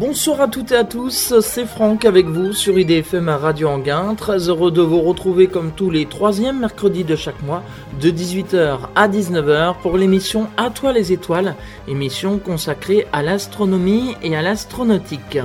Bonsoir 0.00 0.40
à 0.40 0.48
toutes 0.48 0.72
et 0.72 0.76
à 0.76 0.84
tous, 0.84 1.38
c'est 1.40 1.66
Franck 1.66 2.06
avec 2.06 2.24
vous 2.24 2.54
sur 2.54 2.78
IDFM 2.78 3.28
à 3.28 3.36
Radio 3.36 3.68
Anguin. 3.68 4.14
Très 4.14 4.48
heureux 4.48 4.70
de 4.70 4.80
vous 4.80 5.02
retrouver 5.02 5.48
comme 5.48 5.70
tous 5.70 5.90
les 5.90 6.06
troisièmes 6.06 6.60
mercredis 6.60 7.04
de 7.04 7.14
chaque 7.14 7.42
mois, 7.42 7.62
de 8.00 8.10
18h 8.10 8.78
à 8.94 9.06
19h 9.06 9.74
pour 9.82 9.98
l'émission 9.98 10.48
À 10.56 10.70
toi 10.70 10.94
les 10.94 11.12
étoiles, 11.12 11.56
émission 11.88 12.38
consacrée 12.38 13.06
à 13.12 13.22
l'astronomie 13.22 14.14
et 14.22 14.34
à 14.34 14.40
l'astronautique. 14.40 15.38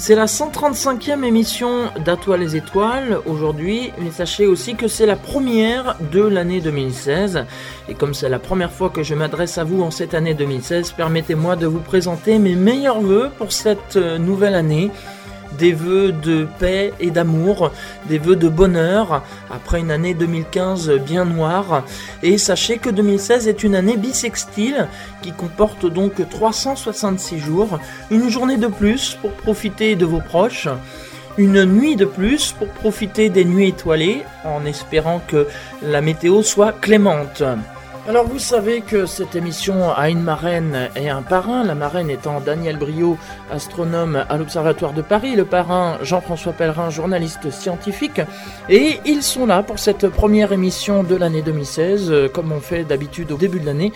C'est 0.00 0.14
la 0.14 0.26
135e 0.26 1.24
émission 1.24 1.90
d'Atoile 2.04 2.38
les 2.38 2.54
étoiles 2.54 3.18
aujourd'hui, 3.26 3.90
mais 3.98 4.12
sachez 4.12 4.46
aussi 4.46 4.76
que 4.76 4.86
c'est 4.86 5.06
la 5.06 5.16
première 5.16 5.96
de 6.12 6.22
l'année 6.22 6.60
2016. 6.60 7.44
Et 7.88 7.94
comme 7.94 8.14
c'est 8.14 8.28
la 8.28 8.38
première 8.38 8.70
fois 8.70 8.90
que 8.90 9.02
je 9.02 9.16
m'adresse 9.16 9.58
à 9.58 9.64
vous 9.64 9.82
en 9.82 9.90
cette 9.90 10.14
année 10.14 10.34
2016, 10.34 10.92
permettez-moi 10.92 11.56
de 11.56 11.66
vous 11.66 11.80
présenter 11.80 12.38
mes 12.38 12.54
meilleurs 12.54 13.00
voeux 13.00 13.30
pour 13.38 13.50
cette 13.50 13.96
euh, 13.96 14.18
nouvelle 14.18 14.54
année 14.54 14.92
des 15.58 15.72
vœux 15.72 16.12
de 16.12 16.46
paix 16.58 16.92
et 17.00 17.10
d'amour, 17.10 17.72
des 18.08 18.18
vœux 18.18 18.36
de 18.36 18.48
bonheur 18.48 19.22
après 19.50 19.80
une 19.80 19.90
année 19.90 20.14
2015 20.14 20.90
bien 21.04 21.24
noire. 21.24 21.84
Et 22.22 22.38
sachez 22.38 22.78
que 22.78 22.90
2016 22.90 23.48
est 23.48 23.62
une 23.62 23.74
année 23.74 23.96
bisextile 23.96 24.88
qui 25.22 25.32
comporte 25.32 25.86
donc 25.86 26.26
366 26.28 27.38
jours, 27.38 27.78
une 28.10 28.28
journée 28.28 28.56
de 28.56 28.68
plus 28.68 29.18
pour 29.20 29.32
profiter 29.32 29.96
de 29.96 30.06
vos 30.06 30.20
proches 30.20 30.68
une 31.38 31.64
nuit 31.64 31.94
de 31.94 32.04
plus 32.04 32.50
pour 32.50 32.66
profiter 32.66 33.28
des 33.28 33.44
nuits 33.44 33.68
étoilées 33.68 34.24
en 34.44 34.66
espérant 34.66 35.20
que 35.26 35.46
la 35.82 36.00
météo 36.00 36.42
soit 36.42 36.72
clémente. 36.72 37.44
Alors 38.08 38.24
vous 38.24 38.38
savez 38.38 38.80
que 38.80 39.04
cette 39.04 39.36
émission 39.36 39.92
a 39.92 40.08
une 40.08 40.22
marraine 40.22 40.88
et 40.96 41.10
un 41.10 41.20
parrain, 41.20 41.62
la 41.62 41.74
marraine 41.74 42.08
étant 42.08 42.40
Daniel 42.40 42.78
Brio, 42.78 43.18
astronome 43.52 44.24
à 44.30 44.38
l'Observatoire 44.38 44.94
de 44.94 45.02
Paris, 45.02 45.36
le 45.36 45.44
parrain 45.44 45.98
Jean-François 46.00 46.54
Pellerin, 46.54 46.88
journaliste 46.88 47.50
scientifique, 47.50 48.22
et 48.70 48.98
ils 49.04 49.22
sont 49.22 49.44
là 49.44 49.62
pour 49.62 49.78
cette 49.78 50.08
première 50.08 50.52
émission 50.52 51.02
de 51.02 51.16
l'année 51.16 51.42
2016, 51.42 52.10
euh, 52.10 52.28
comme 52.30 52.50
on 52.50 52.60
fait 52.60 52.84
d'habitude 52.84 53.30
au 53.30 53.36
début 53.36 53.60
de 53.60 53.66
l'année, 53.66 53.92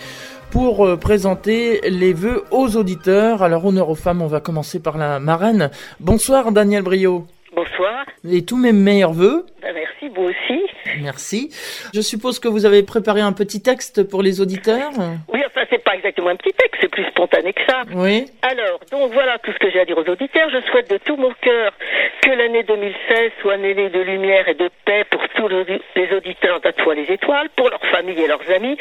pour 0.51 0.85
euh, 0.85 0.95
présenter 0.95 1.81
les 1.89 2.13
vœux 2.13 2.43
aux 2.51 2.77
auditeurs. 2.77 3.41
Alors 3.41 3.65
honneur 3.65 3.89
aux 3.89 3.95
femmes, 3.95 4.21
on 4.21 4.27
va 4.27 4.41
commencer 4.41 4.79
par 4.79 4.99
la 4.99 5.19
marraine. 5.19 5.71
Bonsoir 5.99 6.51
Daniel 6.51 6.83
Brio. 6.83 7.25
Bonsoir. 7.55 8.05
Et 8.29 8.45
tous 8.45 8.57
mes 8.57 8.73
meilleurs 8.73 9.13
vœux. 9.13 9.47
Ben, 9.63 9.73
merci, 10.03 10.09
vous 10.15 10.23
aussi. 10.23 10.63
Merci. 11.01 11.89
Je 11.93 12.01
suppose 12.01 12.39
que 12.39 12.47
vous 12.47 12.65
avez 12.65 12.83
préparé 12.83 13.21
un 13.21 13.33
petit 13.33 13.61
texte 13.61 14.03
pour 14.03 14.21
les 14.21 14.41
auditeurs 14.41 14.91
Oui, 15.27 15.41
enfin, 15.45 15.61
c'est 15.69 15.83
pas 15.83 15.95
exactement 15.95 16.29
un 16.29 16.35
petit 16.35 16.53
texte, 16.53 16.77
c'est 16.81 16.89
plus 16.89 17.05
spontané 17.05 17.53
que 17.53 17.61
ça. 17.67 17.83
Oui. 17.93 18.25
Alors, 18.41 18.79
donc 18.91 19.11
voilà 19.13 19.37
tout 19.39 19.51
ce 19.51 19.59
que 19.59 19.69
j'ai 19.71 19.79
à 19.79 19.85
dire 19.85 19.97
aux 19.97 20.09
auditeurs. 20.09 20.49
Je 20.49 20.61
souhaite 20.69 20.89
de 20.89 20.97
tout 20.97 21.15
mon 21.15 21.31
cœur 21.41 21.73
que 22.21 22.31
l'année 22.31 22.63
2016 22.63 23.31
soit 23.41 23.55
une 23.55 23.65
année 23.65 23.89
de 23.89 23.99
lumière 23.99 24.47
et 24.47 24.53
de 24.53 24.69
paix 24.85 25.03
pour 25.09 25.21
tous 25.35 25.47
les 25.47 26.13
auditeurs 26.13 26.59
d'Atoile 26.61 26.97
les 26.97 27.13
Étoiles, 27.13 27.49
pour 27.55 27.69
leurs 27.69 27.85
familles 27.87 28.21
et 28.21 28.27
leurs 28.27 28.49
amis, 28.51 28.77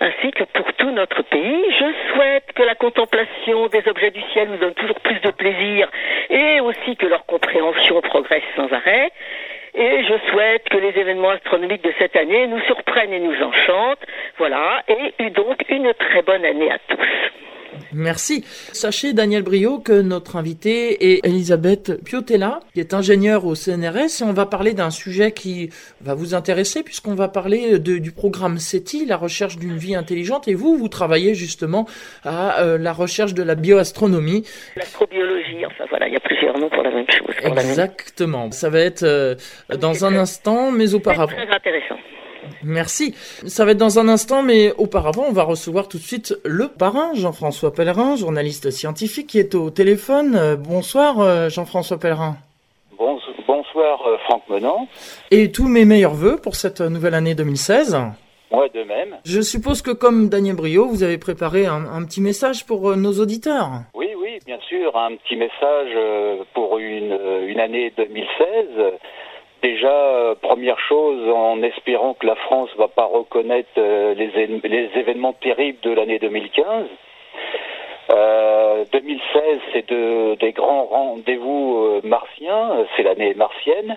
ainsi 0.00 0.30
que 0.32 0.44
pour 0.44 0.72
tout 0.74 0.90
notre 0.90 1.22
pays. 1.22 1.64
Je 1.70 2.12
souhaite 2.12 2.52
que 2.54 2.62
la 2.62 2.74
contemplation 2.74 3.66
des 3.68 3.82
objets 3.88 4.10
du 4.10 4.20
ciel 4.32 4.48
nous 4.50 4.58
donne 4.58 4.74
toujours 4.74 5.00
plus 5.00 5.20
de 5.20 5.30
plaisir 5.30 5.90
et 6.30 6.60
aussi 6.60 6.96
que 6.96 7.06
leur 7.06 7.26
compréhension 7.26 8.00
progresse 8.00 8.42
sans 8.56 8.72
arrêt. 8.72 9.10
Et 9.74 10.04
je 10.04 10.30
souhaite 10.30 10.68
que 10.68 10.78
les 10.78 10.96
événements 10.98 11.30
astronomiques 11.30 11.82
de 11.82 11.92
cette 11.98 12.14
année 12.14 12.46
nous 12.46 12.60
surprennent 12.60 13.12
et 13.12 13.18
nous 13.18 13.42
enchantent. 13.42 14.06
Voilà. 14.38 14.82
Et 15.18 15.30
donc 15.30 15.64
une 15.68 15.92
très 15.94 16.22
bonne 16.22 16.44
année 16.44 16.70
à 16.70 16.78
tous. 16.88 16.98
Merci. 17.92 18.44
Sachez, 18.72 19.12
Daniel 19.12 19.42
Brio, 19.42 19.78
que 19.78 20.00
notre 20.00 20.36
invitée 20.36 21.12
est 21.12 21.26
Elisabeth 21.26 22.02
Piotella, 22.04 22.60
qui 22.72 22.80
est 22.80 22.94
ingénieure 22.94 23.46
au 23.46 23.54
CNRS, 23.54 24.20
et 24.20 24.24
on 24.24 24.32
va 24.32 24.46
parler 24.46 24.72
d'un 24.72 24.90
sujet 24.90 25.32
qui 25.32 25.70
va 26.00 26.14
vous 26.14 26.34
intéresser, 26.34 26.82
puisqu'on 26.82 27.14
va 27.14 27.28
parler 27.28 27.78
du 27.78 28.12
programme 28.12 28.58
SETI, 28.58 29.06
la 29.06 29.16
recherche 29.16 29.56
d'une 29.56 29.76
vie 29.76 29.94
intelligente, 29.94 30.48
et 30.48 30.54
vous, 30.54 30.76
vous 30.76 30.88
travaillez 30.88 31.34
justement 31.34 31.86
à 32.24 32.60
euh, 32.60 32.78
la 32.78 32.92
recherche 32.92 33.34
de 33.34 33.42
la 33.42 33.54
bioastronomie. 33.54 34.44
L'astrobiologie, 34.76 35.66
enfin 35.66 35.84
voilà, 35.88 36.08
il 36.08 36.14
y 36.14 36.16
a 36.16 36.20
plusieurs 36.20 36.58
noms 36.58 36.68
pour 36.70 36.82
la 36.82 36.90
même 36.90 37.06
chose. 37.08 37.34
Exactement. 37.42 38.50
Ça 38.50 38.70
va 38.70 38.80
être 38.80 39.02
euh, 39.02 39.34
dans 39.78 40.04
un 40.04 40.16
instant, 40.16 40.70
mais 40.70 40.94
auparavant. 40.94 41.34
Très 41.34 41.48
intéressant. 41.48 41.96
Merci. 42.64 43.14
Ça 43.46 43.64
va 43.64 43.72
être 43.72 43.78
dans 43.78 43.98
un 43.98 44.08
instant, 44.08 44.42
mais 44.42 44.72
auparavant, 44.78 45.24
on 45.28 45.32
va 45.32 45.42
recevoir 45.42 45.88
tout 45.88 45.98
de 45.98 46.02
suite 46.02 46.34
le 46.44 46.68
parrain, 46.68 47.14
Jean-François 47.14 47.72
Pellerin, 47.72 48.16
journaliste 48.16 48.70
scientifique, 48.70 49.28
qui 49.28 49.38
est 49.38 49.54
au 49.54 49.70
téléphone. 49.70 50.34
Euh, 50.36 50.56
bonsoir, 50.56 51.20
euh, 51.20 51.48
Jean-François 51.48 51.98
Pellerin. 51.98 52.36
bonsoir, 53.46 54.06
euh, 54.06 54.16
Franck 54.24 54.42
Menant. 54.48 54.88
Et 55.30 55.52
tous 55.52 55.68
mes 55.68 55.84
meilleurs 55.84 56.14
voeux 56.14 56.36
pour 56.36 56.54
cette 56.56 56.80
nouvelle 56.80 57.14
année 57.14 57.34
2016. 57.34 57.96
Moi 58.50 58.68
de 58.68 58.82
même. 58.84 59.16
Je 59.24 59.40
suppose 59.40 59.82
que 59.82 59.90
comme 59.90 60.28
Daniel 60.28 60.56
Brio, 60.56 60.86
vous 60.86 61.02
avez 61.02 61.18
préparé 61.18 61.66
un, 61.66 62.04
petit 62.04 62.20
message 62.20 62.66
pour 62.66 62.96
nos 62.96 63.12
auditeurs. 63.20 63.82
Oui, 63.94 64.10
oui, 64.16 64.38
bien 64.46 64.58
sûr, 64.68 64.96
un 64.96 65.16
petit 65.16 65.36
message 65.36 65.90
pour 66.54 66.78
une, 66.78 67.18
une 67.48 67.58
année 67.58 67.92
2016 67.96 69.00
Déjà, 69.64 69.88
euh, 69.88 70.34
première 70.34 70.78
chose, 70.78 71.26
en 71.34 71.62
espérant 71.62 72.12
que 72.12 72.26
la 72.26 72.34
France 72.34 72.68
ne 72.74 72.80
va 72.80 72.88
pas 72.88 73.06
reconnaître 73.06 73.70
euh, 73.78 74.12
les, 74.12 74.90
événements 74.94 75.32
terribles 75.32 75.78
de 75.80 75.90
l'année 75.90 76.18
2015. 76.18 76.84
2016, 78.92 79.60
c'est 79.72 79.88
des 79.90 80.52
grands 80.52 80.84
rendez-vous 80.84 81.78
euh, 81.78 82.00
martiens, 82.04 82.84
c'est 82.94 83.04
l'année 83.04 83.32
martienne. 83.32 83.96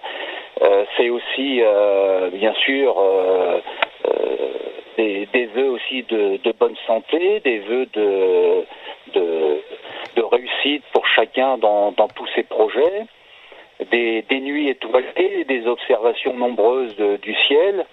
c'est 0.95 1.09
aussi, 1.09 1.61
bien 2.31 2.53
sûr, 2.65 2.95
des, 4.97 5.49
vœux 5.53 5.71
aussi 5.71 6.03
de, 6.03 6.39
bonne 6.57 6.77
santé, 6.87 7.41
des 7.41 7.59
vœux 7.59 7.87
de, 7.91 8.63
de, 9.15 10.23
réussite 10.23 10.83
pour 10.93 11.05
chacun 11.07 11.57
dans 11.57 11.91
tous 12.15 12.27
ses 12.35 12.43
projets 12.43 13.05
des, 13.91 14.23
nuits 14.41 14.69
étoilées, 14.69 15.45
des 15.47 15.67
observations 15.67 16.35
nombreuses 16.35 16.95
du 17.21 17.35
ciel, 17.47 17.85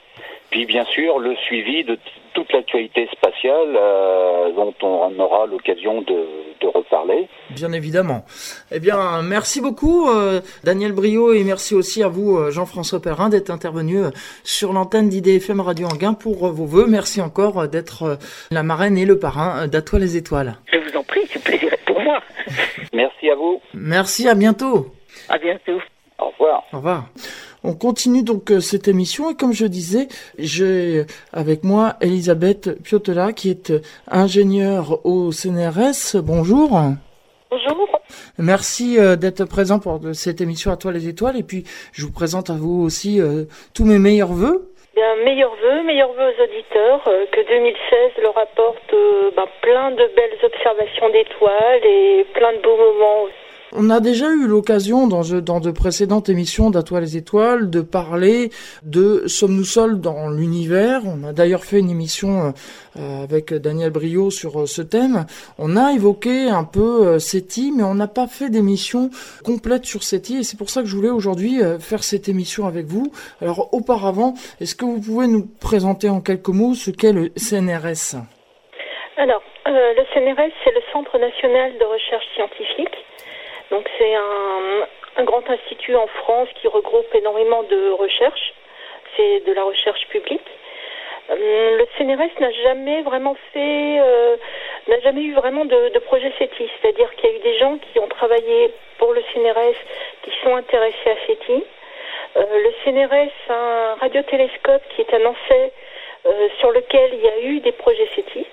puis 0.50 0.66
bien 0.66 0.84
sûr 0.84 1.18
le 1.18 1.34
suivi 1.36 1.84
de 1.84 1.98
toute 2.34 2.52
l'actualité 2.52 3.08
spatiale 3.12 3.76
euh, 3.76 4.52
dont 4.52 4.74
on 4.82 5.18
aura 5.18 5.46
l'occasion 5.46 6.02
de, 6.02 6.44
reparler. 6.64 7.28
Bien 7.50 7.72
évidemment. 7.72 8.24
Eh 8.72 8.80
bien, 8.80 9.20
merci 9.20 9.60
beaucoup 9.60 10.08
euh, 10.08 10.40
Daniel 10.64 10.92
Brio 10.92 11.34
et 11.34 11.44
merci 11.44 11.74
aussi 11.74 12.02
à 12.02 12.08
vous 12.08 12.38
euh, 12.38 12.50
Jean-François 12.50 13.02
Perrin 13.02 13.28
d'être 13.28 13.50
intervenu 13.50 13.98
sur 14.44 14.72
l'antenne 14.72 15.10
d'IDFM 15.10 15.60
Radio 15.60 15.88
Anguin 15.88 16.14
pour 16.14 16.46
vos 16.48 16.64
voeux. 16.64 16.86
Merci 16.88 17.20
encore 17.20 17.68
d'être 17.68 18.18
la 18.50 18.62
marraine 18.62 18.96
et 18.96 19.04
le 19.04 19.18
parrain 19.18 19.68
d'Atoile 19.68 20.00
les 20.00 20.16
Étoiles. 20.16 20.56
Je 20.72 20.78
vous 20.78 20.96
en 20.96 21.04
prie, 21.04 21.20
c'est 21.26 21.44
plaisir 21.44 21.70
pour 21.84 22.00
moi. 22.00 22.20
merci 22.94 23.28
à 23.28 23.34
vous. 23.34 23.60
Merci, 23.74 24.26
à 24.26 24.34
bientôt. 24.34 24.86
À 25.28 25.38
bientôt. 25.38 25.80
Au 26.18 26.28
revoir. 26.28 26.64
Au 26.72 26.76
revoir. 26.76 27.04
On 27.66 27.74
continue 27.74 28.22
donc 28.22 28.50
euh, 28.50 28.60
cette 28.60 28.88
émission 28.88 29.30
et 29.30 29.34
comme 29.34 29.54
je 29.54 29.64
disais, 29.64 30.08
j'ai 30.38 31.06
avec 31.32 31.64
moi 31.64 31.94
Elisabeth 32.02 32.82
Piotela 32.82 33.32
qui 33.32 33.48
est 33.48 33.70
euh, 33.70 33.80
ingénieure 34.06 35.00
au 35.06 35.32
CNRS. 35.32 36.20
Bonjour. 36.22 36.78
Bonjour. 37.50 38.00
Merci 38.38 38.98
euh, 38.98 39.16
d'être 39.16 39.46
présent 39.46 39.78
pour 39.78 39.98
cette 40.12 40.42
émission 40.42 40.70
à 40.72 40.76
toi 40.76 40.92
les 40.92 41.08
étoiles 41.08 41.38
et 41.38 41.42
puis 41.42 41.64
je 41.92 42.04
vous 42.04 42.12
présente 42.12 42.50
à 42.50 42.54
vous 42.54 42.82
aussi 42.82 43.18
tous 43.72 43.84
mes 43.84 43.98
meilleurs 43.98 44.32
voeux. 44.32 44.70
Bien, 44.94 45.16
meilleurs 45.24 45.56
voeux, 45.56 45.82
meilleurs 45.84 46.12
voeux 46.12 46.30
aux 46.36 46.42
auditeurs, 46.44 47.02
que 47.32 47.48
2016 47.48 48.22
leur 48.22 48.36
apporte 48.38 48.94
ben, 49.34 49.46
plein 49.62 49.90
de 49.90 50.06
belles 50.14 50.38
observations 50.42 51.08
d'étoiles 51.08 51.84
et 51.84 52.26
plein 52.34 52.52
de 52.52 52.58
beaux 52.58 52.76
moments 52.76 53.22
aussi 53.22 53.43
on 53.74 53.90
a 53.90 54.00
déjà 54.00 54.26
eu 54.26 54.46
l'occasion 54.46 55.06
dans, 55.08 55.22
de 55.22 55.70
précédentes 55.70 56.28
émissions 56.28 56.70
d'Atoile 56.70 57.02
les 57.02 57.16
étoiles 57.16 57.70
de 57.70 57.80
parler 57.80 58.50
de 58.84 59.26
Sommes-nous 59.26 59.64
seuls 59.64 60.00
dans 60.00 60.28
l'univers. 60.28 61.02
On 61.04 61.24
a 61.24 61.32
d'ailleurs 61.32 61.64
fait 61.64 61.80
une 61.80 61.90
émission 61.90 62.54
euh, 62.96 63.24
avec 63.24 63.52
Daniel 63.52 63.90
Brio 63.90 64.30
sur 64.30 64.60
euh, 64.60 64.66
ce 64.66 64.80
thème. 64.80 65.26
On 65.58 65.76
a 65.76 65.92
évoqué 65.92 66.48
un 66.48 66.64
peu 66.64 67.06
euh, 67.06 67.18
SETI, 67.18 67.72
mais 67.76 67.82
on 67.82 67.94
n'a 67.94 68.06
pas 68.06 68.28
fait 68.28 68.48
d'émission 68.48 69.10
complète 69.44 69.84
sur 69.84 70.02
SETI 70.02 70.38
et 70.38 70.42
c'est 70.44 70.56
pour 70.56 70.70
ça 70.70 70.82
que 70.82 70.86
je 70.86 70.94
voulais 70.94 71.10
aujourd'hui 71.10 71.60
faire 71.80 72.04
cette 72.04 72.28
émission 72.28 72.66
avec 72.66 72.86
vous. 72.86 73.10
Alors 73.42 73.74
auparavant, 73.74 74.34
est-ce 74.60 74.74
que 74.76 74.84
vous 74.84 75.00
pouvez 75.00 75.26
nous 75.26 75.46
présenter 75.60 76.08
en 76.08 76.20
quelques 76.20 76.48
mots 76.48 76.74
ce 76.74 76.90
qu'est 76.90 77.12
le 77.12 77.30
CNRS 77.36 78.22
Alors, 79.16 79.42
le 79.66 80.04
CNRS, 80.14 80.52
c'est 80.62 80.72
le 80.72 80.80
Centre 80.92 81.18
national 81.18 81.72
de 81.78 81.84
recherche 81.84 82.24
scientifique 82.36 82.94
donc 83.70 83.88
c'est 83.98 84.14
un, 84.14 85.24
grand 85.24 85.48
institut 85.48 85.94
en 85.96 86.06
France 86.06 86.48
qui 86.60 86.68
regroupe 86.68 87.14
énormément 87.14 87.62
de 87.62 87.90
recherche. 87.92 88.52
C'est 89.16 89.40
de 89.46 89.52
la 89.52 89.62
recherche 89.64 90.06
publique. 90.08 90.46
Euh, 91.30 91.78
le 91.78 91.86
CNRS 91.96 92.40
n'a 92.40 92.50
jamais 92.50 93.00
vraiment 93.02 93.36
fait 93.52 93.98
euh, 94.00 94.36
n'a 94.88 95.00
jamais 95.00 95.22
eu 95.22 95.32
vraiment 95.34 95.64
de, 95.64 95.98
projet 96.00 96.32
SETI. 96.38 96.68
C'est-à-dire 96.80 97.14
qu'il 97.14 97.30
y 97.30 97.32
a 97.32 97.36
eu 97.36 97.40
des 97.40 97.58
gens 97.58 97.78
qui 97.78 97.98
ont 97.98 98.08
travaillé 98.08 98.70
pour 98.98 99.12
le 99.12 99.22
CNRS, 99.32 99.76
qui 100.22 100.30
sont 100.42 100.54
intéressés 100.56 101.10
à 101.10 101.26
SETI. 101.26 101.64
Euh, 102.36 102.42
le 102.62 102.72
CNRS 102.84 103.32
a 103.48 103.92
un 103.92 103.94
radiotélescope 103.94 104.82
qui 104.94 105.00
est 105.00 105.14
un 105.14 105.32
essai 105.32 105.72
sur 106.58 106.70
lequel 106.70 107.10
il 107.12 107.20
y 107.20 107.28
a 107.28 107.38
eu 107.40 107.60
des 107.60 107.72
projets 107.72 108.08
SETI. 108.14 108.46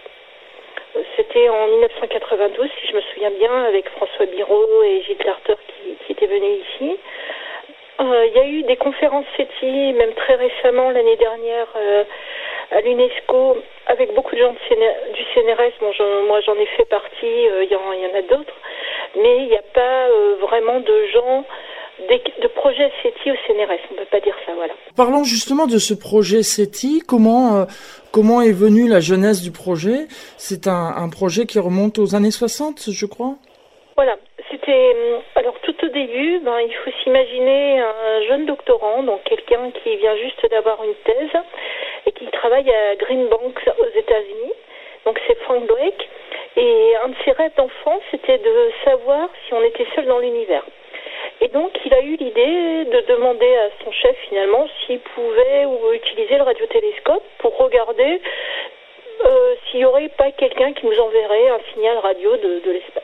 C'était 1.15 1.47
en 1.47 1.67
1992, 1.67 2.69
si 2.79 2.87
je 2.87 2.95
me 2.95 3.01
souviens 3.01 3.31
bien, 3.31 3.63
avec 3.63 3.87
François 3.89 4.25
Biraud 4.25 4.83
et 4.83 5.01
Gilles 5.03 5.17
Carter 5.17 5.55
qui, 6.05 6.11
étaient 6.11 6.27
venus 6.27 6.65
ici. 6.75 6.97
Euh, 8.01 8.25
il 8.27 8.33
y 8.33 8.39
a 8.39 8.45
eu 8.45 8.63
des 8.63 8.75
conférences 8.75 9.25
SETI, 9.37 9.93
même 9.93 10.13
très 10.15 10.35
récemment, 10.35 10.89
l'année 10.91 11.15
dernière, 11.15 11.67
euh, 11.77 12.03
à 12.71 12.81
l'UNESCO, 12.81 13.57
avec 13.87 14.13
beaucoup 14.13 14.35
de 14.35 14.41
gens 14.41 14.51
du 14.51 15.23
CNRS. 15.33 15.73
Moi, 16.27 16.41
j'en 16.41 16.55
ai 16.55 16.65
fait 16.65 16.85
partie, 16.85 17.47
euh, 17.47 17.63
il 17.63 17.71
y, 17.71 17.75
en 17.75 18.17
a 18.17 18.21
d'autres. 18.23 18.55
Mais 19.15 19.37
il 19.37 19.47
n'y 19.47 19.57
a 19.57 19.63
pas 19.73 20.07
vraiment 20.39 20.79
de 20.79 21.05
gens 21.07 21.45
de 22.41 22.47
projets 22.47 22.91
SETI 23.03 23.31
au 23.31 23.35
CNRS, 23.47 23.79
on 23.89 23.93
ne 23.93 23.99
peut 23.99 24.05
pas 24.11 24.19
dire 24.19 24.35
ça, 24.45 24.53
voilà. 24.55 24.73
Parlons 24.95 25.23
justement 25.23 25.67
de 25.67 25.77
ce 25.77 25.93
projet 25.93 26.43
SETI, 26.43 27.01
comment, 27.07 27.65
comment 28.11 28.41
est 28.41 28.51
venue 28.51 28.87
la 28.87 28.99
jeunesse 28.99 29.41
du 29.41 29.51
projet? 29.51 30.07
C'est 30.37 30.67
un, 30.67 30.93
un 30.97 31.09
projet 31.09 31.45
qui 31.45 31.59
remonte 31.59 31.99
aux 31.99 32.15
années 32.15 32.31
60, 32.31 32.91
je 32.91 33.05
crois? 33.05 33.35
Voilà, 33.95 34.17
c'était 34.49 34.95
alors 35.35 35.55
tout 35.61 35.75
au 35.85 35.89
début, 35.89 36.39
ben, 36.39 36.59
il 36.59 36.73
faut 36.83 36.91
s'imaginer 37.03 37.79
un 37.79 38.27
jeune 38.27 38.45
doctorant, 38.45 39.03
donc 39.03 39.23
quelqu'un 39.23 39.71
qui 39.71 39.95
vient 39.97 40.15
juste 40.17 40.45
d'avoir 40.49 40.83
une 40.83 40.95
thèse 41.05 41.41
et 42.05 42.11
qui 42.11 42.27
travaille 42.27 42.69
à 42.69 42.95
Greenbank 42.95 43.59
aux 43.79 43.99
États-Unis. 43.99 44.53
Donc 45.05 45.19
c'est 45.27 45.37
Frank 45.39 45.65
Drake. 45.67 46.09
Et 46.57 46.93
un 47.03 47.09
de 47.09 47.15
ses 47.23 47.31
rêves 47.31 47.55
d'enfant, 47.57 47.99
c'était 48.11 48.37
de 48.37 48.71
savoir 48.83 49.29
si 49.47 49.53
on 49.53 49.63
était 49.63 49.87
seul 49.95 50.05
dans 50.05 50.19
l'univers. 50.19 50.63
Et 51.41 51.47
donc 51.47 51.71
il 51.83 51.93
a 51.93 52.01
eu 52.01 52.15
l'idée 52.17 52.85
de 52.85 53.01
demander 53.07 53.55
à 53.55 53.69
son 53.83 53.91
chef 53.91 54.15
finalement 54.29 54.67
s'il 54.85 54.99
pouvait 54.99 55.65
utiliser 55.93 56.37
le 56.37 56.43
radiotélescope 56.43 57.23
pour 57.39 57.57
regarder 57.57 58.21
euh, 59.25 59.55
s'il 59.65 59.79
n'y 59.79 59.85
aurait 59.85 60.09
pas 60.09 60.31
quelqu'un 60.31 60.73
qui 60.73 60.85
nous 60.85 60.99
enverrait 60.99 61.49
un 61.49 61.59
signal 61.73 61.97
radio 61.97 62.37
de, 62.37 62.71
l'espace. 62.71 63.03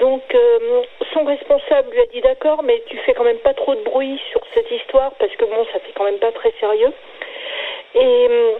Donc 0.00 0.22
euh, 0.34 0.82
son 1.12 1.24
responsable 1.24 1.92
lui 1.92 2.00
a 2.00 2.06
dit 2.06 2.20
d'accord, 2.22 2.64
mais 2.64 2.82
tu 2.88 2.96
fais 2.98 3.14
quand 3.14 3.24
même 3.24 3.38
pas 3.38 3.54
trop 3.54 3.76
de 3.76 3.82
bruit 3.82 4.20
sur 4.30 4.40
cette 4.52 4.70
histoire 4.72 5.12
parce 5.20 5.34
que 5.36 5.44
bon, 5.44 5.64
ça 5.72 5.78
fait 5.78 5.92
quand 5.94 6.04
même 6.04 6.18
pas 6.18 6.32
très 6.32 6.52
sérieux. 6.58 6.92
Et 7.94 8.26
euh, 8.30 8.52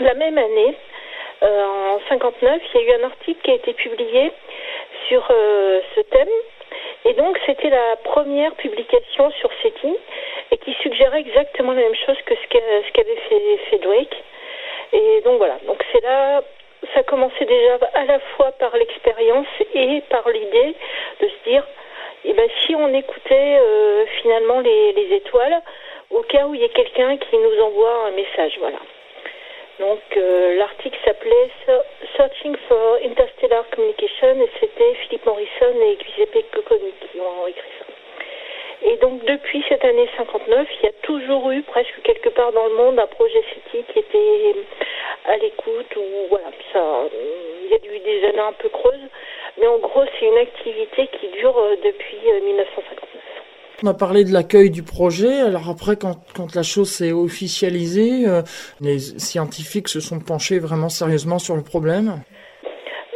la 0.00 0.14
même 0.14 0.38
année, 0.38 0.74
en 1.42 1.98
59, 2.08 2.62
il 2.74 2.80
y 2.80 2.84
a 2.84 2.86
eu 2.86 3.00
un 3.00 3.04
article 3.04 3.40
qui 3.42 3.50
a 3.50 3.54
été 3.54 3.74
publié 3.74 4.32
sur 5.08 5.26
ce 5.28 6.00
thème. 6.00 6.28
Et 7.04 7.14
donc 7.14 7.38
c'était 7.46 7.70
la 7.70 7.96
première 8.04 8.54
publication 8.54 9.30
sur 9.40 9.50
SETI 9.62 9.96
et 10.50 10.58
qui 10.58 10.74
suggérait 10.82 11.20
exactement 11.20 11.72
la 11.72 11.82
même 11.82 11.94
chose 11.94 12.16
que 12.26 12.34
ce 12.34 12.92
qu'avait 12.92 13.16
fait, 13.70 13.78
Drake. 13.78 14.16
Et 14.92 15.20
donc 15.22 15.38
voilà, 15.38 15.58
donc 15.66 15.82
c'est 15.92 16.02
là 16.02 16.42
ça 16.94 17.02
commençait 17.02 17.44
déjà 17.44 17.78
à 17.94 18.04
la 18.04 18.18
fois 18.20 18.52
par 18.52 18.74
l'expérience 18.76 19.46
et 19.74 20.02
par 20.08 20.28
l'idée 20.28 20.74
de 21.20 21.28
se 21.28 21.50
dire, 21.50 21.62
eh 22.24 22.32
ben, 22.32 22.48
si 22.64 22.74
on 22.74 22.92
écoutait 22.92 23.58
euh, 23.60 24.06
finalement 24.22 24.60
les, 24.60 24.92
les, 24.92 25.16
étoiles, 25.16 25.60
au 26.10 26.22
cas 26.22 26.46
où 26.46 26.54
il 26.54 26.60
y 26.60 26.64
a 26.64 26.68
quelqu'un 26.68 27.16
qui 27.16 27.36
nous 27.36 27.62
envoie 27.62 28.06
un 28.06 28.10
message, 28.12 28.56
voilà. 28.58 28.78
Donc 29.80 30.00
euh, 30.18 30.56
l'article 30.56 30.98
s'appelait 31.06 31.48
Searching 32.14 32.54
for 32.68 32.98
Interstellar 33.02 33.64
Communication 33.70 34.42
et 34.42 34.50
c'était 34.60 34.94
Philippe 35.02 35.24
Morrison 35.24 35.72
et 35.82 35.96
Giuseppe 36.04 36.44
Cocconi 36.52 36.92
qui 37.00 37.18
ont 37.18 37.46
écrit 37.46 37.70
ça. 37.78 37.86
Et 38.82 38.96
donc 38.98 39.24
depuis 39.24 39.64
cette 39.70 39.82
année 39.82 40.06
59, 40.18 40.68
il 40.80 40.84
y 40.84 40.88
a 40.88 40.92
toujours 41.00 41.50
eu 41.50 41.62
presque 41.62 42.02
quelque 42.02 42.28
part 42.28 42.52
dans 42.52 42.66
le 42.66 42.74
monde 42.74 42.98
un 42.98 43.06
projet 43.06 43.42
SETI 43.54 43.84
qui 43.90 43.98
était 44.00 44.54
à 45.24 45.38
l'écoute 45.38 45.96
ou 45.96 46.28
voilà, 46.28 46.50
ça, 46.74 47.04
il 47.64 47.70
y 47.70 47.74
a 47.74 47.94
eu 47.94 47.98
des 48.00 48.26
années 48.26 48.38
un 48.38 48.52
peu 48.52 48.68
creuses, 48.68 49.08
mais 49.58 49.66
en 49.66 49.78
gros 49.78 50.04
c'est 50.18 50.26
une 50.26 50.38
activité 50.38 51.08
qui 51.18 51.28
dure 51.28 51.56
euh, 51.58 51.76
depuis 51.82 52.18
1959. 52.42 53.29
On 53.82 53.86
a 53.86 53.94
parlé 53.94 54.24
de 54.24 54.32
l'accueil 54.32 54.68
du 54.68 54.82
projet. 54.82 55.40
Alors 55.40 55.70
après, 55.70 55.96
quand, 55.96 56.54
la 56.54 56.62
chose 56.62 56.90
s'est 56.92 57.12
officialisée, 57.12 58.28
euh, 58.28 58.42
les 58.82 58.98
scientifiques 58.98 59.88
se 59.88 60.00
sont 60.00 60.20
penchés 60.20 60.58
vraiment 60.58 60.90
sérieusement 60.90 61.38
sur 61.38 61.56
le 61.56 61.62
problème. 61.62 62.20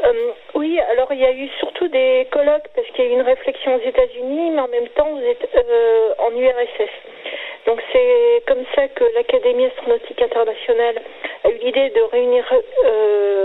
Euh, 0.04 0.30
oui, 0.54 0.80
alors 0.92 1.12
il 1.12 1.20
y 1.20 1.24
a 1.26 1.32
eu 1.32 1.48
surtout 1.60 1.88
des 1.88 2.26
colloques 2.32 2.70
parce 2.74 2.88
qu'il 2.96 3.04
y 3.04 3.08
a 3.08 3.10
eu 3.10 3.14
une 3.14 3.28
réflexion 3.28 3.76
aux 3.76 3.86
États-Unis, 3.86 4.52
mais 4.52 4.60
en 4.60 4.68
même 4.68 4.88
temps 4.96 5.12
euh, 5.18 6.14
en 6.18 6.30
URSS. 6.30 6.94
Donc 7.66 7.82
c'est 7.92 8.42
comme 8.46 8.64
ça 8.74 8.88
que 8.88 9.04
l'Académie 9.14 9.66
astronautique 9.66 10.22
internationale 10.22 11.02
a 11.44 11.50
eu 11.50 11.58
l'idée 11.58 11.90
de 11.90 12.00
réunir 12.10 12.44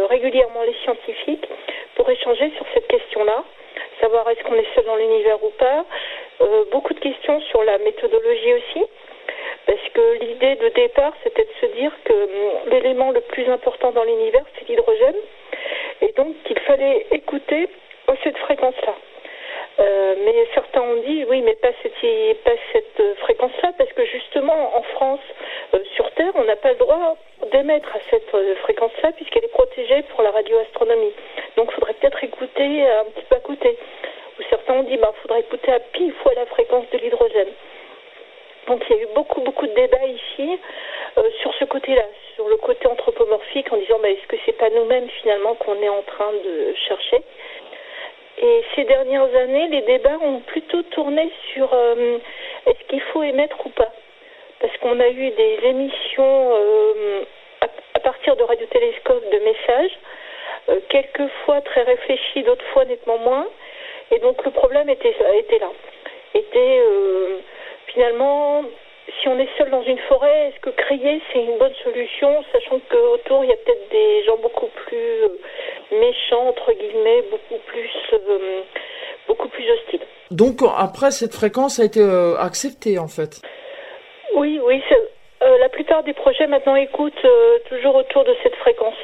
régulièrement 0.10 0.64
les 0.64 0.76
scientifiques 0.84 1.48
pour 1.96 2.10
échanger 2.10 2.52
sur 2.56 2.66
cette 2.74 2.88
question-là, 2.88 3.44
savoir 4.02 4.30
est-ce 4.30 4.44
qu'on 4.44 4.56
est 4.56 4.74
seul 4.76 4.86
dans 4.86 4.96
l'univers 4.96 5.44
ou 5.44 5.50
pas. 5.52 5.86
Euh, 6.42 6.66
beaucoup 6.72 6.94
de 6.94 7.00
questions 7.00 7.40
sur 7.42 7.64
la 7.64 7.78
méthodologie 7.80 8.54
aussi, 8.54 8.86
parce 9.66 9.90
que 9.94 10.20
l'idée 10.20 10.56
de 10.56 10.70
départ 10.70 11.14
c'était 11.24 11.46
de 11.46 11.68
se 11.68 11.74
dire 11.76 11.92
que 12.06 12.14
hum, 12.14 12.70
l'élément 12.72 13.12
le 13.12 13.22
plus 13.22 13.48
important 13.50 13.92
dans 13.92 14.04
l'univers 14.04 14.46
c'est 14.56 14.68
l'hydrogène, 14.68 15.18
et 16.02 16.12
donc 16.14 16.36
qu'il 16.44 16.60
fallait 16.60 17.06
écouter 17.12 17.68
cette 18.24 18.38
fréquence-là. 18.38 18.96
Euh, 19.80 20.16
mais 20.26 20.48
certains 20.54 20.82
ont 20.82 21.02
dit 21.06 21.26
oui, 21.30 21.42
mais 21.42 21.56
pas 21.56 21.70
cette, 21.82 22.44
pas 22.44 22.52
cette 22.74 23.18
fréquence-là, 23.20 23.72
parce 23.78 23.92
que 23.94 24.06
justement 24.06 24.76
en 24.78 24.82
France, 24.84 25.22
euh, 25.74 25.80
sur 25.96 26.10
Terre, 26.12 26.32
on 26.36 26.44
n'a 26.44 26.56
pas 26.56 26.72
le 26.72 26.80
droit 26.80 27.18
d'émettre 27.52 27.90
à 27.96 28.00
cette 28.10 28.34
euh, 28.34 28.56
fréquence-là, 28.64 29.12
puisqu'elle 29.14 29.46
est 29.46 29.54
protégée 29.54 30.04
pour 30.10 30.24
la 30.24 30.32
radioastronomie. 30.32 31.14
Donc 31.58 31.70
il 31.72 31.76
faudrait 31.76 31.94
peut-être 31.94 32.24
écouter 32.24 32.88
un 32.88 33.06
petit 33.06 33.26
peu 33.30 33.36
à 33.36 33.40
côté. 33.40 33.78
Ou 34.40 34.44
certains 34.50 34.76
ont 34.76 34.84
dit 34.84 34.94
il 34.94 35.00
bah, 35.00 35.14
faudrait 35.22 35.42
écouter 35.42 35.72
à 35.72 35.80
pile 35.80 36.14
fois 36.24 36.34
la 36.36 36.46
fréquence 36.46 36.86
de 36.92 36.98
l'hydrogène. 36.98 37.50
Donc 38.68 38.84
il 38.90 38.96
y 38.96 39.00
a 39.00 39.04
eu 39.04 39.08
beaucoup, 39.16 39.42
beaucoup 39.42 39.66
de 39.66 39.74
débats 39.74 40.06
ici 40.06 40.60
euh, 41.18 41.24
sur 41.42 41.54
ce 41.56 41.66
côté-là, 41.66 42.06
sur 42.36 42.48
le 42.48 42.58
côté 42.58 42.88
anthropomorphique, 42.88 43.72
en 43.74 43.78
disant 43.78 44.00
bah, 44.00 44.10
est-ce 44.10 44.28
que 44.28 44.38
c'est 44.46 44.58
pas 44.58 44.70
nous-mêmes 44.70 45.10
finalement 45.22 45.56
qu'on 45.56 45.82
est 45.82 45.90
en 45.90 46.04
train 46.04 46.32
de 46.32 46.74
chercher? 46.88 47.22
Et 48.42 48.64
ces 48.76 48.86
dernières 48.86 49.36
années, 49.36 49.68
les 49.68 49.82
débats 49.82 50.18
ont 50.22 50.40
plutôt 50.42 50.82
tourné 50.84 51.30
sur 51.52 51.74
euh, 51.74 52.20
est-ce 52.68 52.88
qu'il 52.88 53.02
faut 53.02 53.24
émettre 53.24 53.58
ou 53.66 53.70
pas? 53.70 53.92
Parce 54.60 54.76
qu'on 54.78 55.00
a 55.00 55.10
eu 55.10 55.30
des 55.32 55.60
émissions 55.64 56.54
euh, 56.56 57.24
à, 58.00 58.02
partir 58.02 58.36
de 58.36 58.44
radiotélescopes 58.44 59.30
de 59.32 59.40
messages, 59.40 60.00
euh, 60.70 60.80
quelquefois 60.90 61.62
très 61.62 61.84
réfléchis, 61.84 62.44
d'autres 62.44 62.66
fois 62.74 62.86
nettement 62.86 63.18
moins. 63.20 63.48
Et 64.12 64.20
donc 64.20 64.44
le 64.44 64.52
problème 64.52 64.90
était, 64.90 65.16
était 65.38 65.60
là. 65.60 65.70
Était 66.34 66.80
euh, 66.80 67.40
finalement 67.88 68.64
si 69.22 69.28
on 69.28 69.40
est 69.40 69.50
seul 69.58 69.72
dans 69.72 69.84
une 69.84 69.98
forêt, 70.08 70.50
est-ce 70.50 70.60
que 70.62 70.70
crier 70.70 71.22
c'est 71.34 71.44
une 71.44 71.58
bonne 71.58 71.74
solution, 71.84 72.44
sachant 72.54 72.80
qu'autour 72.90 73.44
il 73.44 73.50
y 73.50 73.54
a 73.54 73.58
peut-être 73.58 73.90
des 73.92 74.24
gens 74.24 74.38
beaucoup 74.38 74.70
plus 74.86 75.24
euh, 75.24 75.30
méchants 75.92 76.48
entre 76.48 76.72
guillemets, 76.74 77.24
beaucoup 77.32 77.62
plus 77.66 77.90
euh, 78.14 78.62
beaucoup 79.28 79.50
plus 79.50 79.70
hostiles. 79.72 80.06
Donc 80.32 80.60
après 80.78 81.12
cette 81.12 81.34
fréquence 81.34 81.80
a 81.80 81.86
été 81.86 82.02
acceptée 82.40 82.98
en 83.00 83.08
fait? 83.08 83.42
Oui, 84.36 84.60
oui, 84.64 84.82
euh, 85.42 85.58
la 85.58 85.70
plupart 85.70 86.04
des 86.04 86.14
projets 86.14 86.48
maintenant 86.48 86.76
écoutent 86.76 87.26
euh, 87.26 87.60
toujours 87.70 87.96
autour 87.96 88.24
de 88.26 88.36
cette 88.44 88.56
fréquence. 88.56 88.98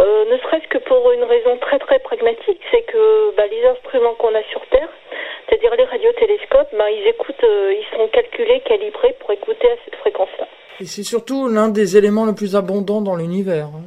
ne 0.00 0.38
serait-ce 0.38 0.68
que 0.68 0.78
pour 0.78 1.12
une 1.12 1.24
raison 1.24 1.56
très 1.58 1.78
très 1.78 1.98
pragmatique, 2.00 2.60
c'est 2.70 2.82
que 2.82 3.34
bah, 3.36 3.46
les 3.46 3.64
instruments 3.66 4.14
qu'on 4.14 4.34
a 4.34 4.42
sur 4.44 4.64
Terre, 4.66 4.88
c'est-à-dire 5.48 5.74
les 5.76 5.84
radiotélescopes, 5.84 6.68
ben, 6.72 6.88
ils 6.88 7.08
écoutent, 7.08 7.44
euh, 7.44 7.74
ils 7.74 7.96
sont 7.96 8.08
calculés, 8.08 8.60
calibrés 8.60 9.14
pour 9.20 9.30
écouter 9.30 9.70
à 9.70 9.76
cette 9.84 9.96
fréquence-là. 9.96 10.46
Et 10.80 10.86
c'est 10.86 11.04
surtout 11.04 11.48
l'un 11.48 11.68
des 11.68 11.96
éléments 11.96 12.26
le 12.26 12.34
plus 12.34 12.56
abondants 12.56 13.00
dans 13.00 13.16
l'univers. 13.16 13.66
Hein. 13.66 13.82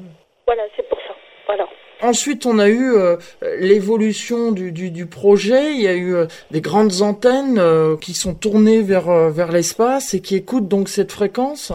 Voilà, 0.48 0.64
c'est 0.76 0.88
pour 0.88 0.98
ça. 1.00 1.14
Voilà. 1.48 1.68
Ensuite, 2.02 2.46
on 2.46 2.60
a 2.60 2.70
eu 2.70 2.96
euh, 2.96 3.18
l'évolution 3.60 4.54
du, 4.54 4.72
du, 4.72 5.06
projet. 5.06 5.74
Il 5.74 5.82
y 5.82 5.88
a 5.88 5.94
eu 5.94 6.16
euh, 6.16 6.28
des 6.50 6.62
grandes 6.62 7.02
antennes 7.02 7.60
euh, 7.60 7.98
qui 7.98 8.14
sont 8.14 8.34
tournées 8.34 8.82
vers, 8.82 9.30
vers 9.30 9.52
l'espace 9.52 10.14
et 10.14 10.22
qui 10.22 10.38
écoutent 10.38 10.70
donc 10.70 10.88
cette 10.88 11.12
fréquence. 11.12 11.74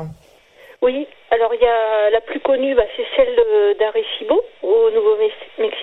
Oui. 0.80 1.06
Alors, 1.30 1.52
il 1.52 1.60
y 1.60 1.66
a 1.66 2.10
la 2.10 2.20
plus 2.22 2.40
connue, 2.40 2.74
bah, 2.74 2.84
c'est 2.96 3.06
celle 3.16 3.36
d'Arecibo 3.78 4.40
au 4.62 4.90
Nouveau-Mexique. 4.92 5.76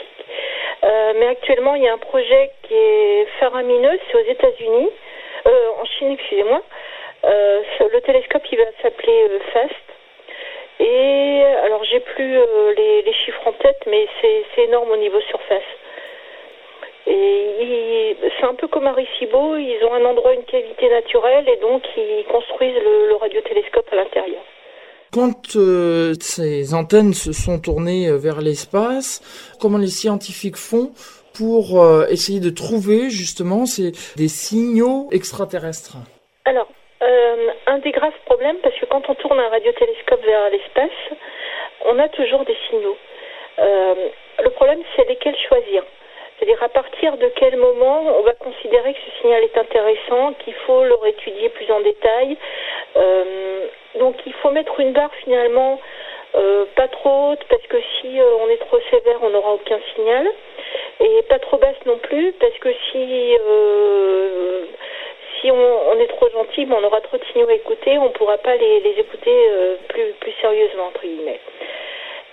Mais 1.13 1.27
actuellement, 1.27 1.75
il 1.75 1.83
y 1.83 1.87
a 1.87 1.93
un 1.93 1.97
projet 1.97 2.51
qui 2.63 2.73
est 2.73 3.27
faramineux, 3.39 3.99
c'est 4.07 4.17
aux 4.17 4.31
États-Unis, 4.31 4.89
en 5.45 5.85
Chine, 5.85 6.11
excusez-moi. 6.13 6.61
Le 7.23 7.99
télescope, 7.99 8.43
il 8.51 8.57
va 8.57 8.63
s'appeler 8.81 9.27
FAST. 9.51 9.90
Et 10.81 11.43
alors 11.63 11.83
j'ai 11.83 11.99
plus 11.99 12.37
les, 12.75 13.01
les, 13.03 13.13
chiffres 13.13 13.47
en 13.47 13.53
tête, 13.53 13.81
mais 13.87 14.07
c'est 14.19 14.63
énorme 14.63 14.89
au 14.89 14.97
niveau 14.97 15.21
surface. 15.21 15.61
Et 17.07 18.15
c'est 18.39 18.45
un 18.45 18.53
peu 18.53 18.67
comme 18.67 18.87
à 18.87 18.93
Ricibo, 18.93 19.55
ils 19.57 19.79
ont 19.83 19.93
un 19.93 20.05
endroit, 20.05 20.33
une 20.33 20.43
cavité 20.43 20.89
naturelle, 20.89 21.47
et 21.47 21.57
donc 21.57 21.83
ils 21.97 22.25
construisent 22.31 22.81
le, 22.83 23.15
radiotélescope 23.15 23.87
à 23.91 23.95
l'intérieur. 23.95 24.41
Quand 25.11 25.55
euh, 25.55 26.13
ces 26.21 26.73
antennes 26.73 27.13
se 27.13 27.33
sont 27.33 27.59
tournées 27.59 28.07
euh, 28.07 28.17
vers 28.17 28.41
l'espace, 28.41 29.21
comment 29.59 29.77
les 29.77 29.87
scientifiques 29.87 30.55
font 30.55 30.91
pour 31.33 31.81
euh, 31.81 32.07
essayer 32.07 32.39
de 32.39 32.49
trouver 32.49 33.09
justement 33.09 33.65
ces, 33.65 33.91
des 34.15 34.27
signaux 34.27 35.09
extraterrestres? 35.11 35.97
Alors, 36.45 36.67
un 37.01 37.77
des 37.79 37.91
graves 37.91 38.17
problèmes, 38.25 38.57
parce 38.57 38.75
que 38.75 38.85
quand 38.85 39.09
on 39.09 39.15
tourne 39.15 39.39
un 39.39 39.49
radiotélescope 39.49 40.23
vers 40.23 40.49
l'espace, 40.49 40.89
on 41.85 41.97
a 41.99 42.07
toujours 42.09 42.45
des 42.45 42.57
signaux. 42.69 42.97
le 43.57 44.49
problème, 44.51 44.81
c'est 44.95 45.07
lesquels 45.07 45.37
choisir. 45.47 45.83
C'est-à-dire 46.41 46.63
à 46.63 46.69
partir 46.69 47.17
de 47.17 47.31
quel 47.35 47.55
moment 47.55 48.01
on 48.17 48.23
va 48.23 48.33
considérer 48.33 48.95
que 48.95 48.99
ce 48.99 49.21
signal 49.21 49.43
est 49.43 49.55
intéressant, 49.59 50.33
qu'il 50.43 50.55
faut 50.65 50.83
le 50.83 50.95
réétudier 50.95 51.49
plus 51.49 51.71
en 51.71 51.81
détail. 51.81 52.35
Euh, 52.97 53.67
donc 53.99 54.15
il 54.25 54.33
faut 54.33 54.49
mettre 54.49 54.79
une 54.79 54.91
barre 54.91 55.13
finalement 55.23 55.79
euh, 56.33 56.65
pas 56.75 56.87
trop 56.87 57.31
haute 57.31 57.43
parce 57.47 57.61
que 57.67 57.77
si 57.79 58.19
euh, 58.19 58.25
on 58.41 58.49
est 58.49 58.57
trop 58.57 58.79
sévère 58.89 59.19
on 59.21 59.29
n'aura 59.29 59.53
aucun 59.53 59.79
signal 59.93 60.27
et 60.99 61.21
pas 61.29 61.37
trop 61.37 61.57
basse 61.57 61.85
non 61.85 61.99
plus 61.99 62.31
parce 62.33 62.57
que 62.57 62.69
si 62.91 63.37
si 65.39 65.51
on, 65.51 65.80
trop 66.07 66.29
gentil 66.29 66.65
ben, 66.65 66.77
on 66.79 66.83
aura 66.83 67.01
trop 67.01 67.17
de 67.17 67.23
signaux 67.31 67.49
à 67.49 67.53
écouter 67.53 67.97
on 67.97 68.05
ne 68.05 68.09
pourra 68.09 68.37
pas 68.37 68.55
les, 68.55 68.95
écouter 68.97 69.35
plus 69.89 70.13
plus 70.19 70.33
sérieusement 70.41 70.87
entre 70.87 71.01
guillemets. 71.01 71.39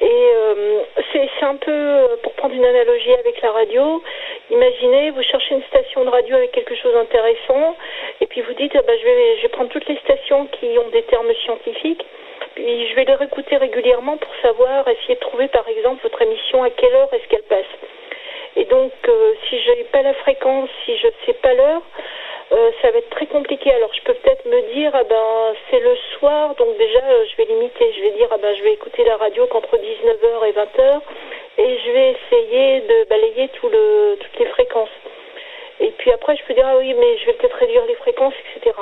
Et 0.01 0.07
euh, 0.07 0.83
c'est 1.13 1.45
un 1.45 1.57
peu, 1.57 2.07
pour 2.23 2.33
prendre 2.35 2.55
une 2.55 2.65
analogie 2.65 3.13
avec 3.15 3.41
la 3.43 3.51
radio, 3.51 4.03
imaginez, 4.51 5.11
vous 5.11 5.23
cherchez 5.23 5.57
une 5.57 5.63
station 5.65 6.05
de 6.05 6.11
radio 6.11 6.37
avec 6.37 6.53
quelque 6.53 6.77
chose 6.77 6.93
d'intéressant, 6.95 7.77
et 8.21 8.27
puis 8.27 8.43
vous 8.43 8.53
dites, 8.55 8.73
ah 8.77 8.83
ben, 8.83 8.97
je, 8.97 9.05
vais, 9.05 9.37
je 9.39 9.43
vais 9.43 9.49
prendre 9.49 9.71
toutes 9.71 9.89
les 9.89 9.97
stations 9.97 10.47
qui 10.47 10.79
ont 10.79 10.89
des 10.91 11.03
termes 11.03 11.33
scientifiques, 11.45 12.05
puis 12.55 12.89
je 12.89 12.95
vais 12.95 13.05
les 13.07 13.15
réécouter 13.15 13.57
régulièrement 13.57 14.17
pour 14.19 14.31
savoir, 14.41 14.87
essayer 14.87 15.17
de 15.17 15.21
trouver 15.21 15.49
par 15.49 15.69
exemple 15.69 16.03
votre 16.03 16.23
émission, 16.23 16.63
à 16.63 16.71
quelle 16.71 16.95
heure 16.95 17.13
est-ce 17.13 17.27
qu'elle 17.29 17.43
passe. 17.43 17.67
Et 18.57 18.65
donc, 18.65 18.93
euh, 19.09 19.35
si 19.49 19.61
je 19.61 19.71
n'ai 19.71 19.85
pas 19.85 20.03
la 20.03 20.15
fréquence, 20.15 20.69
si 20.85 20.97
je 20.97 21.07
ne 21.07 21.13
sais 21.27 21.35
pas 21.35 21.55
l'heure, 21.55 21.83
euh, 22.51 22.71
ça 22.81 22.91
va 22.91 22.99
être 22.99 23.11
très 23.11 23.27
compliqué. 23.27 23.71
Alors 23.73 23.93
je 23.93 24.01
peux 24.03 24.15
peut-être 24.15 24.47
me 24.47 24.61
dire, 24.75 24.91
ah 24.95 25.05
ben 25.05 25.55
c'est 25.71 25.81
le 25.81 25.95
soir, 26.19 26.55
donc 26.55 26.77
déjà 26.79 27.05
euh, 27.05 27.25
je 27.31 27.37
vais 27.37 27.45
limiter. 27.45 27.93
Je 27.97 28.01
vais 28.01 28.11
dire, 28.13 28.29
ah 28.31 28.39
ben 28.39 28.55
je 28.57 28.63
vais 28.63 28.73
écouter 28.73 29.05
la 29.05 29.17
radio 29.17 29.47
qu'entre 29.47 29.77
19h 29.77 30.49
et 30.49 30.53
20h, 30.53 31.01
et 31.59 31.79
je 31.85 31.91
vais 31.91 32.17
essayer 32.17 32.81
de 32.81 33.09
balayer 33.09 33.49
tout 33.49 33.69
le, 33.69 34.17
toutes 34.21 34.39
les 34.39 34.47
fréquences. 34.47 34.89
Et 35.81 35.91
puis 35.99 36.11
après, 36.11 36.37
je 36.37 36.43
peux 36.45 36.55
dire, 36.55 36.67
ah 36.67 36.77
oui, 36.79 36.95
mais 36.95 37.19
je 37.19 37.27
vais 37.27 37.35
peut-être 37.35 37.57
réduire 37.57 37.85
les 37.87 37.95
fréquences, 37.97 38.35
etc. 38.57 38.75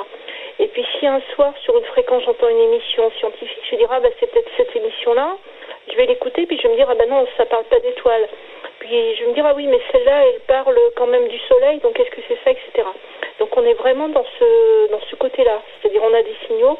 Et 0.59 0.69
puis 0.69 0.87
si 0.99 1.07
un 1.07 1.21
soir, 1.35 1.53
sur 1.63 1.77
une 1.77 1.85
fréquence, 1.85 2.23
j'entends 2.25 2.49
une 2.49 2.73
émission 2.73 3.11
scientifique, 3.19 3.63
je 3.65 3.71
vais 3.73 3.77
dire, 3.79 3.89
ah 3.91 4.01
ben 4.01 4.13
c'est 4.19 4.31
peut-être 4.31 4.51
cette 4.57 4.75
émission-là, 4.75 5.37
je 5.91 5.97
vais 5.97 6.07
l'écouter, 6.07 6.47
puis 6.47 6.57
je 6.57 6.63
vais 6.63 6.71
me 6.71 6.77
dire, 6.77 6.89
ah 6.89 6.95
ben 6.95 7.09
non, 7.09 7.27
ça 7.37 7.47
parle 7.47 7.65
pas 7.65 7.81
d'étoiles. 7.81 8.29
Puis 8.87 9.17
je 9.17 9.25
vais 9.25 9.31
me 9.31 9.35
dire, 9.35 9.45
ah 9.45 9.55
oui, 9.57 9.67
mais 9.67 9.81
celle-là, 9.91 10.27
elle 10.27 10.41
parle 10.47 10.79
quand 10.95 11.09
même 11.09 11.27
du 11.27 11.39
soleil, 11.49 11.81
donc 11.81 11.99
est-ce 11.99 12.11
que 12.11 12.23
c'est 12.29 12.39
ça, 12.45 12.53
etc. 12.53 12.87
Donc 13.41 13.49
on 13.57 13.65
est 13.65 13.75
vraiment 13.75 14.09
dans 14.09 14.25
ce, 14.39 14.91
dans 14.93 15.01
ce 15.11 15.17
côté-là. 15.17 15.61
C'est-à-dire 15.81 16.03
on 16.05 16.15
a 16.15 16.23
des 16.23 16.37
signaux 16.47 16.79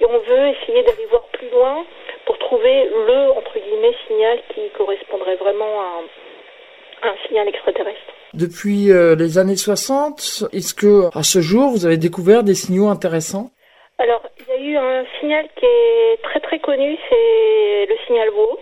et 0.00 0.06
on 0.06 0.18
veut 0.18 0.48
essayer 0.48 0.82
d'aller 0.82 1.06
voir 1.08 1.22
plus 1.32 1.48
loin 1.50 1.84
pour 2.24 2.36
trouver 2.38 2.86
le, 2.86 3.30
entre 3.30 3.60
guillemets, 3.60 3.94
signal 4.08 4.40
qui 4.54 4.70
correspondrait 4.76 5.36
vraiment 5.36 5.80
à, 5.80 7.08
un 7.08 7.14
signal 7.28 7.46
extraterrestre. 7.46 8.00
Depuis 8.34 8.90
euh, 8.90 9.14
les 9.14 9.38
années 9.38 9.56
60, 9.56 10.48
est-ce 10.52 10.74
que 10.74 11.16
à 11.16 11.22
ce 11.22 11.40
jour 11.40 11.70
vous 11.70 11.86
avez 11.86 11.96
découvert 11.96 12.42
des 12.42 12.54
signaux 12.54 12.88
intéressants? 12.88 13.50
Alors, 13.98 14.22
il 14.40 14.52
y 14.52 14.56
a 14.56 14.70
eu 14.70 14.76
un 14.76 15.04
signal 15.20 15.46
qui 15.54 15.64
est 15.64 16.20
très 16.24 16.40
très 16.40 16.58
connu, 16.58 16.98
c'est 17.08 17.86
le 17.86 17.96
signal 18.06 18.30
WO. 18.30 18.58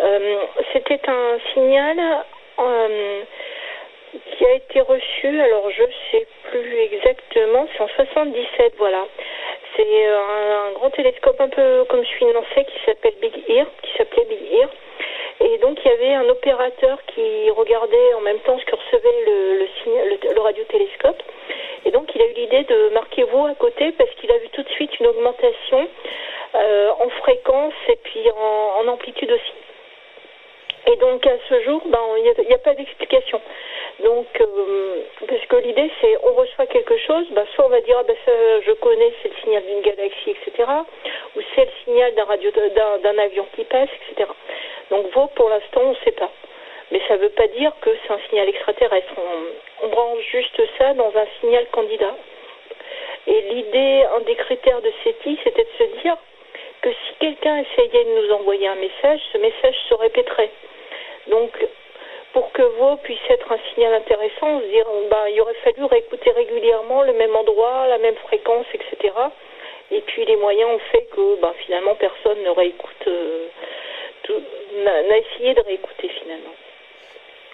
Euh, 0.00 0.38
c'était 0.72 1.00
un 1.08 1.38
signal 1.52 2.24
euh, 2.58 3.22
qui 4.12 4.44
a 4.44 4.52
été 4.54 4.80
reçu, 4.80 5.40
alors 5.40 5.70
je 5.70 5.84
sais 6.10 6.26
plus 6.50 6.78
exactement, 6.80 7.68
c'est 7.72 7.82
en 7.82 7.88
77, 7.88 8.74
voilà. 8.76 9.06
C'est 9.76 10.06
euh, 10.06 10.68
un, 10.68 10.72
grand 10.72 10.90
télescope 10.90 11.40
un 11.40 11.48
peu 11.48 11.84
comme 11.88 12.04
celui 12.04 12.26
de 12.26 12.32
Nancy 12.32 12.64
qui 12.66 12.84
s'appelle 12.84 13.14
Big 13.20 13.34
Ear, 13.48 13.66
qui 13.82 13.96
s'appelait 13.96 14.24
Big 14.24 14.52
Ear. 14.52 14.68
Et 15.40 15.58
donc 15.58 15.78
il 15.84 15.88
y 15.88 15.94
avait 15.94 16.14
un 16.14 16.28
opérateur 16.28 16.98
qui 17.06 17.50
regardait 17.50 18.14
en 18.14 18.20
même 18.20 18.38
temps 18.40 18.58
ce 18.58 18.64
que 18.64 18.74
recevait 18.74 19.24
le, 19.26 19.58
le, 19.58 20.34
le, 20.34 20.40
radiotélescope. 20.40 21.22
Et 21.84 21.90
donc 21.90 22.12
il 22.14 22.22
a 22.22 22.26
eu 22.26 22.34
l'idée 22.34 22.64
de 22.64 22.88
marquer 22.90 23.24
vous 23.24 23.46
à 23.46 23.54
côté 23.54 23.92
parce 23.92 24.10
qu'il 24.12 24.30
a 24.30 24.38
vu 24.38 24.48
tout 24.50 24.62
de 24.62 24.68
suite 24.70 24.98
une 24.98 25.06
augmentation 25.06 25.88
en 26.54 27.08
fréquence 27.20 27.74
et 27.88 27.96
puis 27.96 28.30
en 28.30 28.86
amplitude 28.86 29.32
aussi. 29.32 29.63
Et 30.86 30.96
donc 30.96 31.26
à 31.26 31.36
ce 31.48 31.62
jour, 31.62 31.82
ben, 31.86 32.00
il 32.18 32.46
n'y 32.46 32.54
a, 32.54 32.58
pas 32.58 32.74
d'explication. 32.74 33.40
Donc, 34.00 34.26
euh, 34.40 35.02
parce 35.26 35.46
que 35.46 35.56
l'idée 35.56 35.90
c'est, 36.00 36.16
on 36.24 36.34
reçoit 36.34 36.66
quelque 36.66 36.96
chose, 36.98 37.26
ben, 37.30 37.46
soit 37.54 37.66
on 37.66 37.70
va 37.70 37.80
dire, 37.80 37.96
ah, 37.98 38.04
ben, 38.04 38.16
ça, 38.24 38.32
je 38.66 38.72
connais, 38.72 39.12
c'est 39.22 39.28
le 39.28 39.34
signal 39.42 39.62
d'une 39.64 39.80
galaxie, 39.80 40.30
etc. 40.30 40.70
Ou 41.36 41.40
c'est 41.54 41.64
le 41.64 41.70
signal 41.84 42.12
d'un 42.14 43.18
avion 43.18 43.46
qui 43.56 43.64
passe, 43.64 43.88
etc. 44.10 44.30
Donc, 44.90 45.10
pour 45.34 45.48
l'instant, 45.48 45.80
on 45.82 45.90
ne 45.90 46.04
sait 46.04 46.12
pas. 46.12 46.30
Mais 46.90 47.00
ça 47.08 47.16
ne 47.16 47.22
veut 47.22 47.30
pas 47.30 47.46
dire 47.48 47.72
que 47.80 47.90
c'est 48.06 48.12
un 48.12 48.20
signal 48.28 48.48
extraterrestre. 48.48 49.12
On, 49.16 49.86
on 49.86 49.88
branche 49.88 50.22
juste 50.30 50.60
ça 50.78 50.92
dans 50.94 51.12
un 51.16 51.26
signal 51.40 51.66
candidat. 51.72 52.14
Et 53.26 53.40
l'idée, 53.52 54.04
un 54.16 54.20
des 54.20 54.34
critères 54.34 54.82
de 54.82 54.92
SETI, 55.02 55.38
c'était 55.42 55.64
de 55.64 55.68
se 55.78 56.02
dire 56.02 56.16
que 56.82 56.90
si 56.90 57.14
quelqu'un 57.18 57.56
essayait 57.58 58.04
de 58.04 58.20
nous 58.20 58.34
envoyer 58.34 58.68
un 58.68 58.74
message, 58.74 59.20
ce 59.32 59.38
message 59.38 59.74
se 59.88 59.94
répéterait. 59.94 60.50
Donc, 61.28 61.50
pour 62.32 62.50
que 62.52 62.62
vous 62.62 62.96
puisse 62.98 63.30
être 63.30 63.50
un 63.52 63.58
signal 63.72 63.94
intéressant, 63.94 64.60
se 64.60 64.66
dire, 64.66 64.86
ben, 65.10 65.28
il 65.32 65.40
aurait 65.40 65.54
fallu 65.64 65.84
réécouter 65.84 66.30
régulièrement 66.32 67.02
le 67.02 67.12
même 67.12 67.34
endroit, 67.36 67.86
la 67.86 67.98
même 67.98 68.16
fréquence, 68.16 68.66
etc. 68.74 69.14
Et 69.90 70.00
puis 70.00 70.24
les 70.24 70.36
moyens 70.36 70.70
ont 70.70 70.78
fait 70.90 71.06
que 71.14 71.40
ben, 71.40 71.52
finalement 71.64 71.94
personne 71.94 72.42
ne 72.42 72.50
réécoute, 72.50 73.06
euh, 73.06 73.48
n'a 74.82 75.18
essayé 75.18 75.54
de 75.54 75.60
réécouter 75.60 76.08
finalement. 76.08 76.54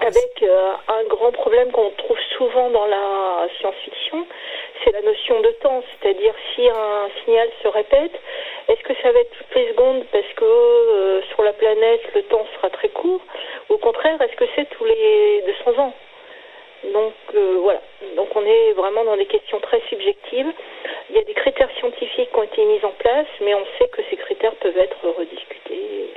Avec 0.01 0.43
euh, 0.43 0.73
un 0.89 1.05
grand 1.05 1.31
problème 1.33 1.71
qu'on 1.73 1.91
trouve 1.91 2.19
souvent 2.39 2.71
dans 2.71 2.87
la 2.87 3.49
science-fiction, 3.59 4.27
c'est 4.85 4.93
la 4.93 5.03
notion 5.03 5.41
de 5.41 5.51
temps. 5.63 5.83
C'est-à-dire 6.01 6.35
si 6.55 6.69
un 6.69 7.09
signal 7.25 7.49
se 7.63 7.69
répète, 7.69 8.13
est-ce 8.69 8.83
que 8.83 8.95
ça 9.03 9.13
va 9.13 9.19
être 9.21 9.31
toutes 9.31 9.55
les 9.55 9.69
secondes 9.69 10.05
parce 10.13 10.33
que 10.37 10.45
euh, 10.45 11.23
sur 11.35 11.43
la 11.43 11.53
planète 11.53 12.03
le 12.15 12.23
temps 12.25 12.47
sera 12.57 12.71
très 12.71 12.89
court 12.89 13.21
Ou 13.69 13.75
au 13.75 13.79
contraire, 13.79 14.21
est-ce 14.21 14.37
que 14.37 14.45
c'est 14.55 14.69
tous 14.71 14.85
les 14.85 15.43
200 15.65 15.79
ans? 15.81 15.95
Donc 16.93 17.13
euh, 17.35 17.59
voilà, 17.61 17.83
donc 18.17 18.35
on 18.35 18.45
est 18.45 18.73
vraiment 18.73 19.05
dans 19.05 19.17
des 19.17 19.27
questions 19.27 19.61
très 19.61 19.81
subjectives. 19.89 20.51
Il 21.11 21.17
y 21.17 21.19
a 21.19 21.25
des 21.25 21.35
critères 21.35 21.71
scientifiques 21.79 22.31
qui 22.31 22.39
ont 22.39 22.43
été 22.43 22.65
mis 22.65 22.83
en 22.85 22.93
place, 22.93 23.27
mais 23.43 23.55
on 23.55 23.67
sait 23.79 23.89
que 23.89 24.01
ces 24.09 24.17
critères 24.17 24.55
peuvent 24.55 24.79
être 24.79 25.09
rediscutés. 25.19 26.15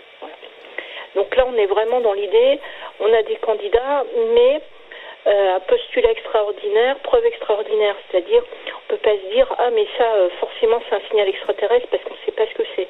Donc 1.16 1.36
là, 1.36 1.46
on 1.48 1.56
est 1.58 1.66
vraiment 1.66 2.00
dans 2.00 2.14
l'idée, 2.14 2.60
on 3.00 3.12
a 3.14 3.22
des 3.24 3.36
candidats, 3.36 4.04
mais 4.34 4.62
euh, 5.26 5.56
un 5.56 5.60
postulat 5.62 6.12
extraordinaire, 6.12 6.98
preuve 7.00 7.26
extraordinaire, 7.26 7.96
c'est-à-dire 8.12 8.44
on 8.68 8.92
peut 8.92 8.98
pas 8.98 9.16
se 9.16 9.34
dire 9.34 9.48
ah 9.58 9.70
mais 9.74 9.88
ça 9.98 10.04
euh, 10.16 10.30
forcément 10.40 10.82
c'est 10.90 10.96
un 10.96 11.02
signal 11.10 11.30
extraterrestre 11.30 11.88
parce 11.90 12.04
qu'on 12.04 12.14
ne 12.14 12.26
sait 12.26 12.32
pas 12.32 12.46
ce 12.46 12.54
que 12.56 12.68
c'est. 12.76 12.88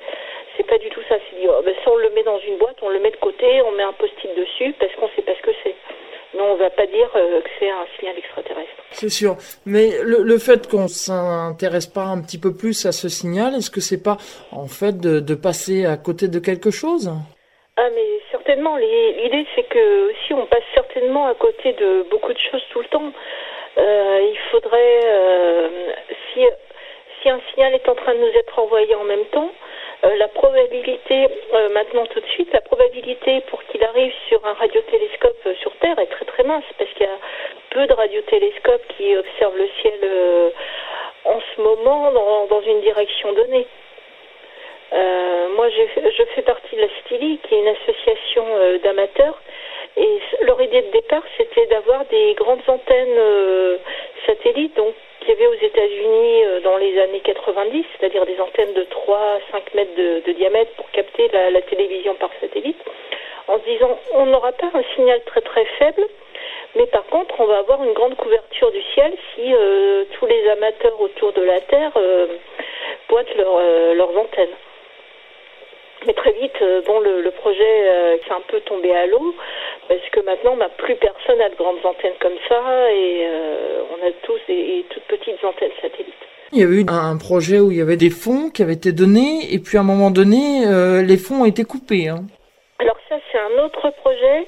C'est 0.57 0.65
pas 0.65 0.79
du 0.79 0.89
tout 0.89 1.01
ça. 1.07 1.15
C'est 1.29 1.39
dit 1.39 1.47
oh, 1.47 1.61
ben, 1.63 1.75
ça 1.83 1.91
on 1.91 1.97
le 1.97 2.09
met 2.09 2.23
dans 2.23 2.39
une 2.39 2.57
boîte, 2.57 2.77
on 2.81 2.89
le 2.89 2.99
met 2.99 3.11
de 3.11 3.17
côté, 3.17 3.61
on 3.61 3.71
met 3.71 3.83
un 3.83 3.93
post-it 3.93 4.33
dessus 4.35 4.73
parce 4.79 4.91
qu'on 4.95 5.07
ne 5.07 5.11
sait 5.15 5.21
pas 5.21 5.35
ce 5.35 5.41
que 5.43 5.51
c'est. 5.63 5.75
Mais 6.33 6.41
on 6.41 6.55
va 6.55 6.71
pas 6.71 6.87
dire 6.87 7.11
euh, 7.15 7.41
que 7.41 7.49
c'est 7.59 7.69
un 7.69 7.85
signal 7.99 8.17
extraterrestre. 8.17 8.71
C'est 8.89 9.09
sûr. 9.09 9.35
Mais 9.67 9.91
le, 10.01 10.37
fait 10.39 10.67
qu'on 10.67 10.87
s'intéresse 10.87 11.85
pas 11.85 12.05
un 12.05 12.19
petit 12.21 12.39
peu 12.39 12.55
plus 12.55 12.87
à 12.87 12.91
ce 12.91 13.09
signal, 13.09 13.53
est-ce 13.53 13.69
que 13.69 13.81
c'est 13.81 14.01
pas 14.01 14.17
en 14.51 14.65
fait 14.65 14.99
de 14.99 15.35
passer 15.35 15.85
à 15.85 15.97
côté 15.97 16.27
de 16.27 16.39
quelque 16.39 16.71
chose? 16.71 17.11
Ah 17.75 17.89
mais 17.95 18.19
certainement. 18.29 18.75
L'idée 18.77 19.47
c'est 19.55 19.63
que 19.63 20.13
si 20.25 20.33
on 20.33 20.45
passe 20.45 20.63
certainement 20.75 21.27
à 21.27 21.33
côté 21.33 21.73
de 21.73 22.05
beaucoup 22.11 22.31
de 22.31 22.37
choses 22.37 22.63
tout 22.69 22.81
le 22.81 22.85
temps, 22.85 23.11
euh, 23.79 24.29
il 24.29 24.37
faudrait 24.51 24.99
euh, 25.05 25.69
si 26.31 26.45
si 27.21 27.29
un 27.29 27.39
signal 27.51 27.73
est 27.73 27.89
en 27.89 27.95
train 27.95 28.13
de 28.13 28.19
nous 28.19 28.37
être 28.37 28.59
envoyé 28.59 28.93
en 28.93 29.05
même 29.05 29.25
temps, 29.25 29.49
euh, 30.03 30.15
la 30.17 30.27
probabilité 30.27 31.27
maintenant 31.73 32.05
tout 32.05 32.19
de 32.19 32.27
suite, 32.27 32.53
la 32.53 32.61
probabilité 32.61 33.41
pour 33.49 33.63
qu'il 33.65 33.83
arrive 33.83 34.13
sur 34.27 34.45
un 34.45 34.53
radiotélescope 34.53 35.47
sur 35.61 35.75
Terre 35.77 35.97
est 35.97 36.11
très 36.11 36.25
très 36.25 36.43
mince 36.43 36.65
parce 36.77 36.91
qu'il 36.91 37.07
y 37.07 37.09
a 37.09 37.17
peu 37.71 37.87
de 37.87 37.93
radiotélescopes 37.93 38.87
qui 38.97 39.17
observent 39.17 39.57
le 39.57 39.69
ciel 39.81 40.51
en 41.25 41.39
ce 41.55 41.61
moment 41.61 42.11
dans, 42.11 42.45
dans 42.45 42.61
une 42.61 42.81
direction 42.81 43.33
donnée. 43.33 43.65
Moi, 45.63 45.71
je 45.71 46.23
fais 46.35 46.41
partie 46.41 46.75
de 46.75 46.81
la 46.81 46.87
Stili, 46.99 47.39
qui 47.43 47.55
est 47.55 47.59
une 47.59 47.69
association 47.69 48.43
d'amateurs. 48.83 49.41
Et 49.95 50.19
leur 50.41 50.61
idée 50.61 50.81
de 50.81 50.91
départ, 50.91 51.23
c'était 51.37 51.67
d'avoir 51.67 52.03
des 52.07 52.33
grandes 52.33 52.67
antennes 52.67 53.79
satellites, 54.25 54.75
donc 54.75 54.93
qu'il 55.21 55.29
y 55.29 55.31
avait 55.31 55.47
aux 55.47 55.65
États-Unis 55.65 56.61
dans 56.65 56.75
les 56.75 56.99
années 56.99 57.21
90, 57.21 57.85
c'est-à-dire 57.95 58.25
des 58.25 58.41
antennes 58.41 58.73
de 58.73 58.83
3 58.83 59.17
à 59.17 59.39
5 59.53 59.73
mètres 59.73 59.95
de, 59.95 60.31
diamètre 60.33 60.71
pour 60.71 60.91
capter 60.91 61.29
la, 61.29 61.61
télévision 61.61 62.15
par 62.15 62.31
satellite, 62.41 62.83
en 63.47 63.57
se 63.59 63.63
disant 63.63 63.97
on 64.15 64.25
n'aura 64.25 64.51
pas 64.51 64.69
un 64.73 64.83
signal 64.95 65.21
très 65.25 65.41
très 65.41 65.63
faible, 65.79 66.05
mais 66.75 66.87
par 66.87 67.05
contre 67.05 67.35
on 67.39 67.45
va 67.45 67.59
avoir 67.59 67.81
une 67.85 67.93
grande 67.93 68.17
couverture 68.17 68.71
du 68.71 68.81
ciel 68.95 69.13
si 69.33 69.53
euh, 69.53 70.03
tous 70.19 70.25
les 70.25 70.49
amateurs 70.49 70.99
autour 70.99 71.31
de 71.31 71.41
la 71.41 71.61
Terre 71.61 71.91
euh, 71.95 72.27
boitent 73.07 73.27
euh, 73.39 73.93
leurs 73.93 74.17
antennes. 74.17 74.55
Mais 76.05 76.13
très 76.13 76.33
vite, 76.33 76.57
bon, 76.85 76.99
le, 76.99 77.31
projet 77.31 78.19
s'est 78.25 78.33
un 78.33 78.41
peu 78.47 78.59
tombé 78.61 78.91
à 78.91 79.05
l'eau 79.07 79.35
parce 79.87 80.01
que 80.11 80.19
maintenant, 80.21 80.55
bah, 80.55 80.69
plus 80.77 80.95
personne 80.95 81.37
n'a 81.37 81.49
de 81.49 81.55
grandes 81.55 81.85
antennes 81.85 82.13
comme 82.19 82.37
ça 82.47 82.91
et 82.91 83.27
on 83.91 84.07
a 84.07 84.11
tous 84.23 84.39
des 84.47 84.85
toutes 84.89 85.03
petites 85.03 85.43
antennes 85.43 85.71
satellites. 85.81 86.13
Il 86.51 86.59
y 86.59 86.63
avait 86.63 86.81
eu 86.81 86.85
un 86.87 87.17
projet 87.17 87.59
où 87.59 87.71
il 87.71 87.77
y 87.77 87.81
avait 87.81 87.97
des 87.97 88.09
fonds 88.09 88.49
qui 88.49 88.61
avaient 88.61 88.73
été 88.73 88.91
donnés 88.91 89.51
et 89.51 89.59
puis 89.59 89.77
à 89.77 89.81
un 89.81 89.83
moment 89.83 90.11
donné, 90.11 90.65
les 91.05 91.17
fonds 91.17 91.41
ont 91.41 91.45
été 91.45 91.63
coupés. 91.63 92.09
Hein. 92.09 92.25
Alors 92.79 92.97
ça, 93.07 93.15
c'est 93.31 93.39
un 93.39 93.63
autre 93.63 93.89
projet. 94.01 94.45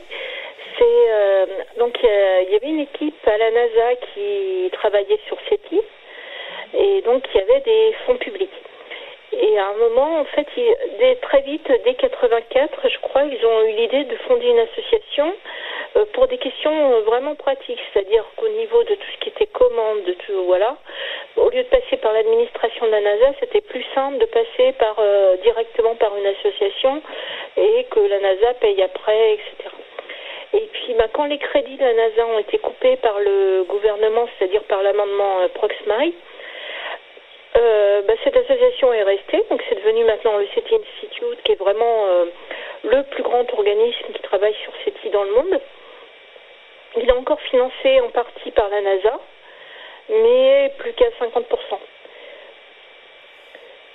C'est 0.77 1.09
euh, 1.09 1.45
donc 1.79 1.97
il 2.03 2.51
y 2.51 2.55
avait 2.55 2.67
une 2.67 2.81
équipe 2.81 3.15
à 3.25 3.37
la 3.37 3.51
NASA 3.51 3.95
qui 4.13 4.69
travaillait 4.73 5.19
sur 5.27 5.37
SETI 5.49 5.79
et 6.77 7.01
donc 7.03 7.23
il 7.33 7.37
y 7.37 7.43
avait 7.43 7.61
des 7.61 7.93
fonds 8.05 8.17
publics. 8.17 8.51
Et 9.31 9.57
à 9.57 9.67
un 9.67 9.73
moment, 9.73 10.19
en 10.19 10.25
fait, 10.25 10.47
dès, 10.99 11.15
très 11.15 11.41
vite, 11.41 11.67
dès 11.83 11.93
84, 11.95 12.89
je 12.89 12.99
crois, 12.99 13.23
ils 13.23 13.45
ont 13.45 13.61
eu 13.63 13.71
l'idée 13.73 14.03
de 14.05 14.15
fonder 14.27 14.47
une 14.47 14.59
association 14.59 15.33
euh, 15.97 16.05
pour 16.13 16.27
des 16.27 16.37
questions 16.37 16.93
euh, 16.93 17.01
vraiment 17.01 17.35
pratiques, 17.35 17.79
c'est-à-dire 17.91 18.23
qu'au 18.37 18.47
niveau 18.49 18.83
de 18.83 18.95
tout 18.95 19.07
ce 19.13 19.19
qui 19.19 19.29
était 19.29 19.47
commande, 19.47 20.03
de 20.03 20.13
tout, 20.13 20.43
voilà, 20.45 20.77
au 21.37 21.49
lieu 21.49 21.63
de 21.63 21.69
passer 21.69 21.97
par 21.97 22.13
l'administration 22.13 22.85
de 22.85 22.91
la 22.91 23.01
NASA, 23.01 23.33
c'était 23.39 23.61
plus 23.61 23.85
simple 23.93 24.19
de 24.19 24.25
passer 24.25 24.73
par 24.79 24.95
directement 25.41 25.95
par 25.95 26.15
une 26.15 26.27
association 26.27 27.01
et 27.57 27.85
que 27.89 27.99
la 27.99 28.19
NASA 28.19 28.53
paye 28.55 28.81
après, 28.81 29.33
etc. 29.33 29.75
Et 30.55 30.69
puis, 30.71 30.93
bah, 30.93 31.07
quand 31.11 31.25
les 31.25 31.37
crédits 31.37 31.75
de 31.75 31.83
la 31.83 31.93
NASA 31.93 32.25
ont 32.27 32.39
été 32.39 32.57
coupés 32.59 32.95
par 32.97 33.19
le 33.19 33.65
gouvernement, 33.67 34.25
c'est-à-dire 34.37 34.63
par 34.63 34.81
l'amendement 34.83 35.39
euh, 35.41 35.47
euh, 37.57 38.01
bah, 38.03 38.13
cette 38.23 38.35
association 38.35 38.93
est 38.93 39.03
restée. 39.03 39.43
Donc, 39.49 39.63
c'est 39.69 39.75
devenu 39.75 40.03
maintenant 40.03 40.37
le 40.37 40.47
SETI 40.53 40.75
Institute, 40.75 41.41
qui 41.43 41.51
est 41.53 41.59
vraiment 41.59 42.07
euh, 42.07 42.25
le 42.83 43.03
plus 43.03 43.23
grand 43.23 43.51
organisme 43.53 44.13
qui 44.13 44.21
travaille 44.21 44.55
sur 44.63 44.73
SETI 44.83 45.09
dans 45.09 45.23
le 45.23 45.31
monde. 45.31 45.61
Il 46.97 47.09
est 47.09 47.13
encore 47.13 47.41
financé 47.41 47.99
en 48.01 48.09
partie 48.09 48.51
par 48.51 48.69
la 48.69 48.81
NASA, 48.81 49.19
mais 50.09 50.71
plus 50.77 50.93
qu'à 50.93 51.09
50%. 51.19 51.43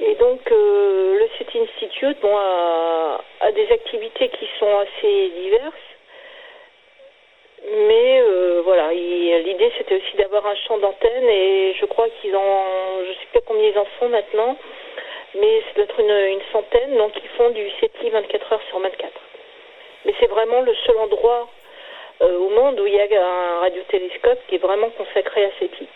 Et 0.00 0.14
donc, 0.14 0.40
le 0.50 1.28
SETI 1.38 1.58
Institute 1.58 2.18
a, 2.24 3.52
des 3.52 3.70
activités 3.72 4.28
qui 4.28 4.48
sont 4.58 4.78
assez 4.78 5.28
diverses. 5.30 5.74
Mais 7.62 8.22
euh, 8.22 8.62
voilà, 8.64 8.90
l'idée 8.92 9.70
c'était 9.76 9.96
aussi 9.96 10.16
d'avoir 10.16 10.46
un 10.46 10.54
champ 10.66 10.78
d'antenne 10.78 11.28
et 11.28 11.74
je 11.78 11.84
crois 11.84 12.08
qu'ils 12.20 12.34
en, 12.34 12.64
je 13.06 13.12
sais 13.12 13.28
pas 13.34 13.40
combien 13.46 13.68
ils 13.68 13.78
en 13.78 13.84
font 13.98 14.08
maintenant, 14.08 14.56
mais 15.34 15.62
c'est 15.66 15.74
peut-être 15.74 16.00
une, 16.00 16.40
centaine, 16.52 16.96
donc 16.96 17.12
ils 17.22 17.28
font 17.36 17.50
du 17.50 17.70
SETI 17.80 18.08
24 18.08 18.52
heures 18.54 18.62
sur 18.70 18.78
24. 18.78 19.12
Mais 20.06 20.14
c'est 20.18 20.28
vraiment 20.28 20.62
le 20.62 20.74
seul 20.86 20.96
endroit 20.96 21.48
euh, 22.22 22.38
au 22.38 22.48
monde 22.48 22.80
où 22.80 22.86
il 22.86 22.94
y 22.94 23.00
a 23.00 23.26
un 23.26 23.60
radiotélescope 23.60 24.38
qui 24.48 24.54
est 24.54 24.58
vraiment 24.58 24.88
consacré 24.90 25.44
à 25.44 25.50
SETI. 25.60 25.86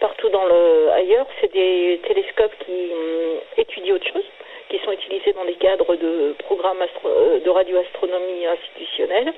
Partout 0.00 0.30
dans 0.30 0.46
le 0.46 0.90
ailleurs, 0.92 1.26
c'est 1.40 1.52
des 1.52 2.00
télescopes 2.08 2.56
qui 2.64 2.90
hum, 2.90 3.38
étudient 3.58 3.96
autre 3.96 4.10
chose, 4.10 4.24
qui 4.70 4.78
sont 4.78 4.92
utilisés 4.92 5.34
dans 5.34 5.44
des 5.44 5.54
cadres 5.54 5.94
de 5.94 6.34
programmes 6.38 6.82
euh, 7.04 7.38
de 7.38 7.50
radioastronomie 7.50 8.46
institutionnelle 8.46 9.34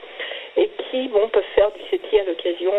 et 0.56 0.70
qui 0.90 1.08
bon, 1.08 1.28
peuvent 1.28 1.42
faire 1.54 1.70
du 1.72 1.80
SETI 1.90 2.20
à 2.20 2.24
l'occasion. 2.24 2.72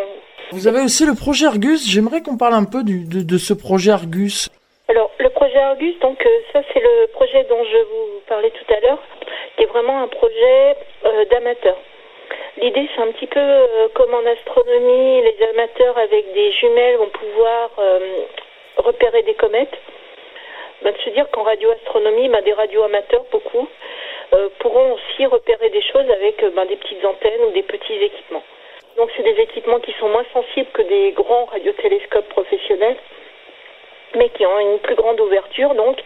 Vous 0.51 0.67
avez 0.67 0.81
aussi 0.81 1.05
le 1.05 1.15
projet 1.15 1.47
Argus. 1.47 1.89
J'aimerais 1.89 2.21
qu'on 2.21 2.37
parle 2.37 2.53
un 2.53 2.65
peu 2.65 2.83
de, 2.83 3.37
ce 3.37 3.53
projet 3.53 3.91
Argus. 3.91 4.49
Alors, 4.87 5.11
le 5.19 5.29
projet 5.29 5.57
Argus, 5.57 5.97
donc 5.99 6.23
euh, 6.25 6.29
ça 6.53 6.61
c'est 6.71 6.79
le 6.79 7.07
projet 7.13 7.43
dont 7.49 7.63
je 7.63 7.77
vous 7.77 8.21
parlais 8.27 8.51
tout 8.51 8.73
à 8.73 8.79
l'heure, 8.81 9.01
qui 9.57 9.63
est 9.63 9.67
vraiment 9.67 10.03
un 10.03 10.07
projet 10.07 10.75
euh, 11.05 11.25
d'amateur. 11.25 11.77
L'idée, 12.61 12.87
c'est 12.95 13.01
un 13.01 13.11
petit 13.11 13.27
peu 13.27 13.39
euh, 13.39 13.87
comme 13.95 14.13
en 14.13 14.25
astronomie, 14.25 15.21
les 15.23 15.37
amateurs 15.53 15.97
avec 15.97 16.31
des 16.33 16.51
jumelles 16.53 16.97
vont 16.97 17.09
pouvoir 17.09 17.71
repérer 18.77 19.23
des 19.23 19.33
comètes. 19.33 19.75
Ben, 20.85 20.93
de 20.93 20.97
se 20.99 21.09
dire 21.09 21.25
qu'en 21.31 21.41
radioastronomie, 21.41 22.29
ben, 22.29 22.43
des 22.43 22.53
radioamateurs, 22.53 23.25
beaucoup, 23.31 23.67
euh, 23.67 23.67
pourront 24.59 24.93
aussi 24.93 25.25
repérer 25.25 25.69
des 25.69 25.81
choses 25.81 26.09
avec 26.09 26.41
euh, 26.43 26.51
ben, 26.55 26.65
des 26.65 26.75
petites 26.75 27.03
antennes 27.05 27.41
ou 27.47 27.51
des 27.51 27.63
petits 27.63 27.93
équipements. 27.93 28.43
Donc 28.97 29.11
c'est 29.15 29.23
des 29.23 29.41
équipements 29.41 29.79
qui 29.79 29.93
sont 29.99 30.09
moins 30.09 30.25
sensibles 30.33 30.69
que 30.71 30.81
des 30.81 31.11
grands 31.11 31.45
radiotélescopes 31.45 32.29
professionnels, 32.29 32.97
mais 34.15 34.29
qui 34.29 34.45
ont 34.45 34.59
une 34.59 34.79
plus 34.79 34.95
grande 34.95 35.19
ouverture, 35.19 35.73
donc 35.75 35.97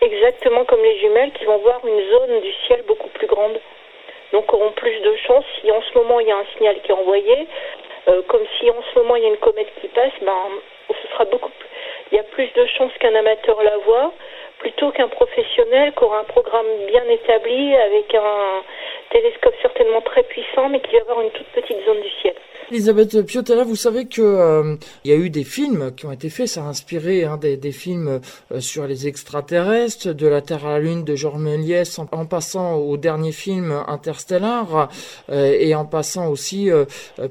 exactement 0.00 0.64
comme 0.64 0.82
les 0.82 0.98
jumelles 1.00 1.32
qui 1.32 1.44
vont 1.44 1.58
voir 1.58 1.80
une 1.86 2.10
zone 2.10 2.40
du 2.40 2.52
ciel 2.66 2.82
beaucoup 2.86 3.08
plus 3.08 3.26
grande. 3.26 3.60
Donc 4.32 4.52
auront 4.54 4.70
plus 4.72 5.00
de 5.00 5.16
chances 5.16 5.44
si 5.60 5.70
en 5.72 5.82
ce 5.82 5.98
moment 5.98 6.20
il 6.20 6.28
y 6.28 6.30
a 6.30 6.36
un 6.36 6.46
signal 6.56 6.80
qui 6.82 6.92
est 6.92 6.94
envoyé, 6.94 7.48
euh, 8.08 8.22
comme 8.28 8.44
si 8.58 8.70
en 8.70 8.82
ce 8.92 8.98
moment 9.00 9.16
il 9.16 9.24
y 9.24 9.26
a 9.26 9.30
une 9.30 9.36
comète 9.38 9.72
qui 9.80 9.88
passe, 9.88 10.12
ben 10.22 10.36
il 12.12 12.16
y 12.16 12.18
a 12.18 12.22
plus 12.24 12.52
de 12.54 12.66
chances 12.66 12.92
qu'un 12.98 13.14
amateur 13.14 13.62
la 13.62 13.76
voit 13.78 14.12
plutôt 14.60 14.90
qu'un 14.92 15.08
professionnel 15.08 15.92
qui 15.96 16.04
aura 16.04 16.20
un 16.20 16.24
programme 16.24 16.66
bien 16.86 17.04
établi 17.08 17.74
avec 17.74 18.14
un 18.14 18.62
télescope 19.10 19.54
certainement 19.62 20.02
très 20.02 20.22
puissant 20.22 20.68
mais 20.68 20.80
qui 20.80 20.92
va 20.92 21.00
avoir 21.02 21.20
une 21.22 21.30
toute 21.30 21.48
petite 21.48 21.84
zone 21.84 22.00
du 22.00 22.10
ciel. 22.20 22.34
Elisabeth 22.70 23.22
Piotella, 23.26 23.64
vous 23.64 23.74
savez 23.74 24.06
que 24.06 24.22
euh, 24.22 24.76
y 25.04 25.10
a 25.10 25.16
eu 25.16 25.28
des 25.28 25.42
films 25.42 25.92
qui 25.96 26.06
ont 26.06 26.12
été 26.12 26.30
faits, 26.30 26.46
ça 26.46 26.62
a 26.62 26.66
inspiré 26.66 27.24
hein, 27.24 27.36
des, 27.36 27.72
films 27.72 28.20
euh, 28.52 28.60
sur 28.60 28.86
les 28.86 29.08
extraterrestres, 29.08 30.14
de 30.14 30.26
la 30.28 30.40
Terre 30.40 30.64
à 30.66 30.74
la 30.74 30.78
Lune 30.78 31.02
de 31.02 31.16
Georges 31.16 31.40
Méliès, 31.40 31.98
en, 31.98 32.26
passant 32.26 32.76
au 32.76 32.96
dernier 32.96 33.32
film 33.32 33.72
Interstellar, 33.88 34.88
euh, 35.30 35.56
et 35.58 35.74
en 35.74 35.84
passant 35.84 36.28
aussi 36.28 36.70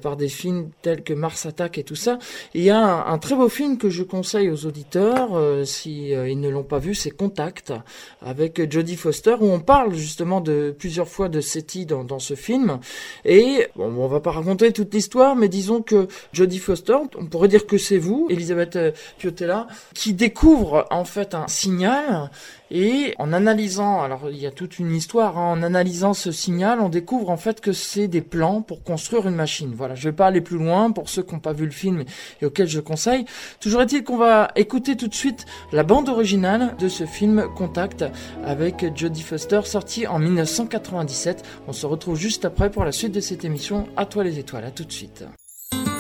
par 0.02 0.18
des 0.18 0.28
films 0.28 0.72
tels 0.82 1.04
que 1.04 1.14
Mars 1.14 1.46
Attack 1.46 1.78
et 1.78 1.84
tout 1.84 1.96
ça. 1.96 2.20
Il 2.54 2.64
y 2.64 2.70
a 2.70 3.06
un, 3.08 3.18
très 3.18 3.36
beau 3.36 3.48
film 3.48 3.78
que 3.78 3.90
je 3.90 4.04
conseille 4.04 4.50
aux 4.50 4.66
auditeurs, 4.66 5.30
si 5.64 6.10
ils 6.10 6.40
ne 6.40 6.50
l'ont 6.50 6.64
pas 6.64 6.80
vu, 6.80 6.96
c'est 6.96 7.12
Contact, 7.20 7.74
avec 8.22 8.72
Jodie 8.72 8.96
Foster, 8.96 9.36
où 9.42 9.52
on 9.52 9.60
parle 9.60 9.94
justement 9.94 10.40
de 10.40 10.74
plusieurs 10.78 11.10
fois 11.10 11.28
de 11.28 11.42
SETI 11.42 11.86
dans, 11.86 12.20
ce 12.20 12.34
film. 12.34 12.80
Et 13.26 13.68
bon, 13.76 13.94
on 13.98 14.08
va 14.08 14.22
pas 14.22 14.32
raconter 14.32 14.72
toute 14.72 14.94
l'histoire 14.94 15.36
mais 15.36 15.50
disons 15.50 15.82
que 15.82 16.08
Jodie 16.32 16.60
Foster, 16.60 16.96
on 17.18 17.26
pourrait 17.26 17.50
dire 17.50 17.68
que 17.68 17.78
c'est 17.78 17.98
vous, 17.98 18.28
Elisabeth 18.30 18.76
euh, 18.78 18.92
Piotella, 19.18 19.68
qui 19.94 20.14
découvre 20.14 20.88
en 20.92 21.04
fait 21.04 21.36
un 21.36 21.48
signal 21.48 22.32
et 22.72 23.16
en 23.18 23.34
analysant, 23.34 24.02
alors 24.02 24.30
il 24.30 24.38
y 24.38 24.46
a 24.46 24.52
toute 24.52 24.80
une 24.80 24.94
histoire, 24.96 25.38
hein, 25.38 25.52
en 25.52 25.64
analysant 25.64 26.14
ce 26.14 26.32
signal, 26.32 26.80
on 26.82 26.90
découvre 26.90 27.30
en 27.30 27.38
fait 27.38 27.62
que 27.62 27.74
c'est 27.74 28.08
des 28.08 28.22
plans 28.22 28.62
pour 28.62 28.84
construire 28.84 29.28
une 29.28 29.36
machine. 29.36 29.74
Voilà, 29.76 29.96
je 29.96 30.10
vais 30.10 30.16
pas 30.16 30.28
aller 30.28 30.42
plus 30.42 30.58
loin 30.58 30.92
pour 30.92 31.10
ceux 31.10 31.24
qui 31.24 31.34
n'ont 31.34 31.40
pas 31.40 31.54
vu 31.54 31.66
le 31.66 31.72
film 31.72 32.04
et 32.42 32.46
auxquels 32.46 32.68
je 32.68 32.80
conseille. 32.80 33.26
Toujours 33.60 33.82
est-il 33.82 34.04
qu'on 34.04 34.18
va 34.18 34.50
écouter 34.56 34.96
tout 34.96 35.08
de 35.08 35.16
suite 35.16 35.46
la 35.72 35.84
bande 35.84 36.10
originale 36.10 36.76
de 36.80 36.88
ce 36.88 37.06
film 37.06 37.48
Contact 37.56 38.06
avec 38.46 38.86
Jodie 38.96 39.24
Foster, 39.24 39.62
sorti 39.64 40.08
en 40.08 40.20
1997. 40.20 41.44
On 41.68 41.74
se 41.74 41.86
retrouve 41.86 42.18
juste 42.18 42.46
après 42.46 42.70
pour 42.70 42.86
la 42.86 42.92
suite 42.92 43.12
de 43.12 43.20
cette 43.20 43.46
émission. 43.46 43.88
À 43.98 44.06
toi 44.06 44.24
les 44.24 44.40
étoiles, 44.40 44.66
à 44.66 44.72
tout 44.72 44.84
de 44.86 44.92
suite. 44.92 45.24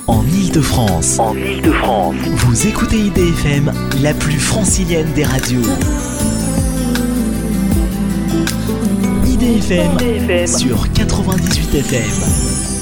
En 0.08 0.24
Ile-de-France, 0.26 1.20
en 1.20 1.36
Ile-de-France, 1.36 2.16
vous 2.16 2.68
écoutez 2.68 2.98
IDFM, 2.98 3.72
la 4.02 4.14
plus 4.14 4.40
francilienne 4.40 5.12
des 5.14 5.24
radios. 5.24 5.62
IDFM, 9.72 10.48
sur 10.48 10.92
98 10.94 11.76
FM. 11.76 12.79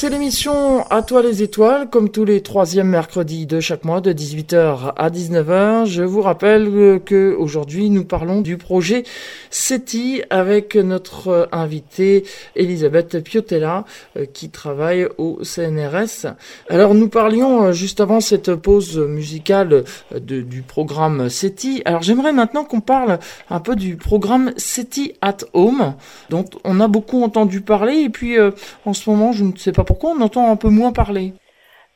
C'est 0.00 0.10
l'émission 0.10 0.86
À 0.90 1.02
toi 1.02 1.22
les 1.22 1.42
étoiles, 1.42 1.90
comme 1.90 2.08
tous 2.08 2.24
les 2.24 2.40
troisièmes 2.40 2.86
mercredis 2.86 3.46
de 3.46 3.58
chaque 3.58 3.84
mois, 3.84 4.00
de 4.00 4.12
18h 4.12 4.92
à 4.96 5.10
19h. 5.10 5.86
Je 5.86 6.04
vous 6.04 6.22
rappelle 6.22 7.00
que 7.04 7.34
aujourd'hui 7.36 7.90
nous 7.90 8.04
parlons 8.04 8.40
du 8.40 8.58
projet 8.58 9.02
SETI 9.50 10.22
avec 10.30 10.76
notre 10.76 11.48
invitée 11.50 12.22
Elisabeth 12.54 13.24
Piotella 13.24 13.84
euh, 14.16 14.26
qui 14.32 14.50
travaille 14.50 15.08
au 15.18 15.40
CNRS. 15.42 16.32
Alors 16.68 16.94
nous 16.94 17.08
parlions 17.08 17.64
euh, 17.64 17.72
juste 17.72 18.00
avant 18.00 18.20
cette 18.20 18.54
pause 18.54 18.98
musicale 18.98 19.82
euh, 20.14 20.20
du 20.20 20.62
programme 20.62 21.28
SETI. 21.28 21.82
Alors 21.84 22.02
j'aimerais 22.02 22.32
maintenant 22.32 22.62
qu'on 22.62 22.80
parle 22.80 23.18
un 23.50 23.58
peu 23.58 23.74
du 23.74 23.96
programme 23.96 24.52
SETI 24.58 25.14
at 25.22 25.38
Home 25.54 25.94
dont 26.30 26.44
on 26.62 26.78
a 26.78 26.86
beaucoup 26.86 27.24
entendu 27.24 27.62
parler 27.62 28.02
et 28.02 28.10
puis 28.10 28.36
en 28.84 28.92
ce 28.92 29.10
moment 29.10 29.32
je 29.32 29.42
ne 29.42 29.56
sais 29.56 29.72
pas 29.72 29.87
pourquoi 29.88 30.10
on 30.10 30.20
entend 30.20 30.52
un 30.52 30.56
peu 30.56 30.68
moins 30.68 30.92
parler. 30.92 31.32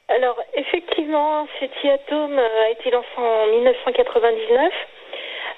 Alors, 0.08 0.40
effectivement, 0.54 1.46
cet 1.60 1.70
Atom 1.84 2.38
a 2.38 2.70
été 2.70 2.90
lancé 2.90 3.06
en 3.18 3.46
1999. 3.46 4.72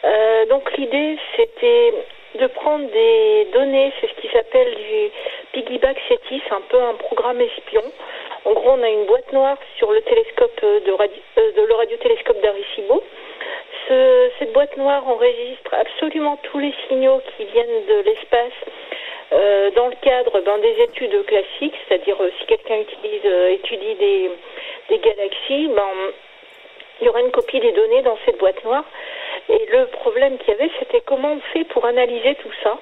Euh, 0.05 0.47
donc, 0.47 0.77
l'idée, 0.77 1.16
c'était 1.37 1.94
de 2.35 2.47
prendre 2.49 2.90
des 2.90 3.47
données, 3.53 3.92
c'est 4.01 4.09
ce 4.09 4.20
qui 4.20 4.29
s'appelle 4.33 4.75
du 4.75 5.11
piggyback 5.53 5.97
SETI, 6.09 6.42
c'est 6.47 6.55
un 6.55 6.62
peu 6.68 6.83
un 6.83 6.94
programme 6.94 7.40
espion. 7.40 7.85
En 8.44 8.53
gros, 8.53 8.70
on 8.73 8.83
a 8.83 8.88
une 8.88 9.07
boîte 9.07 9.33
noire 9.33 9.57
sur 9.79 9.92
le 9.92 10.03
télescope 10.03 10.61
de, 10.61 10.92
radio, 10.92 11.23
euh, 11.38 11.53
de 11.53 11.62
le 11.62 11.75
radiotélescope 11.75 12.42
d'Arecibo. 12.42 13.03
Ce, 13.88 14.31
cette 14.40 14.53
boîte 14.53 14.77
noire 14.77 15.07
enregistre 15.07 15.73
absolument 15.73 16.37
tous 16.42 16.59
les 16.59 16.75
signaux 16.88 17.20
qui 17.37 17.44
viennent 17.44 17.87
de 17.87 18.03
l'espace 18.05 18.59
euh, 19.35 19.70
dans 19.73 19.88
le 19.88 19.97
cadre 20.01 20.40
ben, 20.42 20.59
des 20.59 20.83
études 20.85 21.27
classiques, 21.27 21.75
c'est-à-dire 21.88 22.16
euh, 22.20 22.31
si 22.38 22.47
quelqu'un 22.47 22.85
euh, 23.25 23.49
étudie 23.49 23.94
des, 23.97 24.31
galaxies, 24.99 25.68
ben, 25.75 25.90
il 27.01 27.07
y 27.07 27.09
aura 27.09 27.20
une 27.20 27.33
copie 27.33 27.59
des 27.59 27.73
données 27.73 28.03
dans 28.03 28.16
cette 28.25 28.38
boîte 28.38 28.62
noire. 28.64 28.85
Et 29.49 29.66
le 29.73 29.87
problème 29.87 30.38
qu'il 30.38 30.51
y 30.51 30.53
avait, 30.53 30.70
c'était 30.79 31.01
comment 31.01 31.33
on 31.33 31.40
fait 31.53 31.64
pour 31.64 31.85
analyser 31.85 32.37
tout 32.37 32.53
ça. 32.62 32.79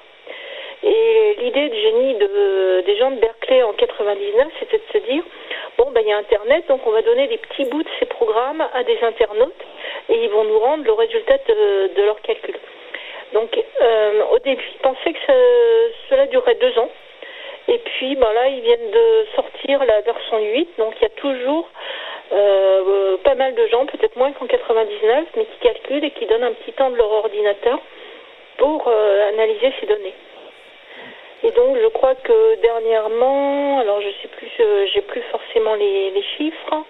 Et 0.83 1.37
l'idée 1.39 1.69
de 1.69 1.75
génie 1.75 2.13
de, 2.15 2.81
des 2.85 2.97
gens 2.97 3.09
de 3.09 3.19
Berkeley 3.19 3.63
en 3.63 3.73
99, 3.73 4.47
c'était 4.59 4.77
de 4.77 4.99
se 4.99 5.11
dire, 5.11 5.23
bon, 5.79 5.89
ben, 5.89 6.01
il 6.01 6.09
y 6.09 6.13
a 6.13 6.17
Internet, 6.17 6.67
donc 6.67 6.85
on 6.85 6.91
va 6.91 7.01
donner 7.01 7.27
des 7.29 7.37
petits 7.37 7.65
bouts 7.65 7.81
de 7.81 7.89
ces 7.99 8.05
programmes 8.05 8.63
à 8.75 8.83
des 8.83 8.99
internautes 9.01 9.63
et 10.09 10.23
ils 10.23 10.29
vont 10.29 10.43
nous 10.43 10.59
rendre 10.59 10.83
le 10.83 10.93
résultat 10.93 11.37
de, 11.47 11.95
de 11.95 12.03
leurs 12.03 12.21
calculs. 12.21 12.59
Donc 13.33 13.49
euh, 13.81 14.23
au 14.31 14.39
début, 14.39 14.63
ils 14.75 14.79
pensaient 14.79 15.13
que 15.13 15.91
cela 16.09 16.27
durerait 16.27 16.55
deux 16.55 16.77
ans. 16.77 16.89
Et 17.67 17.79
puis 17.79 18.15
ben 18.15 18.31
là, 18.31 18.47
ils 18.47 18.61
viennent 18.61 18.91
de 18.91 19.25
sortir 19.35 19.83
la 19.85 20.01
version 20.01 20.37
8, 20.39 20.69
donc 20.77 20.93
il 20.97 21.03
y 21.03 21.05
a 21.05 21.09
toujours 21.09 21.67
euh, 22.31 23.17
pas 23.23 23.35
mal 23.35 23.55
de 23.55 23.65
gens, 23.67 23.85
peut-être 23.85 24.15
moins 24.17 24.31
qu'en 24.33 24.45
99, 24.45 25.25
mais 25.35 25.45
qui 25.45 25.57
calculent 25.61 26.03
et 26.03 26.11
qui 26.11 26.25
donnent 26.25 26.43
un 26.43 26.53
petit 26.53 26.73
temps 26.73 26.91
de 26.91 26.97
leur 26.97 27.09
ordinateur 27.09 27.79
pour 28.57 28.87
euh, 28.87 29.29
analyser 29.29 29.73
ces 29.79 29.87
données. 29.87 30.13
Et 31.43 31.51
donc 31.51 31.77
je 31.81 31.87
crois 31.87 32.15
que 32.15 32.55
dernièrement, 32.61 33.79
alors 33.79 33.99
je 34.01 34.09
sais 34.21 34.27
plus, 34.27 34.49
j'ai 34.93 35.01
plus 35.01 35.21
forcément 35.31 35.75
les 35.75 36.23
chiffres, 36.37 36.83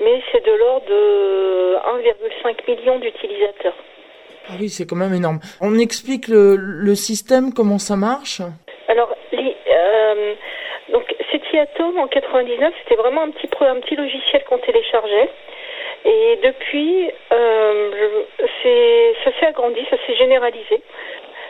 mais 0.00 0.20
c'est 0.32 0.44
de 0.44 0.52
l'ordre 0.52 0.86
de 0.86 1.76
1,5 2.02 2.76
million 2.76 2.98
d'utilisateurs. 2.98 3.74
Ah 4.48 4.54
oui, 4.60 4.68
c'est 4.68 4.86
quand 4.86 4.96
même 4.96 5.14
énorme. 5.14 5.40
On 5.60 5.78
explique 5.78 6.28
le, 6.28 6.56
le 6.56 6.94
système, 6.94 7.52
comment 7.52 7.78
ça 7.78 7.96
marche 7.96 8.42
Alors, 8.88 9.12
euh, 9.32 10.34
donc, 10.92 11.14
Atom 11.58 11.98
en 11.98 12.06
99, 12.06 12.74
c'était 12.82 13.00
vraiment 13.00 13.22
un 13.22 13.30
petit, 13.30 13.96
logiciel 13.96 14.44
qu'on 14.44 14.58
téléchargeait. 14.58 15.30
Et 16.04 16.38
depuis, 16.42 17.10
euh, 17.32 18.22
ça 19.24 19.30
s'est 19.40 19.46
agrandi, 19.46 19.80
ça 19.90 19.96
s'est 20.06 20.16
généralisé. 20.16 20.82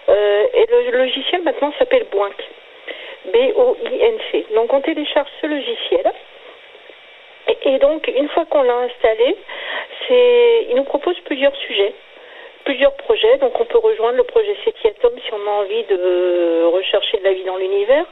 Euh, 0.08 0.46
et 0.54 0.66
le 0.70 0.98
logiciel 0.98 1.42
maintenant 1.42 1.72
s'appelle 1.78 2.06
Boink. 2.12 2.36
B-O-I-N-C. 3.32 4.46
Donc 4.54 4.72
on 4.72 4.80
télécharge 4.80 5.28
ce 5.42 5.46
logiciel. 5.46 6.12
Et 7.64 7.78
donc 7.78 8.06
une 8.06 8.28
fois 8.28 8.44
qu'on 8.46 8.62
l'a 8.62 8.76
installé, 8.76 9.36
il 10.10 10.76
nous 10.76 10.84
propose 10.84 11.18
plusieurs 11.20 11.54
sujets 11.56 11.94
plusieurs 12.66 12.94
projets. 12.96 13.38
Donc 13.38 13.58
on 13.58 13.64
peut 13.64 13.78
rejoindre 13.78 14.18
le 14.18 14.24
projet 14.24 14.54
SETI 14.64 14.88
Atom 14.88 15.12
si 15.24 15.32
on 15.32 15.48
a 15.48 15.54
envie 15.62 15.84
de 15.84 16.64
rechercher 16.64 17.18
de 17.18 17.24
la 17.24 17.32
vie 17.32 17.44
dans 17.44 17.56
l'univers. 17.56 18.04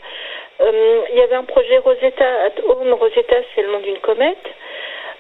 Euh, 0.60 1.00
il 1.12 1.18
y 1.18 1.22
avait 1.22 1.34
un 1.34 1.44
projet 1.44 1.78
Rosetta 1.78 2.24
at. 2.46 2.62
Rosetta, 2.64 3.36
c'est 3.54 3.62
le 3.62 3.72
nom 3.72 3.80
d'une 3.80 3.98
comète. 3.98 4.46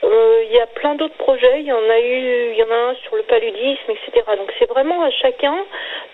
Euh, 0.04 0.44
il 0.46 0.52
y 0.54 0.60
a 0.60 0.66
plein 0.66 0.94
d'autres 0.94 1.16
projets. 1.16 1.60
Il 1.60 1.66
y 1.66 1.72
en 1.72 1.90
a 1.90 1.98
eu, 1.98 2.52
il 2.52 2.56
y 2.56 2.62
en 2.62 2.70
a 2.70 2.90
un 2.90 2.94
sur 3.02 3.16
le 3.16 3.22
paludisme, 3.24 3.90
etc. 3.90 4.24
Donc 4.36 4.52
c'est 4.58 4.68
vraiment 4.68 5.02
à 5.02 5.10
chacun 5.10 5.56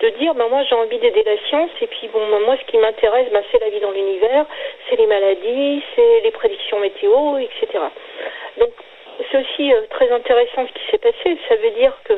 de 0.00 0.09
dire, 0.20 0.35
ben 0.35 0.48
moi 0.48 0.62
j'ai 0.62 0.74
envie 0.74 0.98
d'aider 0.98 1.22
la 1.22 1.37
science. 1.48 1.70
Et 1.83 1.87
puis 1.88 2.09
bon, 2.09 2.26
ben, 2.30 2.40
moi 2.40 2.56
ce 2.59 2.70
qui 2.70 2.78
m'intéresse, 2.78 3.28
ben, 3.30 3.42
c'est 3.52 3.61
la 3.61 3.68
vie 3.68 3.80
dans 3.80 3.90
l'univers, 3.90 4.46
c'est 4.88 4.96
les 4.96 5.06
maladies, 5.06 5.83
c'est 5.94 6.20
les 6.22 6.30
prédictions 6.30 6.78
météo, 6.80 7.37
etc. 7.38 7.85
Donc 8.56 8.70
c'est 9.30 9.38
aussi 9.38 9.74
euh, 9.74 9.83
très 9.90 10.11
intéressant 10.11 10.66
ce 10.66 10.72
qui 10.72 10.90
s'est 10.90 10.98
passé. 10.98 11.37
Ça 11.48 11.56
veut 11.56 11.70
dire 11.72 11.92
que 12.04 12.14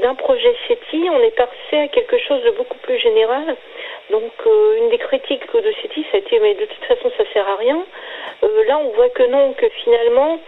d'un 0.00 0.14
projet 0.14 0.54
SETI, 0.68 1.08
on 1.10 1.20
est 1.20 1.36
passé 1.36 1.78
à 1.78 1.88
quelque 1.88 2.18
chose 2.18 2.42
de 2.44 2.50
beaucoup 2.52 2.78
plus 2.78 2.98
général. 2.98 3.56
Donc 4.10 4.32
euh, 4.46 4.78
une 4.78 4.90
des 4.90 4.98
critiques 4.98 5.52
de 5.52 5.72
SETI, 5.82 6.06
ça 6.10 6.16
a 6.16 6.20
été 6.20 6.40
mais 6.40 6.54
de 6.54 6.64
toute 6.64 6.84
façon 6.84 7.10
ça 7.16 7.24
sert 7.32 7.48
à 7.48 7.56
rien. 7.56 7.84
Euh, 8.42 8.64
là 8.64 8.78
on 8.78 8.90
voit 8.90 9.10
que 9.10 9.24
non, 9.24 9.52
que 9.52 9.68
finalement, 9.84 10.38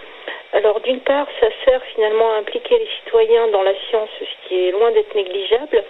alors 0.52 0.80
d'une 0.80 1.00
part 1.00 1.26
ça 1.40 1.48
sert 1.64 1.82
finalement 1.94 2.32
à 2.32 2.36
impliquer 2.36 2.78
les 2.78 2.88
citoyens 3.00 3.48
dans 3.48 3.62
la 3.62 3.74
science, 3.88 4.10
ce 4.20 4.48
qui 4.48 4.68
est 4.68 4.70
loin 4.72 4.90
d'être 4.92 5.14
négligeable. 5.14 5.84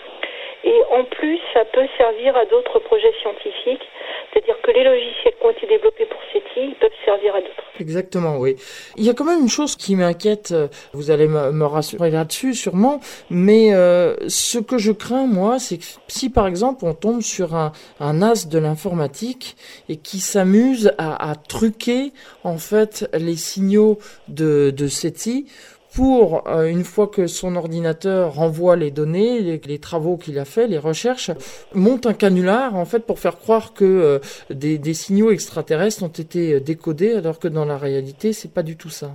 Et 0.64 0.80
en 0.90 1.04
plus, 1.04 1.38
ça 1.52 1.64
peut 1.66 1.86
servir 1.98 2.36
à 2.36 2.46
d'autres 2.46 2.78
projets 2.80 3.12
scientifiques. 3.20 3.86
C'est-à-dire 4.32 4.56
que 4.62 4.70
les 4.72 4.82
logiciels 4.82 5.34
qui 5.38 5.46
ont 5.46 5.50
été 5.50 5.66
développés 5.66 6.06
pour 6.06 6.20
SETI, 6.32 6.68
ils 6.70 6.74
peuvent 6.80 6.90
servir 7.04 7.36
à 7.36 7.40
d'autres. 7.40 7.64
Exactement, 7.78 8.38
oui. 8.38 8.56
Il 8.96 9.04
y 9.04 9.10
a 9.10 9.14
quand 9.14 9.24
même 9.24 9.40
une 9.40 9.48
chose 9.48 9.76
qui 9.76 9.94
m'inquiète, 9.94 10.52
euh, 10.52 10.68
vous 10.92 11.10
allez 11.10 11.28
me, 11.28 11.64
rassurer 11.64 12.10
là-dessus 12.10 12.54
sûrement, 12.54 13.00
mais 13.30 13.74
euh, 13.74 14.14
ce 14.28 14.58
que 14.58 14.78
je 14.78 14.92
crains, 14.92 15.26
moi, 15.26 15.58
c'est 15.58 15.78
que 15.78 15.84
si 16.08 16.30
par 16.30 16.46
exemple 16.46 16.84
on 16.84 16.94
tombe 16.94 17.20
sur 17.20 17.54
un, 17.54 17.72
un 18.00 18.22
as 18.22 18.48
de 18.48 18.58
l'informatique 18.58 19.56
et 19.88 19.96
qui 19.96 20.18
s'amuse 20.18 20.92
à, 20.98 21.30
à, 21.30 21.34
truquer 21.34 22.12
en 22.42 22.58
fait 22.58 23.08
les 23.14 23.36
signaux 23.36 23.98
de, 24.28 24.70
de 24.70 24.86
SETI 24.86 25.46
pour, 25.94 26.48
euh, 26.48 26.66
une 26.66 26.82
fois 26.82 27.06
que 27.06 27.26
son 27.26 27.54
ordinateur 27.54 28.34
renvoie 28.34 28.76
les 28.76 28.90
données, 28.90 29.60
les, 29.64 29.78
travaux 29.78 30.16
qu'il 30.16 30.38
a 30.38 30.44
fait, 30.44 30.66
les 30.66 30.78
recherches, 30.78 31.30
monte 31.72 32.06
un 32.06 32.14
canular 32.14 32.74
en 32.74 32.84
fait 32.84 33.06
pour 33.06 33.18
faire 33.18 33.38
croire 33.38 33.74
que 33.74 33.84
euh, 33.84 34.18
des, 34.50 34.78
des, 34.78 34.94
signaux 34.94 35.30
extraterrestres 35.30 36.02
ont 36.02 36.08
été 36.08 36.58
décodés, 36.58 37.14
alors 37.14 37.38
que 37.38 37.48
dans 37.48 37.64
la 37.64 37.78
réalité, 37.78 38.32
c'est 38.32 38.52
pas 38.52 38.62
du 38.62 38.76
tout 38.76 38.90
ça. 38.90 39.10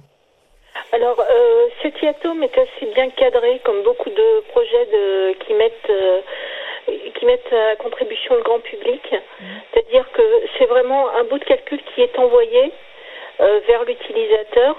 Alors, 0.93 1.19
euh, 1.19 1.67
cet 1.81 2.01
IATOM 2.01 2.41
est 2.43 2.57
assez 2.57 2.85
bien 2.93 3.09
cadré, 3.09 3.59
comme 3.65 3.83
beaucoup 3.83 4.09
de 4.09 4.39
projets 4.51 4.85
de, 4.85 5.33
qui 5.45 5.53
mettent 5.53 5.89
euh, 5.89 6.21
qui 6.87 7.25
mettent 7.25 7.53
à 7.53 7.75
contribution 7.75 8.35
le 8.35 8.41
grand 8.41 8.59
public. 8.59 9.01
Mmh. 9.11 9.45
C'est-à-dire 9.73 10.05
que 10.13 10.23
c'est 10.57 10.65
vraiment 10.65 11.09
un 11.09 11.23
bout 11.25 11.37
de 11.37 11.43
calcul 11.43 11.79
qui 11.93 12.01
est 12.01 12.17
envoyé 12.17 12.71
vers 13.67 13.85
l'utilisateur 13.85 14.75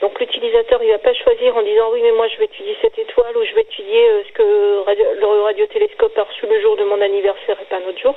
donc 0.00 0.18
l'utilisateur, 0.18 0.82
il 0.82 0.90
va 0.90 0.98
pas 0.98 1.12
choisir 1.12 1.54
en 1.56 1.62
disant 1.62 1.90
oui 1.92 2.00
mais 2.02 2.12
moi 2.12 2.26
je 2.28 2.38
vais 2.38 2.46
étudier 2.46 2.76
cette 2.80 2.98
étoile 2.98 3.36
ou 3.36 3.44
je 3.44 3.54
vais 3.54 3.62
étudier 3.62 4.08
euh, 4.08 4.22
ce 4.26 4.32
que 4.32 4.42
le 4.42 5.42
radiotélescope 5.42 6.16
a 6.16 6.22
reçu 6.22 6.46
le 6.46 6.60
jour 6.62 6.76
de 6.76 6.84
mon 6.84 7.00
anniversaire 7.00 7.58
et 7.60 7.64
pas 7.66 7.76
un 7.76 7.88
autre 7.88 8.00
jour. 8.00 8.14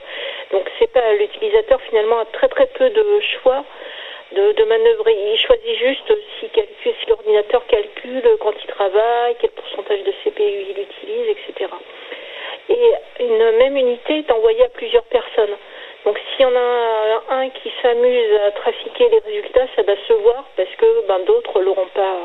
Donc 0.52 0.64
c'est 0.80 0.92
pas 0.92 1.14
l'utilisateur 1.14 1.82
finalement 1.82 2.20
a 2.20 2.26
très 2.26 2.48
très 2.48 2.68
peu 2.68 2.90
de 2.90 3.20
choix 3.42 3.66
de, 4.32 4.54
de 4.54 4.64
manœuvrer. 4.64 5.14
Il 5.34 5.38
choisit 5.38 5.78
juste 5.78 6.14
si, 6.40 6.50
si 6.84 7.10
l'ordinateur 7.10 7.66
calcule 7.68 8.38
quand 8.40 8.54
il 8.62 8.68
travaille, 8.68 9.36
quel 9.40 9.52
pourcentage 9.52 10.04
de 10.04 10.12
CPU 10.24 10.42
il 10.42 10.80
utilise, 10.80 11.28
etc. 11.30 11.70
Et 12.70 13.24
une 13.26 13.58
même 13.58 13.76
unité 13.76 14.20
est 14.20 14.32
envoyée 14.32 14.64
à 14.64 14.70
plusieurs 14.70 15.04
personnes. 15.04 15.56
Donc 16.06 16.18
s'il 16.18 16.46
y 16.46 16.46
en 16.46 16.56
a 16.56 17.24
un 17.30 17.50
qui 17.50 17.72
s'amuse 17.82 18.34
à 18.48 18.52
trafiquer 18.52 19.10
les 19.10 19.20
résultats, 19.20 19.68
ça 19.76 19.84
va 19.84 19.96
se 20.08 20.14
voir 20.14 20.44
parce 20.58 20.70
que 20.78 21.08
ben, 21.08 21.20
d'autres 21.26 21.62
n'auront 21.62 21.88
pas, 21.94 22.18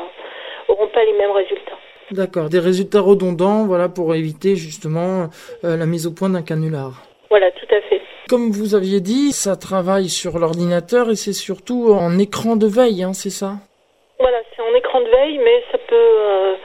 auront 0.67 0.87
pas 0.87 1.03
les 1.05 1.13
mêmes 1.13 1.31
résultats. 1.31 1.77
D'accord, 2.11 2.49
des 2.49 2.59
résultats 2.59 3.01
redondants, 3.01 3.65
voilà, 3.65 3.87
pour 3.87 4.15
éviter 4.15 4.55
justement 4.55 5.29
euh, 5.63 5.77
la 5.77 5.85
mise 5.85 6.07
au 6.07 6.11
point 6.11 6.29
d'un 6.29 6.41
canular. 6.41 7.03
Voilà, 7.29 7.51
tout 7.51 7.67
à 7.69 7.79
fait. 7.81 8.01
Comme 8.27 8.51
vous 8.51 8.75
aviez 8.75 8.99
dit, 8.99 9.31
ça 9.31 9.55
travaille 9.55 10.09
sur 10.09 10.39
l'ordinateur 10.39 11.09
et 11.09 11.15
c'est 11.15 11.33
surtout 11.33 11.93
en 11.93 12.17
écran 12.17 12.55
de 12.55 12.65
veille, 12.65 13.03
hein, 13.03 13.13
c'est 13.13 13.29
ça? 13.29 13.53
Voilà, 14.19 14.39
c'est 14.55 14.61
en 14.61 14.75
écran 14.75 15.01
de 15.01 15.09
veille, 15.09 15.37
mais 15.37 15.63
ça 15.71 15.77
peut, 15.77 15.95
euh, 15.95 16.55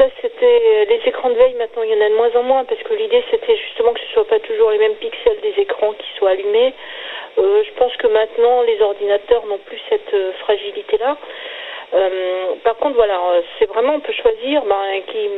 ça, 0.00 0.08
c'était 0.22 0.86
les 0.88 1.00
écrans 1.04 1.28
de 1.28 1.34
veille. 1.34 1.54
Maintenant, 1.54 1.82
il 1.82 1.90
y 1.90 1.94
en 1.94 2.00
a 2.00 2.08
de 2.08 2.14
moins 2.14 2.34
en 2.34 2.42
moins 2.42 2.64
parce 2.64 2.82
que 2.82 2.94
l'idée, 2.94 3.22
c'était 3.30 3.56
justement 3.56 3.92
que 3.92 4.00
ce 4.00 4.12
soit 4.14 4.26
pas 4.26 4.40
toujours 4.40 4.70
les 4.70 4.78
mêmes 4.78 4.94
pixels 4.94 5.40
des 5.42 5.60
écrans 5.60 5.92
qui 5.92 6.06
soient 6.16 6.30
allumés. 6.30 6.72
je 7.36 7.72
pense 7.76 7.94
que 7.98 8.06
maintenant, 8.06 8.62
les 8.62 8.80
ordinateurs 8.80 9.44
n'ont 9.44 9.58
plus 9.58 9.78
cette 9.90 10.14
fragilité-là. 10.38 11.18
par 12.64 12.76
contre, 12.78 12.94
voilà, 12.96 13.20
c'est 13.58 13.66
vraiment, 13.66 13.96
on 13.96 14.00
peut 14.00 14.14
choisir 14.14 14.62
ben, 14.62 15.02
qui, 15.08 15.28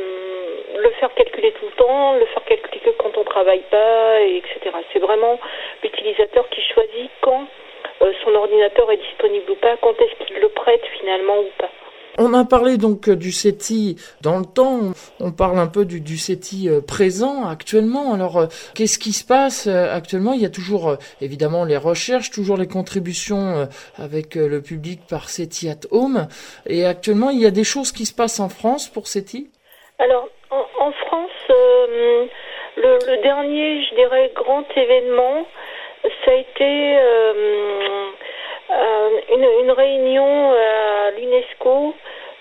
le 0.77 0.89
faire 0.91 1.13
calculer 1.13 1.51
tout 1.51 1.65
le 1.65 1.71
temps, 1.73 2.13
le 2.13 2.25
faire 2.27 2.45
calculer 2.45 2.93
quand 2.99 3.17
on 3.17 3.23
travaille 3.25 3.63
pas, 3.69 4.21
etc. 4.21 4.71
C'est 4.93 4.99
vraiment 4.99 5.39
l'utilisateur 5.83 6.47
qui 6.49 6.61
choisit 6.73 7.11
quand 7.19 7.47
son 8.23 8.35
ordinateur 8.35 8.89
est 8.91 8.97
disponible 8.97 9.51
ou 9.51 9.55
pas, 9.55 9.75
quand 9.81 9.99
est-ce 9.99 10.25
qu'il 10.25 10.39
le 10.39 10.49
prête 10.49 10.85
finalement 10.99 11.39
ou 11.39 11.49
pas. 11.57 11.69
On 12.19 12.35
a 12.35 12.45
parlé 12.45 12.77
donc 12.77 13.09
du 13.09 13.31
SETI 13.31 13.95
dans 14.21 14.37
le 14.37 14.45
temps, 14.45 14.93
on 15.19 15.31
parle 15.31 15.57
un 15.57 15.65
peu 15.65 15.83
du, 15.83 16.17
SETI 16.17 16.69
euh, 16.69 16.79
présent 16.79 17.47
actuellement. 17.47 18.13
Alors 18.13 18.37
euh, 18.37 18.45
qu'est-ce 18.75 18.99
qui 18.99 19.13
se 19.13 19.25
passe 19.25 19.65
euh, 19.65 19.91
actuellement? 19.91 20.33
Il 20.33 20.41
y 20.41 20.45
a 20.45 20.51
toujours 20.51 20.97
évidemment 21.21 21.65
les 21.65 21.77
recherches, 21.77 22.29
toujours 22.29 22.55
les 22.55 22.67
contributions 22.67 23.67
avec 23.97 24.35
le 24.35 24.61
public 24.61 25.01
par 25.09 25.29
SETI 25.29 25.69
at 25.69 25.87
Home. 25.89 26.27
Et 26.67 26.85
actuellement, 26.85 27.31
il 27.31 27.39
y 27.39 27.47
a 27.47 27.51
des 27.51 27.63
choses 27.63 27.91
qui 27.91 28.05
se 28.05 28.13
passent 28.13 28.39
en 28.39 28.49
France 28.49 28.89
pour 28.89 29.07
SETI? 29.07 29.49
Alors 29.97 30.29
en, 30.51 30.91
France, 30.91 31.31
le, 32.77 33.21
dernier, 33.23 33.83
je 33.85 33.95
dirais, 33.95 34.31
grand 34.35 34.65
événement, 34.75 35.47
ça 36.25 36.31
a 36.31 36.35
été 36.35 36.97
euh, 38.71 39.09
une, 39.61 39.71
réunion 39.71 40.51
à 40.51 41.11
l'UNESCO. 41.11 41.93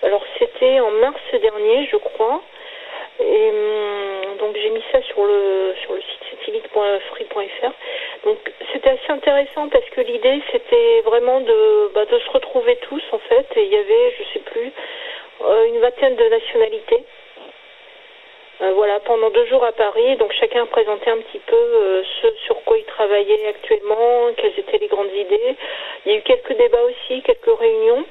Alors 0.02 0.22
c'était 0.38 0.80
en 0.80 0.90
mars 0.90 1.20
dernier, 1.40 1.86
je 1.90 1.96
crois. 1.96 2.42
Et 3.20 3.50
hum, 3.50 4.36
donc 4.38 4.56
j'ai 4.56 4.70
mis 4.70 4.82
ça 4.90 5.00
sur 5.02 5.24
le 5.24 5.74
sur 5.82 5.92
le 5.92 6.00
site 6.00 6.44
civic.free.fr. 6.44 7.72
Donc 8.24 8.38
c'était 8.72 8.90
assez 8.90 9.12
intéressant 9.12 9.68
parce 9.68 9.88
que 9.90 10.00
l'idée 10.00 10.42
c'était 10.50 11.02
vraiment 11.02 11.40
de 11.40 11.90
bah, 11.94 12.04
de 12.04 12.18
se 12.18 12.30
retrouver 12.30 12.76
tous 12.76 13.02
en 13.12 13.18
fait. 13.18 13.46
Et 13.56 13.64
il 13.64 13.72
y 13.72 13.76
avait, 13.76 14.14
je 14.18 14.24
sais 14.32 14.40
plus, 14.40 14.72
euh, 15.42 15.64
une 15.66 15.78
vingtaine 15.80 16.16
de 16.16 16.24
nationalités. 16.24 17.04
Euh, 18.62 18.72
voilà, 18.74 19.00
pendant 19.00 19.30
deux 19.30 19.46
jours 19.46 19.64
à 19.64 19.72
Paris, 19.72 20.16
donc 20.16 20.32
chacun 20.38 20.66
présentait 20.66 21.10
un 21.10 21.18
petit 21.18 21.40
peu 21.40 21.56
euh, 21.56 22.02
ce 22.20 22.28
sur 22.44 22.62
quoi 22.62 22.78
il 22.78 22.84
travaillait 22.84 23.48
actuellement, 23.48 24.30
quelles 24.36 24.56
étaient 24.58 24.78
les 24.78 24.86
grandes 24.86 25.12
idées. 25.12 25.56
Il 26.06 26.12
y 26.12 26.14
a 26.14 26.18
eu 26.18 26.22
quelques 26.22 26.56
débats 26.56 26.82
aussi, 26.84 27.22
quelques 27.22 27.58
réunions. 27.58 28.04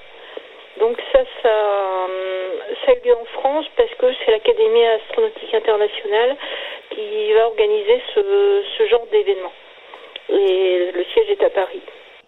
Donc 0.78 0.98
ça, 1.12 1.20
ça, 1.44 1.50
euh, 1.50 2.48
ça 2.86 2.92
a 2.92 2.96
eu 2.96 3.08
lieu 3.08 3.16
en 3.16 3.26
France 3.40 3.66
parce 3.76 3.94
que 3.96 4.08
c'est 4.14 4.32
l'Académie 4.32 4.86
astronautique 4.86 5.54
internationale 5.54 6.38
qui 6.92 7.34
va 7.34 7.48
organiser 7.48 8.02
ce 8.16 8.88
genre 8.90 9.06
d'événement. 9.12 9.54
Et 10.30 10.92
le 10.94 11.04
siège 11.14 11.30
est 11.30 11.44
à 11.44 11.50
Paris. 11.50 11.82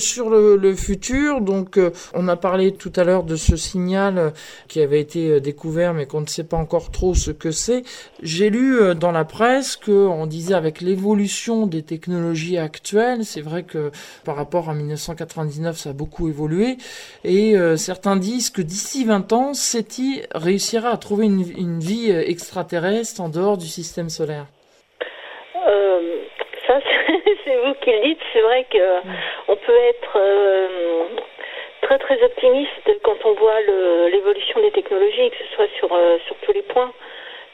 Sur 0.03 0.29
le, 0.29 0.75
futur, 0.75 1.39
donc 1.39 1.77
euh, 1.77 1.91
on 2.13 2.27
a 2.27 2.35
parlé 2.35 2.73
tout 2.73 2.91
à 2.97 3.05
l'heure 3.05 3.23
de 3.23 3.37
ce 3.37 3.55
signal 3.55 4.17
euh, 4.17 4.29
qui 4.67 4.81
avait 4.81 4.99
été 4.99 5.29
euh, 5.29 5.39
découvert 5.39 5.93
mais 5.93 6.07
qu'on 6.07 6.19
ne 6.19 6.27
sait 6.27 6.43
pas 6.43 6.57
encore 6.57 6.91
trop 6.91 7.13
ce 7.13 7.31
que 7.31 7.51
c'est. 7.51 7.83
J'ai 8.21 8.49
lu 8.49 8.93
dans 8.95 9.13
la 9.13 9.23
presse 9.23 9.77
qu'on 9.77 10.27
disait 10.27 10.55
avec 10.55 10.81
l'évolution 10.81 11.67
des 11.67 11.83
technologies 11.83 12.57
actuelles, 12.57 13.23
c'est 13.23 13.39
vrai 13.39 13.63
que 13.63 13.91
par 14.25 14.35
rapport 14.35 14.69
à 14.69 14.73
1999 14.73 15.77
ça 15.77 15.91
a 15.91 15.93
beaucoup 15.93 16.27
évolué 16.27 16.77
et 17.23 17.55
certains 17.77 18.17
disent 18.17 18.49
que 18.49 18.61
d'ici 18.61 19.05
20 19.05 19.31
ans 19.31 19.53
SETI 19.53 20.23
réussira 20.35 20.89
à 20.89 20.97
trouver 20.97 21.27
une, 21.27 21.79
vie 21.79 22.11
extraterrestre 22.11 23.21
en 23.21 23.29
dehors 23.29 23.57
du 23.57 23.67
système 23.67 24.09
solaire. 24.09 24.47
C'est 27.53 27.67
vous 27.67 27.73
qui 27.75 27.91
le 27.91 27.99
dites, 28.01 28.19
c'est 28.31 28.41
vrai 28.41 28.65
que 28.69 29.01
on 29.47 29.55
peut 29.55 29.77
être 29.89 30.13
euh, 30.15 31.05
très 31.81 31.99
très 31.99 32.23
optimiste 32.23 32.69
quand 33.03 33.17
on 33.25 33.33
voit 33.33 33.61
l'évolution 34.09 34.59
des 34.61 34.71
technologies, 34.71 35.29
que 35.29 35.37
ce 35.37 35.55
soit 35.55 35.67
sur, 35.77 35.93
euh, 35.93 36.17
sur 36.25 36.35
tous 36.37 36.53
les 36.53 36.61
points. 36.63 36.91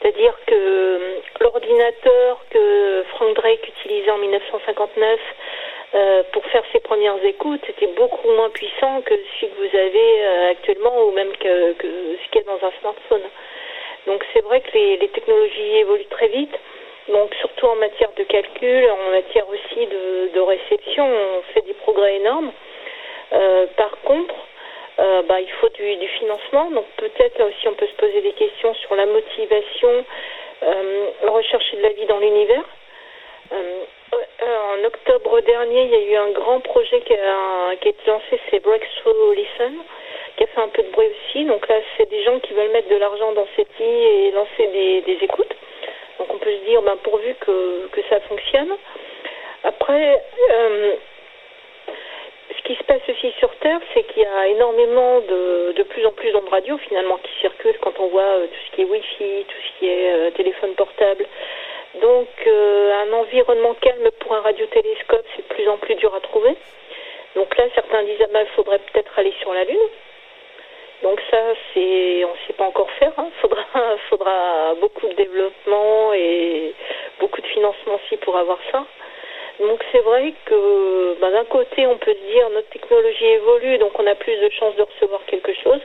C'est-à-dire 0.00 0.34
que 0.46 0.54
euh, 0.54 1.20
l'ordinateur 1.40 2.40
que 2.50 3.04
Frank 3.10 3.34
Drake 3.34 3.68
utilisait 3.68 4.10
en 4.10 4.18
1959 4.18 5.20
pour 6.32 6.46
faire 6.46 6.62
ses 6.72 6.78
premières 6.78 7.22
écoutes 7.24 7.68
était 7.68 7.88
beaucoup 7.88 8.30
moins 8.30 8.50
puissant 8.50 9.00
que 9.02 9.12
celui 9.40 9.52
que 9.52 9.58
vous 9.58 9.76
avez 9.76 10.26
actuellement 10.50 11.02
ou 11.02 11.10
même 11.10 11.32
que, 11.36 11.74
ce 11.74 12.30
qu'il 12.30 12.42
y 12.42 12.44
a 12.44 12.46
dans 12.46 12.64
un 12.64 12.70
smartphone. 12.80 13.22
Donc 14.06 14.24
c'est 14.32 14.44
vrai 14.44 14.60
que 14.60 14.70
les 14.72 15.08
technologies 15.08 15.78
évoluent 15.78 16.04
très 16.10 16.28
vite. 16.28 16.56
Donc 17.10 17.34
surtout 17.40 17.66
en 17.66 17.76
matière 17.76 18.12
de 18.16 18.22
calcul, 18.22 18.88
en 18.88 19.10
matière 19.10 19.44
aussi 19.48 19.86
de, 19.86 20.40
réception, 20.40 21.04
on 21.06 21.42
fait 21.52 21.62
des 21.62 21.74
progrès 21.74 22.16
énormes. 22.16 22.52
Euh, 23.32 23.66
par 23.76 23.90
contre, 24.02 24.34
euh, 24.98 25.22
bah, 25.22 25.40
il 25.40 25.50
faut 25.60 25.68
du, 25.70 26.08
financement. 26.18 26.70
Donc 26.70 26.86
peut-être 26.96 27.42
aussi 27.42 27.68
on 27.68 27.74
peut 27.74 27.86
se 27.86 27.94
poser 27.94 28.20
des 28.20 28.32
questions 28.32 28.74
sur 28.74 28.94
la 28.94 29.06
motivation, 29.06 30.04
euh, 30.62 31.06
rechercher 31.26 31.76
de 31.78 31.82
la 31.82 31.88
vie 31.90 32.06
dans 32.06 32.18
l'univers. 32.18 32.64
en 33.52 34.84
octobre 34.84 35.40
dernier, 35.40 35.82
il 35.82 35.90
y 35.90 35.96
a 35.96 36.12
eu 36.12 36.16
un 36.16 36.30
grand 36.30 36.60
projet 36.60 37.00
qui 37.00 37.14
a, 37.14 37.74
été 37.74 37.94
lancé, 38.06 38.38
c'est 38.50 38.60
Breakthrough 38.60 39.34
Listen, 39.34 39.74
qui 40.36 40.44
a 40.44 40.46
fait 40.46 40.60
un 40.60 40.68
peu 40.68 40.82
de 40.82 40.90
bruit 40.90 41.08
aussi. 41.08 41.44
Donc 41.44 41.66
là, 41.68 41.76
c'est 41.96 42.08
des 42.08 42.22
gens 42.22 42.38
qui 42.38 42.52
veulent 42.52 42.70
mettre 42.70 42.88
de 42.88 42.96
l'argent 42.96 43.32
dans 43.32 43.46
SETI 43.56 43.82
et 43.82 44.30
lancer 44.30 44.66
des 45.06 45.18
écoutes. 45.22 45.54
Donc 46.20 46.34
on 46.34 46.38
peut 46.38 46.52
se 46.52 46.64
dire, 46.68 46.82
ben, 46.82 46.96
pourvu 47.02 47.34
que, 47.40 47.88
ça 48.10 48.20
fonctionne. 48.20 48.76
Après, 49.64 50.22
euh, 50.50 50.92
ce 52.56 52.62
qui 52.64 52.74
se 52.74 52.84
passe 52.84 53.00
aussi 53.08 53.32
sur 53.38 53.48
Terre, 53.56 53.80
c'est 53.94 54.02
qu'il 54.02 54.22
y 54.22 54.26
a 54.26 54.48
énormément 54.48 55.20
de, 55.20 55.72
de 55.72 55.82
plus 55.84 56.04
en 56.04 56.12
plus 56.12 56.30
d'ondes 56.32 56.48
radio 56.50 56.76
finalement 56.76 57.16
qui 57.22 57.30
circulent 57.40 57.78
quand 57.80 57.98
on 58.00 58.08
voit 58.08 58.20
euh, 58.20 58.46
tout 58.46 58.60
ce 58.66 58.76
qui 58.76 58.82
est 58.82 58.84
Wi-Fi, 58.84 59.44
tout 59.48 59.62
ce 59.66 59.78
qui 59.78 59.88
est 59.88 60.12
euh, 60.12 60.30
téléphone 60.32 60.74
portable. 60.74 61.24
Donc 62.02 62.28
un 62.46 63.12
environnement 63.14 63.74
calme 63.80 64.10
pour 64.20 64.34
un 64.34 64.42
radiotélescope, 64.42 65.24
c'est 65.34 65.48
de 65.48 65.54
plus 65.54 65.68
en 65.68 65.78
plus 65.78 65.94
dur 65.94 66.14
à 66.14 66.20
trouver. 66.20 66.54
Donc 67.34 67.56
là, 67.56 67.64
certains 67.74 68.02
disent, 68.02 68.22
ah 68.22 68.28
ben, 68.32 68.42
il 68.42 68.54
faudrait 68.54 68.78
peut-être 68.78 69.18
aller 69.18 69.32
sur 69.40 69.52
la 69.54 69.64
Lune. 69.64 69.88
Donc 71.02 71.18
ça, 71.30 71.38
c'est, 71.72 72.24
on 72.24 72.32
ne 72.32 72.46
sait 72.46 72.52
pas 72.52 72.64
encore 72.64 72.90
faire. 72.98 73.12
Il 73.16 73.20
hein. 73.20 73.30
faudra, 73.40 73.64
faudra 74.10 74.74
beaucoup 74.80 75.08
de 75.08 75.14
développement 75.14 76.12
et 76.12 76.74
beaucoup 77.18 77.40
de 77.40 77.46
financement 77.46 77.94
aussi 77.94 78.16
pour 78.18 78.36
avoir 78.36 78.58
ça. 78.70 78.84
Donc 79.60 79.82
c'est 79.92 80.00
vrai 80.00 80.34
que 80.46 81.20
bah, 81.20 81.30
d'un 81.30 81.44
côté, 81.44 81.86
on 81.86 81.96
peut 81.98 82.14
se 82.14 82.32
dire 82.32 82.48
notre 82.50 82.68
technologie 82.70 83.24
évolue, 83.24 83.78
donc 83.78 83.92
on 83.98 84.06
a 84.06 84.14
plus 84.14 84.36
de 84.36 84.50
chances 84.58 84.76
de 84.76 84.82
recevoir 84.82 85.20
quelque 85.26 85.52
chose. 85.62 85.80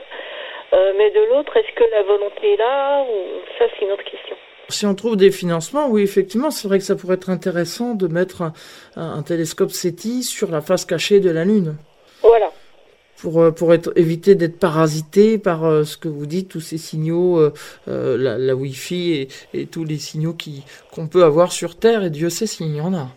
Euh, 0.72 0.92
mais 0.98 1.10
de 1.10 1.20
l'autre, 1.30 1.56
est-ce 1.56 1.72
que 1.74 1.84
la 1.92 2.02
volonté 2.02 2.54
est 2.54 2.56
là 2.56 3.02
ou... 3.02 3.14
Ça, 3.58 3.66
c'est 3.72 3.84
une 3.84 3.92
autre 3.92 4.04
question. 4.04 4.36
Si 4.68 4.84
on 4.84 4.94
trouve 4.96 5.16
des 5.16 5.30
financements, 5.30 5.88
oui, 5.88 6.02
effectivement, 6.02 6.50
c'est 6.50 6.66
vrai 6.66 6.78
que 6.78 6.84
ça 6.84 6.96
pourrait 6.96 7.14
être 7.14 7.30
intéressant 7.30 7.94
de 7.94 8.08
mettre 8.08 8.42
un, 8.42 8.52
un 8.96 9.22
télescope 9.22 9.70
SETI 9.70 10.24
sur 10.24 10.50
la 10.50 10.60
face 10.60 10.84
cachée 10.84 11.20
de 11.20 11.30
la 11.30 11.44
Lune. 11.44 11.76
Voilà 12.22 12.50
pour, 13.20 13.40
euh, 13.40 13.50
pour 13.50 13.72
éviter 13.72 14.34
d'être 14.34 14.58
parasité 14.58 15.38
par 15.38 15.64
euh, 15.64 15.84
ce 15.84 15.96
que 15.96 16.08
vous 16.08 16.26
dites, 16.26 16.50
tous 16.50 16.60
ces 16.60 16.78
signaux, 16.78 17.38
euh, 17.38 17.50
la, 17.86 18.38
la 18.38 18.54
Wi-Fi 18.54 19.28
et, 19.54 19.60
et, 19.60 19.66
tous 19.66 19.84
les 19.84 19.96
signaux 19.96 20.34
qui 20.34 20.64
qu'on 20.94 21.08
peut 21.08 21.24
avoir 21.24 21.52
sur 21.52 21.78
Terre, 21.78 22.04
et 22.04 22.10
Dieu 22.10 22.30
sait 22.30 22.46
s'il 22.46 22.74
y 22.74 22.80
en 22.80 22.94
a. 22.94 23.08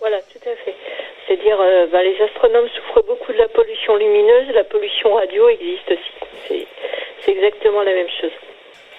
Voilà, 0.00 0.18
tout 0.32 0.48
à 0.48 0.54
fait. 0.64 0.74
C'est-à-dire, 1.26 1.58
bah, 1.92 2.02
les 2.02 2.16
astronomes 2.22 2.68
souffrent 2.74 3.06
beaucoup 3.06 3.32
de 3.32 3.38
la 3.38 3.48
pollution 3.48 3.96
lumineuse, 3.96 4.54
la 4.54 4.64
pollution 4.64 5.14
radio 5.14 5.48
existe 5.48 5.92
aussi. 5.92 6.66
C'est 7.20 7.32
exactement 7.32 7.82
la 7.82 7.94
même 7.94 8.08
chose. 8.20 8.32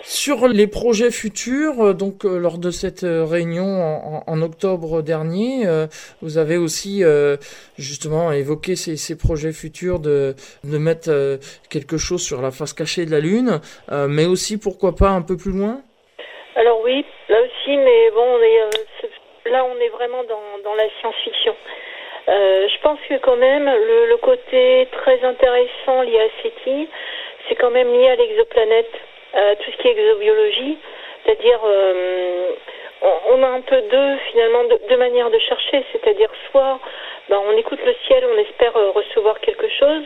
Sur 0.04 0.48
les 0.48 0.66
projets 0.66 1.12
futurs, 1.12 1.80
euh, 1.80 1.94
donc 1.94 2.26
euh, 2.26 2.40
lors 2.40 2.58
de 2.58 2.72
cette 2.72 3.04
euh, 3.04 3.24
réunion 3.24 3.64
en, 4.28 4.42
octobre 4.42 5.04
dernier, 5.04 5.66
vous 6.22 6.38
avez 6.40 6.58
aussi 6.58 7.04
justement 7.78 8.32
évoqué 8.32 8.76
ces, 8.76 9.18
projets 9.18 9.52
futurs 9.52 10.00
de, 10.00 10.34
mettre 10.64 11.12
quelque 11.70 11.98
chose 11.98 12.22
sur 12.22 12.42
la 12.42 12.50
face 12.50 12.74
cachée 12.74 13.06
de 13.06 13.12
la 13.12 13.20
Lune, 13.20 13.60
mais 14.10 14.26
aussi 14.26 14.58
pourquoi 14.58 14.96
pas 14.96 15.10
un 15.10 15.22
peu 15.22 15.38
plus 15.38 15.52
loin? 15.52 15.82
Alors 16.56 16.82
oui, 16.84 17.06
là 17.30 17.38
aussi, 17.42 17.78
mais 17.78 18.10
bon, 18.12 18.26
on 18.26 18.42
est, 18.42 19.52
là 19.52 19.66
on 19.66 19.80
est 19.80 19.90
vraiment 19.90 20.24
dans, 20.24 20.64
dans 20.64 20.76
la 20.76 20.88
science-fiction. 21.00 21.56
je 22.28 22.82
pense 22.82 23.00
que 23.08 23.20
quand 23.20 23.38
même 23.38 23.66
le, 23.66 24.08
le 24.10 24.18
côté 24.18 24.88
très 24.92 25.24
intéressant 25.24 26.02
lié 26.02 26.20
à 26.20 26.42
SETI, 26.42 26.90
c'est 27.48 27.56
quand 27.56 27.72
même 27.72 27.92
lié 27.92 28.08
à 28.08 28.16
l'exoplanète. 28.16 28.92
Euh, 29.34 29.56
tout 29.63 29.72
ce 29.72 29.78
qui 29.78 29.88
est 29.88 29.91
exobiologie, 29.91 30.78
c'est-à-dire 31.24 31.60
euh, 31.63 32.52
on, 33.30 33.41
a 33.44 33.48
un 33.48 33.62
peu 33.62 33.82
deux 33.82 34.17
finalement 34.32 34.63
deux, 34.89 34.98
manières 34.98 35.30
de 35.30 35.39
chercher, 35.39 35.86
c'est-à-dire 35.91 36.30
soit 36.50 36.80
ben, 37.30 37.39
on 37.48 37.56
écoute 37.56 37.80
le 37.86 37.96
ciel, 38.08 38.26
on 38.30 38.38
espère 38.39 38.76
euh, 38.76 38.91
recevoir 38.91 39.39
quelque 39.39 39.70
chose, 39.70 40.04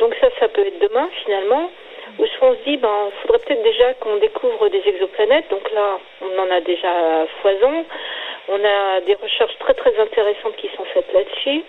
donc 0.00 0.14
ça 0.20 0.28
ça 0.40 0.48
peut 0.48 0.66
être 0.66 0.78
demain 0.78 1.08
finalement, 1.24 1.70
ou 2.18 2.26
soit 2.26 2.48
on 2.48 2.54
se 2.54 2.64
dit 2.64 2.76
ben 2.78 3.10
faudrait 3.22 3.40
peut-être 3.40 3.62
déjà 3.62 3.92
qu'on 3.94 4.16
découvre 4.16 4.68
des 4.70 4.82
exoplanètes, 4.86 5.48
donc 5.50 5.70
là 5.72 5.98
on 6.22 6.38
en 6.38 6.50
a 6.50 6.60
déjà 6.60 7.26
foison, 7.42 7.84
On 8.48 8.62
a 8.62 9.00
des 9.00 9.14
recherches 9.14 9.56
très 9.58 9.74
très 9.74 9.98
intéressantes 9.98 10.56
qui 10.56 10.68
sont 10.76 10.84
faites 10.92 11.12
là-dessus. 11.12 11.62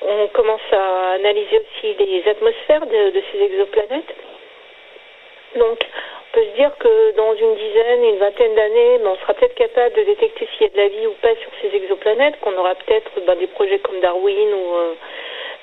On 0.00 0.28
commence 0.28 0.68
à 0.72 1.12
analyser 1.12 1.60
aussi 1.60 1.94
les 1.98 2.28
atmosphères 2.28 2.86
de, 2.86 3.22
ces 3.32 3.42
exoplanètes. 3.42 4.14
Donc, 5.56 5.78
on 5.80 6.34
peut 6.34 6.44
se 6.44 6.56
dire 6.56 6.70
que 6.78 7.16
dans 7.16 7.34
une 7.34 7.54
dizaine, 7.54 8.04
une 8.04 8.18
vingtaine 8.18 8.54
d'années, 8.54 8.98
ben, 8.98 9.10
on 9.12 9.16
sera 9.16 9.34
peut-être 9.34 9.54
capable 9.54 9.94
de 9.94 10.02
détecter 10.04 10.48
s'il 10.52 10.66
y 10.66 10.70
a 10.70 10.72
de 10.72 10.76
la 10.76 10.88
vie 10.88 11.06
ou 11.06 11.14
pas 11.22 11.34
sur 11.36 11.50
ces 11.62 11.74
exoplanètes, 11.74 12.38
qu'on 12.40 12.56
aura 12.56 12.74
peut-être 12.74 13.10
ben, 13.26 13.36
des 13.36 13.46
projets 13.46 13.78
comme 13.78 14.00
Darwin 14.00 14.52
ou 14.52 14.74
euh, 14.76 14.94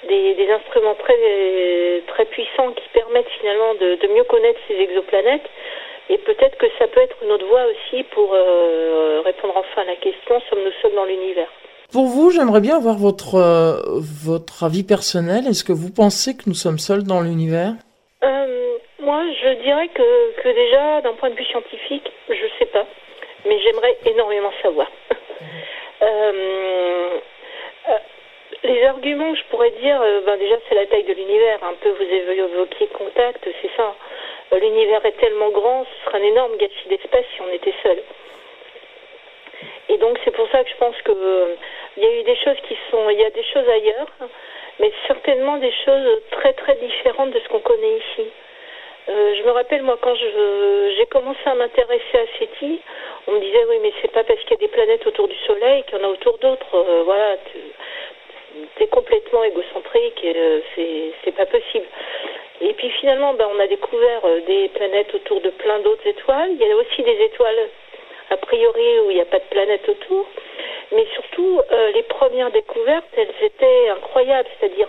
des, 0.08 0.50
instruments 0.52 0.96
très, 0.96 2.02
très 2.08 2.26
puissants 2.26 2.72
qui 2.72 2.88
permettent 2.94 3.30
finalement 3.40 3.74
de, 3.76 4.08
mieux 4.14 4.24
connaître 4.24 4.60
ces 4.68 4.76
exoplanètes. 4.76 5.48
Et 6.10 6.18
peut-être 6.20 6.58
que 6.58 6.68
ça 6.78 6.88
peut 6.88 7.02
être 7.02 7.18
une 7.24 7.32
autre 7.32 7.48
voie 7.48 7.66
aussi 7.66 8.04
pour 8.04 8.32
euh, 8.34 9.22
répondre 9.26 9.54
enfin 9.58 9.82
à 9.82 9.86
la 9.86 9.96
question 9.96 10.40
sommes-nous 10.50 10.72
seuls 10.82 10.94
dans 10.94 11.06
l'univers? 11.06 11.50
Pour 11.92 12.06
vous, 12.06 12.30
j'aimerais 12.30 12.62
bien 12.62 12.78
avoir 12.78 12.98
votre, 12.98 13.36
euh, 13.36 13.78
votre 14.24 14.64
avis 14.64 14.84
personnel. 14.84 15.48
Est-ce 15.48 15.64
que 15.64 15.74
vous 15.74 15.92
pensez 15.92 16.36
que 16.36 16.44
nous 16.48 16.56
sommes 16.56 16.80
seuls 16.80 17.04
dans 17.04 17.22
l'univers? 17.22 17.74
Moi, 19.06 19.24
je 19.40 19.50
dirais 19.62 19.88
que, 19.90 20.50
déjà, 20.50 21.02
d'un 21.02 21.14
point 21.14 21.30
de 21.30 21.36
vue 21.36 21.46
scientifique, 21.46 22.12
je 22.28 22.44
ne 22.44 22.50
sais 22.60 22.66
pas. 22.66 22.86
Mais 23.46 23.60
j'aimerais 23.60 23.96
énormément 24.06 24.52
savoir. 24.62 24.92
Les 28.66 28.84
arguments, 28.84 29.36
je 29.36 29.44
pourrais 29.52 29.70
dire, 29.72 30.02
euh, 30.02 30.22
ben 30.26 30.38
déjà 30.38 30.56
c'est 30.68 30.74
la 30.74 30.88
taille 30.88 31.04
de 31.04 31.14
l'univers. 31.14 31.64
Un 31.64 31.76
peu 31.76 31.90
vous 31.90 32.02
évoquiez 32.02 32.88
contact, 32.88 33.48
c'est 33.62 33.70
ça. 33.78 33.94
Euh, 34.54 34.60
l'univers 34.60 35.06
est 35.06 35.20
tellement 35.20 35.50
grand, 35.50 35.86
ce 35.86 36.06
serait 36.06 36.18
un 36.18 36.24
énorme 36.24 36.58
gâchis 36.58 36.88
d'espace 36.90 37.26
si 37.36 37.42
on 37.42 37.54
était 37.54 37.76
seul. 37.84 38.02
Et 39.90 39.98
donc 39.98 40.18
c'est 40.26 40.32
pour 40.32 40.50
ça 40.50 40.64
que 40.64 40.70
je 40.72 40.78
pense 40.78 41.00
que 41.04 41.12
euh, 41.12 41.56
il 41.98 42.04
y 42.04 42.08
a 42.08 42.20
eu 42.20 42.24
des 42.24 42.36
choses 42.38 42.58
qui 42.68 42.76
sont, 42.90 43.08
il 43.12 43.20
y 43.20 43.24
a 43.24 43.30
des 43.30 43.44
choses 43.44 43.70
ailleurs, 43.70 44.08
mais 44.80 44.92
certainement 45.06 45.58
des 45.58 45.74
choses 45.86 46.22
très 46.32 46.54
très 46.54 46.74
différentes 46.76 47.32
de 47.32 47.40
ce 47.42 47.48
qu'on 47.50 47.60
connaît 47.60 47.98
ici. 47.98 48.32
Je 49.08 49.44
me 49.44 49.52
rappelle 49.52 49.84
moi 49.84 49.98
quand 50.02 50.16
j'ai 50.16 51.06
commencé 51.08 51.40
à 51.46 51.56
m'intéresser 51.56 52.18
à 52.18 52.40
SETI, 52.40 52.82
on 53.28 53.32
me 53.34 53.40
disait 53.40 53.66
oui 53.70 53.78
mais 53.82 53.94
c'est 54.02 54.12
pas 54.12 54.24
parce 54.24 54.40
qu'il 54.42 54.52
y 54.52 54.56
a 54.56 54.58
des 54.58 54.68
planètes 54.68 55.06
autour 55.06 55.28
du 55.28 55.36
Soleil 55.48 55.84
qu'il 55.84 56.00
y 56.00 56.02
en 56.02 56.06
a 56.06 56.12
autour 56.12 56.38
d'autres. 56.40 57.04
voilà, 57.06 57.38
c'est 58.78 58.90
complètement 58.90 59.44
égocentrique 59.44 60.24
et 60.24 60.34
euh, 60.36 60.60
c'est 61.24 61.36
pas 61.36 61.46
possible. 61.46 61.86
Et 62.62 62.74
puis 62.74 62.90
finalement, 63.02 63.34
ben, 63.34 63.48
on 63.54 63.60
a 63.60 63.68
découvert 63.68 64.22
euh, 64.26 64.40
des 64.42 64.70
planètes 64.70 65.14
autour 65.14 65.42
de 65.42 65.50
plein 65.50 65.80
d'autres 65.80 66.08
étoiles. 66.08 66.52
Il 66.52 66.66
y 66.66 66.72
a 66.72 66.76
aussi 66.76 67.04
des 67.04 67.24
étoiles 67.26 67.70
a 68.32 68.38
priori 68.38 69.00
où 69.02 69.12
il 69.12 69.16
n'y 69.16 69.22
a 69.22 69.26
pas 69.26 69.40
de 69.40 69.50
planète 69.50 69.88
autour. 69.90 70.26
Mais 70.92 71.06
surtout, 71.14 71.62
euh, 71.72 71.92
les 71.92 72.04
premières 72.04 72.52
découvertes, 72.52 73.06
elles 73.18 73.34
étaient 73.42 73.90
incroyables. 73.90 74.48
C'est-à-dire, 74.60 74.88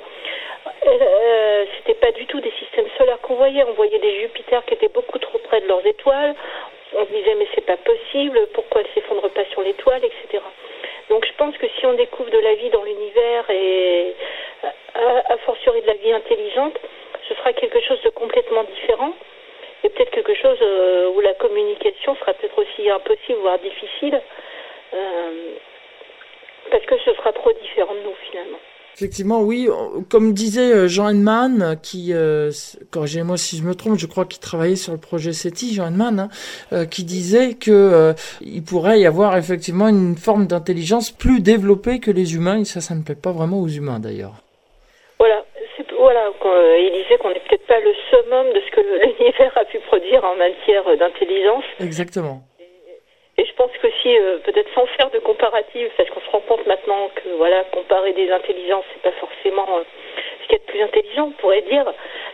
euh, 0.87 1.64
c'était 1.79 1.98
pas 1.98 2.12
du 2.12 2.26
tout 2.26 2.40
des 2.40 2.52
systèmes 2.61 2.88
On 3.38 3.72
voyait 3.72 3.99
des 3.99 4.20
Jupiters 4.20 4.64
qui 4.64 4.75
étaient 4.75 4.88
beaucoup 4.88 5.18
trop 5.18 5.38
près 5.38 5.61
de 5.61 5.66
leurs 5.66 5.85
étoiles. 5.87 6.35
On 6.94 7.05
se 7.05 7.11
disait 7.11 7.35
mais 7.35 7.46
c'est 7.55 7.66
pas 7.66 7.77
possible. 7.77 8.46
Pourquoi 8.55 8.81
elles 8.81 8.94
s'effondrent 8.94 9.31
pas 9.31 9.44
sur 9.53 9.61
l'étoile, 9.61 10.03
etc. 10.05 10.42
Donc 11.11 11.27
je 11.27 11.33
pense 11.37 11.57
que 11.59 11.66
si 11.79 11.87
on 11.87 11.92
découvre 11.92 12.31
de 12.31 12.38
la 12.38 12.55
vie 12.55 12.70
dans 12.70 12.83
l'univers 12.83 13.44
et 13.51 14.14
à, 14.94 15.37
fortiori 15.44 15.83
de 15.83 15.87
la 15.87 15.94
vie 15.94 16.12
intelligente, 16.12 16.79
ce 17.29 17.35
sera 17.35 17.53
quelque 17.53 17.81
chose 17.81 18.01
de 18.03 18.11
complètement 18.11 18.64
différent 18.64 19.12
et 19.85 19.90
peut-être 19.90 20.11
quelque 20.11 20.35
chose 20.35 20.59
euh, 20.62 21.11
où 21.11 21.20
la 21.20 21.35
communication 21.35 22.16
sera 22.16 22.33
peut-être 22.33 22.59
aussi 22.59 22.88
impossible, 22.88 23.38
voire 23.40 23.59
difficile, 23.59 24.20
euh, 24.94 25.53
parce 26.70 26.85
que 26.87 26.99
ce 26.99 27.12
sera 27.14 27.33
trop 27.33 27.53
différent 27.53 27.94
de 27.94 28.01
nous. 28.01 28.15
Effectivement, 28.97 29.43
oui. 29.43 29.69
Comme 30.09 30.33
disait 30.33 30.73
euh, 30.73 30.89
Jean 30.89 31.11
Henman, 31.11 31.77
qui, 31.83 32.15
euh, 32.15 32.51
corrigez-moi 32.91 33.37
si 33.37 33.59
je 33.59 33.63
me 33.63 33.75
trompe, 33.75 33.99
je 33.99 34.07
crois 34.07 34.25
qu'il 34.25 34.41
travaillait 34.41 34.75
sur 34.75 34.93
le 34.93 34.99
projet 34.99 35.35
SETI, 35.35 35.75
Jean 35.75 35.89
Henman, 35.89 36.19
hein, 36.19 36.29
euh, 36.73 36.87
qui 36.87 37.05
disait 37.05 37.57
que 37.61 37.71
euh, 37.71 38.15
il 38.41 38.63
pourrait 38.63 38.99
y 38.99 39.05
avoir 39.05 39.37
effectivement 39.37 39.89
une 39.89 40.17
forme 40.17 40.47
d'intelligence 40.47 41.11
plus 41.11 41.41
développée 41.41 42.01
que 42.01 42.11
les 42.11 42.37
humains, 42.37 42.61
et 42.61 42.65
ça, 42.65 42.81
ça 42.81 42.95
ne 42.95 43.03
plaît 43.03 43.21
pas 43.23 43.33
vraiment 43.33 43.61
aux 43.61 43.69
humains 43.69 44.01
d'ailleurs. 44.01 44.41
Voilà, 45.19 45.45
voilà. 45.99 46.31
il 46.79 47.03
disait 47.03 47.19
qu'on 47.19 47.29
n'est 47.29 47.43
peut-être 47.51 47.67
pas 47.67 47.81
le 47.81 47.93
summum 48.09 48.47
de 48.55 48.61
ce 48.65 48.71
que 48.77 48.81
l'univers 49.21 49.53
a 49.59 49.67
pu 49.67 49.79
produire 49.81 50.25
en 50.25 50.37
matière 50.37 50.85
d'intelligence. 50.97 51.65
Exactement. 51.81 52.41
Et 53.38 53.44
je 53.44 53.53
pense 53.53 53.70
qu'aussi, 53.83 54.16
euh, 54.18 54.38
peut-être 54.38 54.72
sans 54.75 54.87
faire 54.87 55.11
de 55.11 55.18
comparative, 55.18 55.90
parce 55.99 56.09
qu'on 56.09 56.20
se 56.20 56.31
rend 56.31 56.40
compte 56.40 56.66
maintenant 56.66 57.11
que 57.14 57.29
voilà, 57.37 57.64
comparer 57.64 58.14
des 58.14 58.31
intelligences, 58.31 58.85
c'est 58.94 59.03
pas 59.03 59.16
forcément 59.18 59.66
euh, 59.77 59.83
ce 60.42 60.49
qui 60.49 60.55
est 60.55 60.62
le 60.66 60.72
plus 60.72 60.81
intelligent. 60.81 61.27
On 61.27 61.33
pourrait 61.33 61.61
dire 61.62 61.85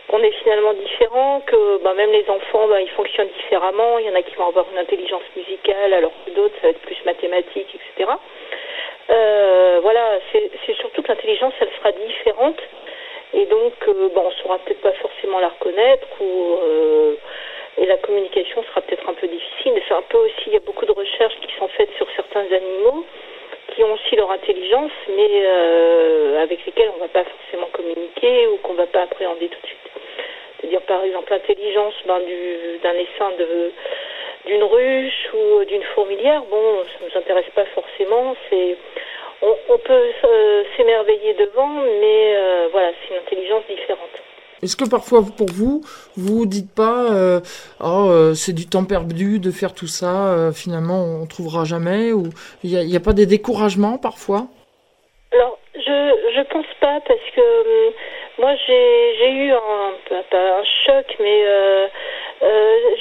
qu'on 0.07 0.19
est 0.19 0.31
finalement 0.31 0.73
différent, 0.73 1.41
que 1.45 1.83
bah, 1.83 1.93
même 1.93 2.11
les 2.11 2.29
enfants, 2.29 2.67
bah, 2.69 2.79
ils 2.79 2.89
fonctionnent 2.91 3.31
différemment. 3.37 3.99
Il 3.99 4.05
y 4.05 4.09
en 4.09 4.15
a 4.15 4.21
qui 4.21 4.33
vont 4.35 4.47
avoir 4.47 4.65
une 4.71 4.77
intelligence 4.77 5.23
musicale, 5.35 5.93
alors 5.93 6.13
que 6.25 6.31
d'autres, 6.31 6.55
ça 6.61 6.67
va 6.67 6.69
être 6.69 6.81
plus 6.81 7.03
mathématique, 7.05 7.67
etc. 7.75 8.09
Euh, 9.09 9.79
voilà, 9.81 10.19
c'est 10.31 10.75
surtout 10.75 11.01
que 11.01 11.09
l'intelligence, 11.09 11.53
elle 11.59 11.71
sera 11.79 11.91
différente. 11.91 12.61
Et 13.33 13.45
donc, 13.47 13.73
euh, 13.89 14.07
bon, 14.15 14.23
on 14.27 14.31
saura 14.41 14.59
peut-être 14.59 14.81
pas 14.81 14.93
forcément 14.93 15.39
la 15.39 15.49
reconnaître 15.49 16.07
ou 16.21 16.59
et 17.77 17.85
la 17.85 17.97
communication 17.97 18.63
sera 18.63 18.81
peut-être 18.81 19.07
un 19.09 19.13
peu 19.13 19.27
difficile. 19.27 19.81
C'est 19.87 19.93
un 19.93 20.03
peu 20.03 20.17
aussi, 20.17 20.43
il 20.47 20.53
y 20.53 20.57
a 20.57 20.61
beaucoup 20.61 20.85
de 20.85 20.91
recherches 20.91 21.35
qui 21.41 21.53
sont 21.57 21.67
faites 21.69 21.91
sur 21.97 22.07
certains 22.15 22.45
animaux 22.51 23.05
qui 23.75 23.83
ont 23.83 23.93
aussi 23.93 24.15
leur 24.15 24.29
intelligence, 24.31 24.91
mais 25.15 25.29
euh, 25.31 26.43
avec 26.43 26.65
lesquels 26.65 26.89
on 26.93 26.95
ne 26.95 27.01
va 27.01 27.07
pas 27.07 27.23
forcément 27.23 27.67
communiquer 27.71 28.47
ou 28.47 28.57
qu'on 28.57 28.73
ne 28.73 28.77
va 28.77 28.87
pas 28.87 29.03
appréhender 29.03 29.47
tout 29.47 29.59
de 29.61 29.67
suite. 29.67 29.79
C'est-à-dire 30.59 30.81
par 30.81 31.03
exemple 31.03 31.31
l'intelligence 31.31 31.93
ben, 32.05 32.19
d'un 32.83 32.93
essaim 32.93 33.31
de 33.37 33.71
d'une 34.45 34.63
ruche 34.63 35.29
ou 35.33 35.63
d'une 35.63 35.83
fourmilière, 35.95 36.43
bon, 36.43 36.83
ça 36.83 37.05
ne 37.05 37.09
nous 37.09 37.17
intéresse 37.17 37.49
pas 37.55 37.65
forcément. 37.67 38.35
C'est 38.49 38.75
on, 39.41 39.55
on 39.69 39.77
peut 39.77 40.11
euh, 40.23 40.63
s'émerveiller 40.75 41.33
devant, 41.33 41.69
mais 41.99 42.35
euh, 42.35 42.67
voilà, 42.71 42.91
c'est 42.91 43.13
une 43.13 43.21
intelligence 43.21 43.63
différente. 43.67 44.22
Est-ce 44.63 44.77
que 44.77 44.89
parfois 44.89 45.23
pour 45.37 45.51
vous, 45.51 45.81
vous 46.15 46.45
dites 46.45 46.73
pas, 46.73 47.11
euh, 47.11 47.41
oh, 47.81 48.07
euh, 48.09 48.33
c'est 48.33 48.53
du 48.53 48.65
temps 48.65 48.85
perdu 48.85 49.39
de 49.39 49.51
faire 49.51 49.73
tout 49.73 49.87
ça, 49.87 50.27
euh, 50.27 50.51
finalement 50.53 51.03
on 51.03 51.25
trouvera 51.25 51.65
jamais, 51.65 52.13
ou 52.13 52.29
il 52.63 52.71
n'y 52.87 52.95
a, 52.95 52.99
pas 53.01 53.11
des 53.11 53.25
découragements 53.25 53.97
parfois? 53.97 54.47
Alors, 55.33 55.59
je 55.75 55.97
je 56.35 56.41
pense 56.53 56.71
pas 56.79 57.01
parce 57.05 57.27
que 57.35 57.41
moi 58.39 58.55
j'ai 58.65 59.31
eu 59.31 59.51
un 59.51 59.91
un 60.31 60.63
choc, 60.85 61.07
mais 61.19 61.43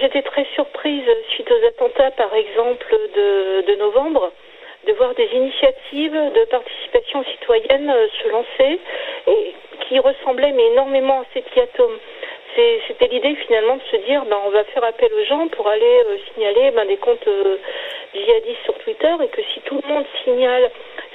j'étais 0.00 0.22
très 0.22 0.46
surprise 0.56 1.04
suite 1.30 1.48
aux 1.48 1.66
attentats, 1.68 2.10
par 2.10 2.34
exemple 2.34 2.92
de 3.14 3.78
novembre 3.78 4.32
de 4.86 4.92
voir 4.94 5.14
des 5.14 5.28
initiatives 5.32 6.12
de 6.12 6.44
participation 6.46 7.24
citoyenne 7.24 7.90
euh, 7.90 8.06
se 8.22 8.28
lancer 8.28 8.80
et 9.28 9.54
qui 9.86 9.98
ressemblaient 9.98 10.52
mais 10.52 10.66
énormément 10.72 11.20
à 11.20 11.24
ces 11.34 11.60
Atome. 11.60 11.98
C'était 12.86 13.08
l'idée 13.08 13.34
finalement 13.46 13.76
de 13.76 13.82
se 13.90 13.96
dire 14.04 14.24
ben, 14.26 14.38
on 14.44 14.50
va 14.50 14.64
faire 14.64 14.84
appel 14.84 15.10
aux 15.12 15.24
gens 15.24 15.48
pour 15.48 15.68
aller 15.68 16.02
euh, 16.06 16.16
signaler 16.34 16.70
ben, 16.72 16.86
des 16.86 16.96
comptes 16.96 17.26
euh, 17.28 17.56
djihadistes 18.14 18.64
sur 18.64 18.76
Twitter 18.78 19.12
et 19.22 19.28
que 19.28 19.40
si 19.54 19.60
tout 19.60 19.80
le 19.82 19.88
monde 19.88 20.04
signale 20.24 20.70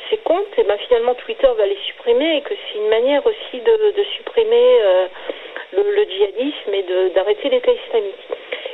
ces 0.09 0.17
comptes, 0.17 0.57
et 0.57 0.63
ben, 0.63 0.77
finalement 0.87 1.15
Twitter 1.15 1.49
va 1.57 1.65
les 1.65 1.77
supprimer 1.85 2.37
et 2.37 2.41
que 2.41 2.53
c'est 2.53 2.79
une 2.79 2.87
manière 2.87 3.25
aussi 3.25 3.59
de, 3.59 3.91
de 3.91 4.03
supprimer 4.15 4.79
le, 5.73 5.83
le, 5.83 6.03
djihadisme 6.05 6.73
et 6.73 6.85
d'arrêter 7.13 7.49
l'État 7.49 7.71
islamique. 7.71 8.15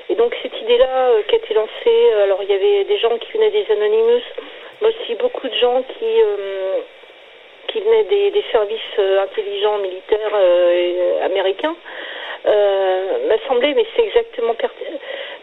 Et 0.09 0.15
donc 0.15 0.35
cette 0.43 0.61
idée-là 0.61 1.09
qui 1.27 1.33
a 1.33 1.37
été 1.39 1.55
lancée, 1.55 2.11
alors 2.23 2.43
il 2.43 2.51
y 2.51 2.53
avait 2.53 2.83
des 2.83 2.99
gens 2.99 3.17
qui 3.17 3.31
venaient 3.31 3.49
des 3.49 3.65
Anonymous, 3.71 4.21
aussi 4.85 5.15
beaucoup 5.15 5.47
de 5.47 5.55
gens 5.55 5.83
qui, 5.83 6.05
euh, 6.05 6.79
qui 7.67 7.79
venaient 7.81 8.03
des, 8.03 8.43
services 8.51 8.79
euh, 8.99 9.23
intelligents 9.23 9.77
militaires 9.79 10.31
euh, 10.33 11.25
américains 11.25 11.75
m'a 12.45 13.37
semblé, 13.47 13.73
mais 13.73 13.85
c'est 13.95 14.03
exactement 14.03 14.53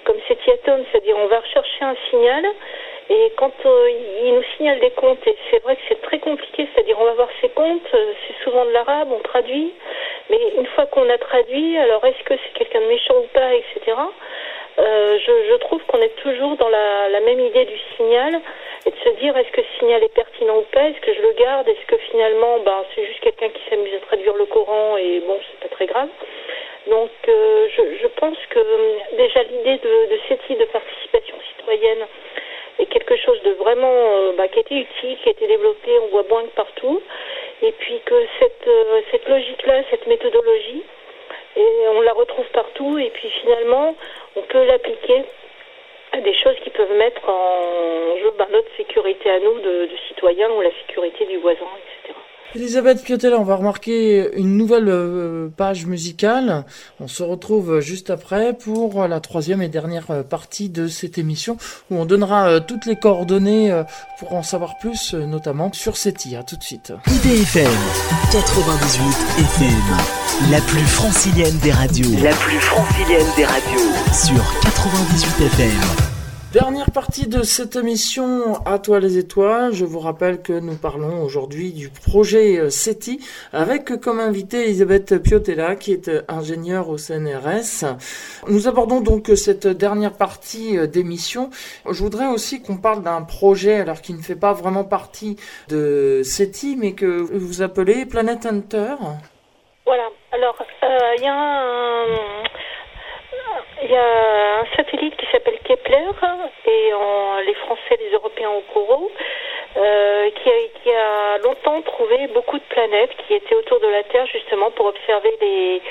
comme 0.05 0.17
c'est 0.29 0.39
Tieton, 0.43 0.85
c'est-à-dire 0.91 1.17
on 1.19 1.29
va 1.29 1.41
rechercher 1.41 1.83
un 1.83 1.97
signal 2.11 2.45
et 3.09 3.33
quand 3.39 3.53
ils 3.65 4.35
nous 4.35 4.45
signalent 4.57 4.81
des 4.81 4.91
comptes, 4.91 5.27
et 5.27 5.35
c'est 5.51 5.63
vrai 5.63 5.77
que 5.77 5.83
c'est 5.89 6.03
très 6.03 6.19
compliqué, 6.19 6.69
c'est-à-dire 6.75 6.99
on 7.01 7.05
va 7.05 7.15
voir 7.15 7.29
ces 7.41 7.49
comptes, 7.49 7.89
c'est 7.91 8.45
souvent 8.45 8.67
de 8.67 8.71
l'arabe, 8.71 9.09
on 9.11 9.19
traduit, 9.21 9.73
mais 10.29 10.39
une 10.59 10.67
fois 10.67 10.85
qu'on 10.87 11.09
a 11.09 11.17
traduit, 11.17 11.79
alors 11.79 12.05
est-ce 12.05 12.23
que 12.23 12.35
c'est 12.35 12.53
quelqu'un 12.53 12.83
de 12.83 12.87
méchant 12.87 13.15
ou 13.17 13.27
pas, 13.33 13.55
etc. 13.55 13.97
je, 14.77 15.57
trouve 15.57 15.83
qu'on 15.87 16.01
est 16.01 16.15
toujours 16.17 16.57
dans 16.57 16.69
la, 16.69 17.21
même 17.21 17.41
idée 17.41 17.65
du 17.65 17.79
signal, 17.97 18.41
et 18.87 18.91
de 18.91 18.97
se 18.97 19.09
dire 19.21 19.37
est-ce 19.37 19.51
que 19.51 19.63
ce 19.63 19.79
signal 19.79 20.03
est 20.03 20.15
pertinent 20.15 20.59
ou 20.59 20.67
pas, 20.73 20.89
est-ce 20.89 21.01
que 21.01 21.13
je 21.15 21.23
le 21.23 21.33
garde, 21.33 21.69
est-ce 21.69 21.87
que 21.87 21.97
finalement 22.11 22.59
ben, 22.61 22.85
c'est 22.95 23.07
juste 23.07 23.21
quelqu'un 23.21 23.49
qui 23.49 23.61
s'amuse 23.69 23.95
à 23.95 24.07
traduire 24.07 24.35
le 24.35 24.47
Coran 24.47 24.97
et 24.97 25.21
bon, 25.21 25.39
c'est 25.51 25.69
pas 25.69 25.75
très 25.75 25.87
grave. 25.87 26.09
Donc 26.89 27.11
euh, 27.29 27.69
je, 28.01 28.07
pense 28.07 28.39
que 28.49 28.59
euh, 28.59 28.99
déjà 29.17 29.43
l'idée 29.43 29.77
de, 29.79 30.15
de 30.15 30.21
cette 30.29 30.47
type 30.47 30.59
de 30.59 30.65
participation 30.65 31.37
citoyenne, 31.57 32.07
est 32.79 32.87
quelque 32.87 33.17
chose 33.17 33.41
de 33.43 33.51
vraiment 33.53 34.33
bah, 34.39 34.49
qui 34.49 34.59
a 34.59 34.61
été 34.63 34.75
utile, 34.77 35.19
qui 35.19 35.29
a 35.29 35.33
été 35.33 35.47
développé, 35.47 35.91
on 36.03 36.07
voit 36.07 36.25
moins 36.31 36.45
que 36.45 36.55
partout, 36.55 37.03
et 37.63 37.73
puis 37.73 38.01
que 38.07 38.15
cette, 38.39 38.71
cette 39.11 39.29
logique-là, 39.29 39.83
cette 39.91 40.07
méthodologie, 40.07 40.83
et 41.57 41.89
on 41.95 42.01
la 42.01 42.13
retrouve 42.13 42.47
partout, 42.53 42.99
et 42.99 43.11
puis 43.11 43.29
finalement, 43.43 43.95
on 44.37 44.43
peut 44.43 44.65
l'appliquer 44.65 45.25
des 46.19 46.35
choses 46.35 46.57
qui 46.63 46.71
peuvent 46.71 46.97
mettre 46.97 47.29
en 47.29 48.17
jeu 48.19 48.33
bah, 48.39 48.49
notre 48.51 48.75
sécurité 48.77 49.31
à 49.31 49.41
nous 49.41 49.61
de, 49.61 49.87
de 49.87 49.97
citoyens 50.09 50.51
ou 50.51 50.61
la 50.61 50.71
sécurité 50.87 51.27
du 51.27 51.39
voisin, 51.39 51.67
etc. 52.03 52.19
Elisabeth 52.57 53.05
Piotella, 53.05 53.39
on 53.39 53.45
va 53.45 53.55
remarquer 53.55 54.29
une 54.37 54.57
nouvelle 54.57 54.89
euh, 54.89 55.49
page 55.57 55.87
musicale. 55.87 56.65
On 56.99 57.07
se 57.07 57.23
retrouve 57.23 57.79
juste 57.79 58.11
après 58.11 58.55
pour 58.55 59.07
la 59.07 59.21
troisième 59.21 59.63
et 59.63 59.69
dernière 59.69 60.11
euh, 60.11 60.23
partie 60.25 60.69
de 60.69 60.89
cette 60.89 61.17
émission 61.17 61.59
où 61.91 61.97
on 61.97 62.07
donnera 62.07 62.49
euh, 62.49 62.61
toutes 62.61 62.87
les 62.87 62.97
coordonnées 62.97 63.71
pour 64.19 64.35
en 64.35 64.43
savoir 64.43 64.79
plus, 64.79 65.15
notamment 65.15 65.73
sur 65.73 65.97
SETI. 65.97 66.35
À 66.35 66.43
tout 66.43 66.57
de 66.57 66.63
suite. 66.63 66.93
IDFM 67.07 67.71
98 68.33 69.03
FM, 69.39 70.51
la 70.51 70.61
plus 70.61 70.81
francilienne 70.81 71.59
des 71.59 71.71
radios. 71.71 72.11
La 72.23 72.33
plus 72.33 72.59
francilienne 72.59 73.27
des 73.37 73.45
radios. 73.45 73.93
Sur 74.13 74.61
98 74.63 75.47
FM. 75.47 76.10
Dernière 76.53 76.91
partie 76.91 77.29
de 77.29 77.45
cette 77.45 77.77
émission 77.77 78.57
À 78.67 78.81
toi 78.81 78.99
les 78.99 79.19
étoiles. 79.19 79.73
Je 79.73 79.85
vous 79.85 80.01
rappelle 80.01 80.43
que 80.43 80.53
nous 80.53 80.75
parlons 80.75 81.23
aujourd'hui 81.23 81.73
du 81.73 81.91
projet 81.91 82.59
euh, 82.59 82.71
SETI 82.71 83.25
avec 83.53 84.01
comme 84.01 84.19
invité 84.19 84.65
Elisabeth 84.65 85.23
Piotella 85.23 85.77
qui 85.77 85.93
est 85.93 86.09
euh, 86.09 86.23
ingénieure 86.27 86.89
au 86.89 86.99
CNRS. 86.99 87.85
Nous 88.49 88.67
abordons 88.67 89.01
donc 89.01 89.31
cette 89.37 89.69
dernière 89.69 90.15
partie 90.15 90.77
euh, 90.77 90.89
d'émission. 90.89 91.51
Je 91.89 92.03
voudrais 92.03 92.27
aussi 92.27 92.61
qu'on 92.61 92.79
parle 92.79 93.05
d'un 93.05 93.23
projet 93.23 93.75
alors 93.75 94.01
qui 94.01 94.13
ne 94.13 94.21
fait 94.21 94.35
pas 94.35 94.53
vraiment 94.53 94.83
partie 94.83 95.37
de 95.69 96.23
SETI 96.25 96.75
mais 96.77 96.95
que 96.95 97.07
vous 97.07 97.63
appelez 97.63 98.07
Planet 98.07 98.45
Hunter. 98.45 98.97
Voilà. 99.87 100.09
Alors, 100.33 100.57
il 101.17 101.23
y 101.23 101.29
a 101.29 101.33
un 101.33 102.41
y 103.91 103.97
a 103.97 104.61
un 104.61 104.67
satellite 104.77 105.17
qui 105.17 105.27
s'appelle 105.33 105.59
Kepler 105.65 106.11
et 106.67 106.93
les 107.47 107.55
Français, 107.55 107.99
les 107.99 108.11
Européens 108.13 108.51
au 108.51 108.61
courant, 108.73 109.09
euh, 109.77 110.31
qui, 110.31 110.91
a, 110.91 111.39
longtemps 111.39 111.81
trouvé 111.83 112.27
beaucoup 112.29 112.59
de 112.59 112.65
planètes 112.65 113.15
qui 113.27 113.35
étaient 113.35 113.55
autour 113.55 113.81
de 113.81 113.89
la 113.89 114.03
Terre 114.05 114.27
justement 114.27 114.71
pour 114.73 114.87
observer 114.87 115.33
les, 115.41 115.83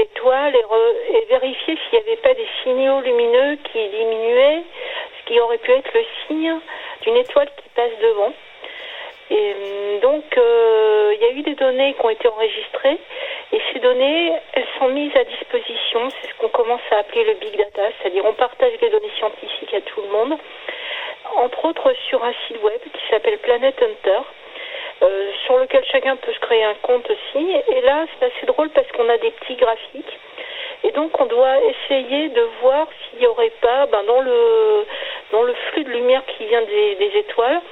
étoiles 0.00 0.54
et, 0.54 1.16
et 1.16 1.24
vérifier 1.26 1.76
s'il 1.76 1.98
n'y 1.98 2.06
avait 2.06 2.22
pas 2.22 2.34
des 2.34 2.48
signaux 2.62 3.00
lumineux 3.00 3.56
qui 3.72 3.88
diminuaient, 3.88 4.62
ce 5.18 5.26
qui 5.26 5.40
aurait 5.40 5.58
pu 5.58 5.72
être 5.72 5.92
le 5.94 6.04
signe 6.26 6.56
d'une 7.02 7.16
étoile 7.16 7.48
qui 7.56 7.68
passe 7.74 7.98
devant. 8.02 8.32
Et 9.30 9.54
euh, 9.56 10.00
donc, 10.00 10.24
euh, 10.36 11.14
il 11.14 11.20
y 11.20 11.24
a 11.24 11.32
eu 11.32 11.42
des 11.42 11.54
données 11.54 11.94
qui 11.94 12.04
ont 12.04 12.10
été 12.10 12.28
enregistrées 12.28 12.98
et 13.52 13.60
ces 13.72 13.78
données, 13.78 14.32
elles 14.52 14.66
sont 14.78 14.88
mises 14.88 15.14
à 15.16 15.24
disposition. 15.24 16.08
C'est 16.20 16.30
ce 16.30 16.34
qu'on 16.38 16.48
commence 16.48 16.80
à 16.90 16.98
appeler 16.98 17.24
le 17.24 17.34
big 17.34 17.56
data, 17.56 17.82
c'est-à-dire 17.98 18.24
on 18.24 18.32
partage 18.32 18.72
les 18.80 18.90
données 18.90 19.12
scientifiques 19.18 19.74
à 19.74 19.80
tout 19.82 20.00
le 20.02 20.08
monde, 20.08 20.38
entre 21.36 21.64
autres 21.64 21.92
sur 22.08 22.22
un 22.24 22.32
site 22.46 22.62
web 22.62 22.80
qui 22.92 23.08
s'appelle 23.10 23.38
Planet 23.38 23.74
Hunter. 23.80 24.20
Euh, 25.02 25.30
sur 25.46 25.56
lequel 25.56 25.82
chacun 25.90 26.14
peut 26.16 26.30
se 26.30 26.38
créer 26.40 26.62
un 26.62 26.74
compte 26.82 27.08
aussi. 27.08 27.50
Et 27.74 27.80
là, 27.80 28.04
c'est 28.18 28.26
assez 28.26 28.44
drôle 28.44 28.68
parce 28.68 28.86
qu'on 28.92 29.08
a 29.08 29.16
des 29.16 29.30
petits 29.30 29.54
graphiques. 29.54 30.18
Et 30.84 30.90
donc, 30.90 31.18
on 31.18 31.24
doit 31.24 31.56
essayer 31.58 32.28
de 32.28 32.42
voir 32.60 32.86
s'il 33.08 33.20
n'y 33.20 33.26
aurait 33.26 33.52
pas, 33.62 33.86
ben, 33.86 34.02
dans, 34.04 34.20
le, 34.20 34.84
dans 35.32 35.42
le 35.42 35.54
flux 35.54 35.84
de 35.84 35.90
lumière 35.90 36.22
qui 36.26 36.44
vient 36.44 36.60
des, 36.60 36.96
des 36.96 37.18
étoiles, 37.18 37.62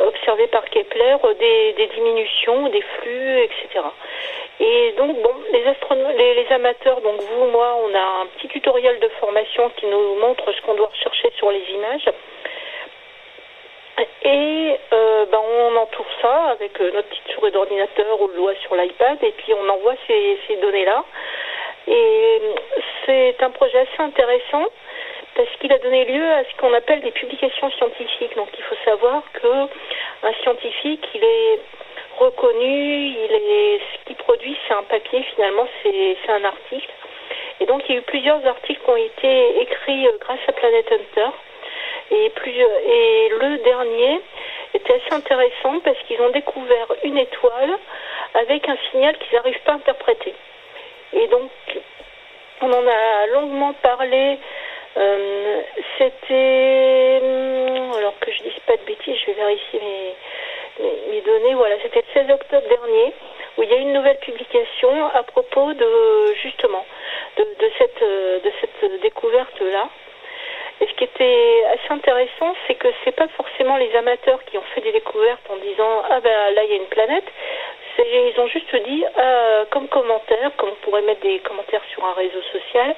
observé 0.00 0.46
par 0.48 0.64
Kepler 0.70 1.16
euh, 1.24 1.34
des, 1.34 1.86
diminutions, 1.94 2.68
des 2.68 2.82
flux, 2.82 3.42
etc. 3.42 3.84
Et 4.60 4.94
donc, 4.96 5.20
bon, 5.22 5.34
les, 5.52 5.64
les, 6.16 6.34
les, 6.34 6.52
amateurs, 6.52 7.00
donc 7.00 7.20
vous, 7.20 7.46
moi, 7.46 7.76
on 7.84 7.94
a 7.94 8.22
un 8.22 8.26
petit 8.36 8.48
tutoriel 8.48 8.98
de 9.00 9.08
formation 9.20 9.70
qui 9.76 9.86
nous 9.86 10.16
montre 10.16 10.52
ce 10.52 10.60
qu'on 10.62 10.74
doit 10.74 10.88
rechercher 10.88 11.30
sur 11.36 11.50
les 11.50 11.62
images. 11.70 12.08
Et 14.22 14.76
euh, 14.92 15.26
ben, 15.26 15.38
on 15.38 15.76
entoure 15.76 16.06
ça 16.22 16.50
avec 16.50 16.80
euh, 16.80 16.90
notre 16.92 17.08
petite 17.08 17.28
souris 17.34 17.50
d'ordinateur 17.50 18.20
ou 18.20 18.28
le 18.28 18.54
sur 18.62 18.76
l'iPad 18.76 19.18
et 19.22 19.32
puis 19.32 19.52
on 19.54 19.68
envoie 19.68 19.94
ces, 20.06 20.38
ces 20.46 20.56
données-là. 20.56 21.04
Et 21.88 22.42
c'est 23.04 23.36
un 23.42 23.50
projet 23.50 23.78
assez 23.78 24.02
intéressant 24.02 24.66
parce 25.38 25.48
qu'il 25.60 25.72
a 25.72 25.78
donné 25.78 26.04
lieu 26.04 26.32
à 26.32 26.42
ce 26.42 26.56
qu'on 26.56 26.74
appelle 26.74 27.00
des 27.00 27.12
publications 27.12 27.70
scientifiques. 27.70 28.34
Donc 28.34 28.48
il 28.58 28.64
faut 28.64 28.74
savoir 28.84 29.22
que 29.34 29.68
un 30.24 30.32
scientifique, 30.42 31.08
il 31.14 31.22
est 31.22 31.60
reconnu, 32.18 33.14
il 33.14 33.32
est 33.32 33.78
ce 33.78 34.04
qu'il 34.04 34.16
produit, 34.16 34.56
c'est 34.66 34.74
un 34.74 34.82
papier 34.82 35.22
finalement, 35.36 35.68
c'est 35.84 36.16
un 36.28 36.42
article. 36.42 36.90
Et 37.60 37.66
donc 37.66 37.82
il 37.88 37.94
y 37.94 37.98
a 37.98 38.00
eu 38.00 38.02
plusieurs 38.02 38.44
articles 38.44 38.80
qui 38.84 38.90
ont 38.90 38.96
été 38.96 39.60
écrits 39.60 40.08
euh, 40.08 40.18
grâce 40.20 40.40
à 40.48 40.52
Planet 40.52 40.90
Hunter. 40.90 41.30
Et, 42.10 42.24
et 42.26 43.28
le 43.28 43.58
dernier 43.58 44.20
était 44.74 44.94
assez 44.94 45.14
intéressant 45.14 45.78
parce 45.84 45.98
qu'ils 46.08 46.20
ont 46.20 46.30
découvert 46.30 46.88
une 47.04 47.16
étoile 47.16 47.78
avec 48.34 48.68
un 48.68 48.76
signal 48.90 49.16
qu'ils 49.18 49.36
n'arrivent 49.36 49.62
pas 49.62 49.72
à 49.72 49.76
interpréter. 49.76 50.34
Et 51.12 51.28
donc, 51.28 51.50
on 52.60 52.72
en 52.72 52.86
a 52.88 53.26
longuement 53.34 53.72
parlé 53.74 54.38
euh, 54.96 55.60
c'était, 55.98 57.20
hum, 57.22 57.92
alors 57.96 58.18
que 58.20 58.32
je 58.32 58.42
dise 58.42 58.58
pas 58.66 58.76
de 58.76 58.82
bêtises, 58.82 59.16
je 59.20 59.26
vais 59.26 59.34
vérifier 59.34 59.80
mes, 59.80 61.20
données. 61.20 61.54
Voilà, 61.54 61.74
c'était 61.82 62.04
le 62.14 62.20
16 62.26 62.30
octobre 62.30 62.68
dernier 62.68 63.12
où 63.56 63.62
il 63.64 63.70
y 63.70 63.74
a 63.74 63.78
une 63.78 63.92
nouvelle 63.92 64.18
publication 64.18 65.06
à 65.12 65.22
propos 65.24 65.72
de 65.74 66.32
justement 66.42 66.86
de, 67.36 67.44
cette 67.76 68.04
cette 68.60 69.00
découverte 69.00 69.60
là. 69.60 69.88
Et 70.80 70.86
ce 70.86 70.92
qui 70.94 71.04
était 71.04 71.64
assez 71.72 71.92
intéressant, 71.92 72.54
c'est 72.66 72.76
que 72.76 72.86
c'est 73.04 73.16
pas 73.16 73.26
forcément 73.36 73.76
les 73.76 73.92
amateurs 73.96 74.38
qui 74.44 74.56
ont 74.58 74.64
fait 74.74 74.80
des 74.80 74.92
découvertes 74.92 75.50
en 75.50 75.56
disant 75.56 76.02
ah 76.08 76.20
ben 76.20 76.54
là 76.54 76.62
il 76.64 76.70
y 76.70 76.74
a 76.74 76.76
une 76.76 76.86
planète. 76.86 77.26
Ils 77.98 78.38
ont 78.38 78.46
juste 78.46 78.74
dit 78.76 79.04
euh, 79.18 79.64
comme 79.70 79.88
commentaire, 79.88 80.52
comme 80.56 80.70
on 80.70 80.84
pourrait 80.84 81.02
mettre 81.02 81.20
des 81.22 81.40
commentaires 81.40 81.82
sur 81.92 82.04
un 82.04 82.12
réseau 82.12 82.40
social, 82.52 82.94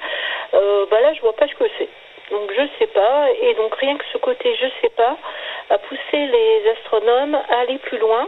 euh, 0.53 0.85
bah 0.89 1.01
là 1.01 1.13
je 1.13 1.21
vois 1.21 1.35
pas 1.35 1.47
ce 1.47 1.55
que 1.55 1.65
c'est. 1.77 1.89
Donc 2.31 2.51
je 2.55 2.61
sais 2.79 2.87
pas, 2.87 3.27
et 3.41 3.53
donc 3.55 3.75
rien 3.75 3.97
que 3.97 4.05
ce 4.13 4.17
côté 4.17 4.55
je 4.55 4.67
sais 4.81 4.93
pas 4.95 5.17
a 5.69 5.77
poussé 5.77 6.01
les 6.13 6.69
astronomes 6.69 7.35
à 7.35 7.59
aller 7.59 7.77
plus 7.77 7.97
loin 7.97 8.27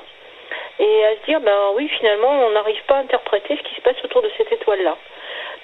et 0.79 1.05
à 1.05 1.15
se 1.15 1.25
dire 1.25 1.39
ben 1.39 1.71
oui 1.75 1.87
finalement 1.87 2.47
on 2.47 2.51
n'arrive 2.51 2.83
pas 2.85 2.95
à 2.95 2.99
interpréter 2.99 3.57
ce 3.57 3.63
qui 3.63 3.75
se 3.75 3.81
passe 3.81 4.03
autour 4.03 4.21
de 4.21 4.31
cette 4.37 4.51
étoile 4.51 4.81
là. 4.83 4.97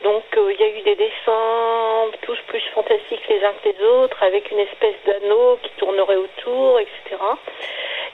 Donc 0.04 0.24
euh, 0.38 0.54
il 0.54 0.60
y 0.60 0.64
a 0.64 0.68
eu 0.68 0.82
des 0.82 0.96
dessins 0.96 2.08
tous 2.22 2.38
plus 2.48 2.62
fantastiques 2.74 3.28
les 3.28 3.44
uns 3.44 3.54
que 3.62 3.70
les 3.70 3.86
autres, 3.86 4.24
avec 4.24 4.50
une 4.52 4.60
espèce 4.60 4.96
d'anneau 5.06 5.58
qui 5.62 5.72
tournerait 5.72 6.16
autour, 6.16 6.80
etc. 6.80 7.22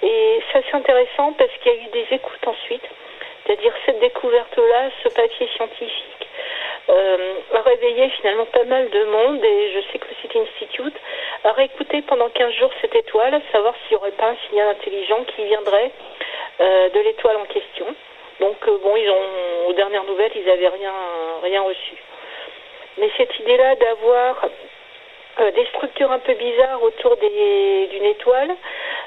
Et 0.02 0.42
ça 0.52 0.60
c'est 0.66 0.76
intéressant 0.76 1.34
parce 1.34 1.52
qu'il 1.62 1.72
y 1.72 1.76
a 1.76 1.80
eu 1.80 1.88
des 1.92 2.16
écoutes 2.16 2.48
ensuite, 2.48 2.84
c'est-à-dire 3.46 3.74
cette 3.86 4.00
découverte-là, 4.00 4.90
ce 5.04 5.10
papier 5.10 5.48
scientifique, 5.56 6.25
euh, 6.90 7.34
a 7.54 7.62
réveillé 7.62 8.10
finalement 8.22 8.46
pas 8.46 8.64
mal 8.64 8.90
de 8.90 9.04
monde 9.06 9.44
et 9.44 9.72
je 9.74 9.80
sais 9.92 9.98
que 9.98 10.08
le 10.08 10.16
City 10.22 10.40
Institute 10.40 10.96
a 11.44 11.52
réécouté 11.54 12.02
pendant 12.04 12.30
15 12.30 12.54
jours 12.54 12.72
cette 12.82 12.96
étoile, 12.96 13.42
savoir 13.52 13.74
s'il 13.76 13.98
n'y 13.98 14.02
aurait 14.02 14.12
pas 14.12 14.30
un 14.30 14.38
signal 14.50 14.70
intelligent 14.70 15.24
qui 15.36 15.46
viendrait 15.46 15.92
euh, 16.62 16.90
de 16.90 17.00
l'étoile 17.00 17.38
en 17.38 17.46
question. 17.46 17.86
Donc 18.40 18.56
euh, 18.68 18.78
bon, 18.82 18.96
ils 18.96 19.10
ont, 19.10 19.68
aux 19.70 19.74
dernières 19.74 20.06
nouvelles, 20.06 20.32
ils 20.36 20.46
n'avaient 20.46 20.70
rien, 20.70 20.94
rien 21.44 21.62
reçu. 21.62 21.96
Mais 22.98 23.10
cette 23.18 23.38
idée-là 23.40 23.76
d'avoir 23.76 24.46
euh, 25.42 25.52
des 25.52 25.66
structures 25.66 26.12
un 26.12 26.20
peu 26.20 26.34
bizarres 26.34 26.82
autour 26.82 27.18
d'une 27.18 28.06
étoile, 28.06 28.56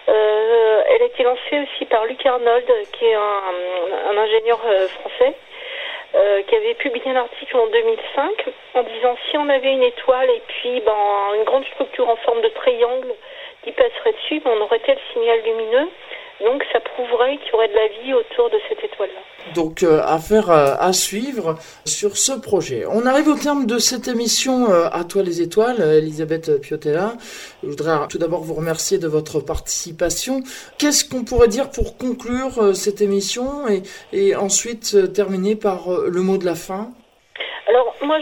elle 0.09 1.03
a 1.03 1.05
été 1.05 1.23
lancée 1.23 1.61
aussi 1.61 1.85
par 1.85 2.07
Luc 2.07 2.25
Arnold, 2.25 2.65
qui 2.93 3.07
est 3.07 3.15
un, 3.15 4.17
ingénieur 4.17 4.59
français, 4.59 5.35
qui 6.13 6.57
avait 6.57 6.75
publié 6.75 7.11
un 7.11 7.17
article 7.17 7.57
en 7.57 7.67
2005 7.67 8.45
en 8.75 8.83
disant 8.83 9.17
si 9.31 9.37
on 9.37 9.49
avait 9.49 9.73
une 9.73 9.83
étoile 9.83 10.31
et 10.31 10.43
puis 10.49 10.81
ben, 10.81 11.35
une 11.37 11.45
grande 11.45 11.65
structure 11.67 12.09
en 12.09 12.17
forme 12.17 12.41
de 12.41 12.49
triangle 12.49 13.15
qui 13.63 13.73
passerait 13.73 14.13
dessus, 14.13 14.41
ben, 14.41 14.53
on 14.57 14.63
aurait 14.63 14.81
tel 14.81 14.99
signal 15.13 15.41
lumineux. 15.45 15.89
Donc 16.45 16.63
ça 16.73 16.79
prouverait 16.81 17.37
qu'il 17.39 17.53
y 17.53 17.55
aurait 17.55 17.69
de 17.69 17.75
la 17.75 17.89
vie 17.89 18.15
autour 18.15 18.49
de 18.51 18.59
cette 18.69 18.83
étoile-là. 18.85 19.53
Donc 19.55 19.83
euh, 19.83 20.01
affaire 20.05 20.51
euh, 20.51 20.75
à 20.79 20.93
suivre 20.93 21.57
sur 21.85 22.17
ce 22.17 22.33
projet. 22.33 22.85
On 22.87 23.07
arrive 23.07 23.29
au 23.29 23.35
terme 23.35 23.67
de 23.67 23.79
cette 23.79 24.07
émission 24.07 24.71
euh, 24.71 24.89
À 24.93 25.03
toi 25.05 25.23
les 25.23 25.43
étoiles, 25.43 25.81
Elisabeth 25.81 26.61
Piotella. 26.61 27.15
Je 27.63 27.69
voudrais 27.69 28.07
tout 28.09 28.19
d'abord 28.19 28.43
vous 28.43 28.55
remercier 28.55 28.99
de 28.99 29.09
votre 29.09 29.41
participation. 29.41 30.41
Qu'est-ce 30.79 31.09
qu'on 31.09 31.25
pourrait 31.25 31.49
dire 31.49 31.71
pour 31.71 31.99
conclure 31.99 32.77
cette 32.77 33.01
émission 33.01 33.69
et, 33.69 33.83
et 34.13 34.37
ensuite 34.37 35.13
terminer 35.13 35.57
par 35.57 35.89
le 35.91 36.23
mot 36.23 36.39
de 36.39 36.45
la 36.45 36.55
fin? 36.55 36.93
Alors 37.69 37.95
moi 38.01 38.19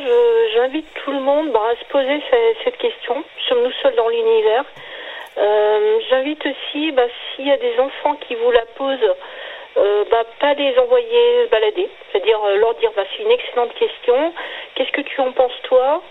j'invite 0.55 0.87
tout 1.05 1.13
le 1.13 1.21
monde 1.21 1.53
bah, 1.53 1.61
à 1.71 1.77
se 1.77 1.89
poser 1.91 2.23
cette 2.65 2.79
question. 2.79 3.23
Sommes-nous 3.49 3.73
seuls 3.83 3.95
dans 3.97 4.09
l'univers? 4.09 4.65
Euh, 5.39 6.01
j'invite 6.09 6.45
aussi, 6.47 6.93
bah, 6.93 7.07
s'il 7.35 7.47
y 7.47 7.53
a 7.53 7.57
des 7.57 7.79
enfants 7.79 8.17
qui 8.27 8.35
vous 8.35 8.51
la 8.51 8.65
posent, 8.77 9.15
euh, 9.77 10.05
bah, 10.11 10.25
pas 10.41 10.55
les 10.55 10.79
envoyer 10.79 11.47
balader, 11.51 11.89
c'est-à-dire 12.11 12.43
euh, 12.45 12.57
leur 12.57 12.75
dire 12.77 12.91
bah, 12.97 13.03
c'est 13.15 13.23
une 13.23 13.31
excellente 13.31 13.75
question, 13.75 14.33
qu'est-ce 14.75 14.93
que 14.93 15.03
tu 15.03 15.21
en 15.21 15.33
penses 15.33 15.61
toi? 15.65 16.03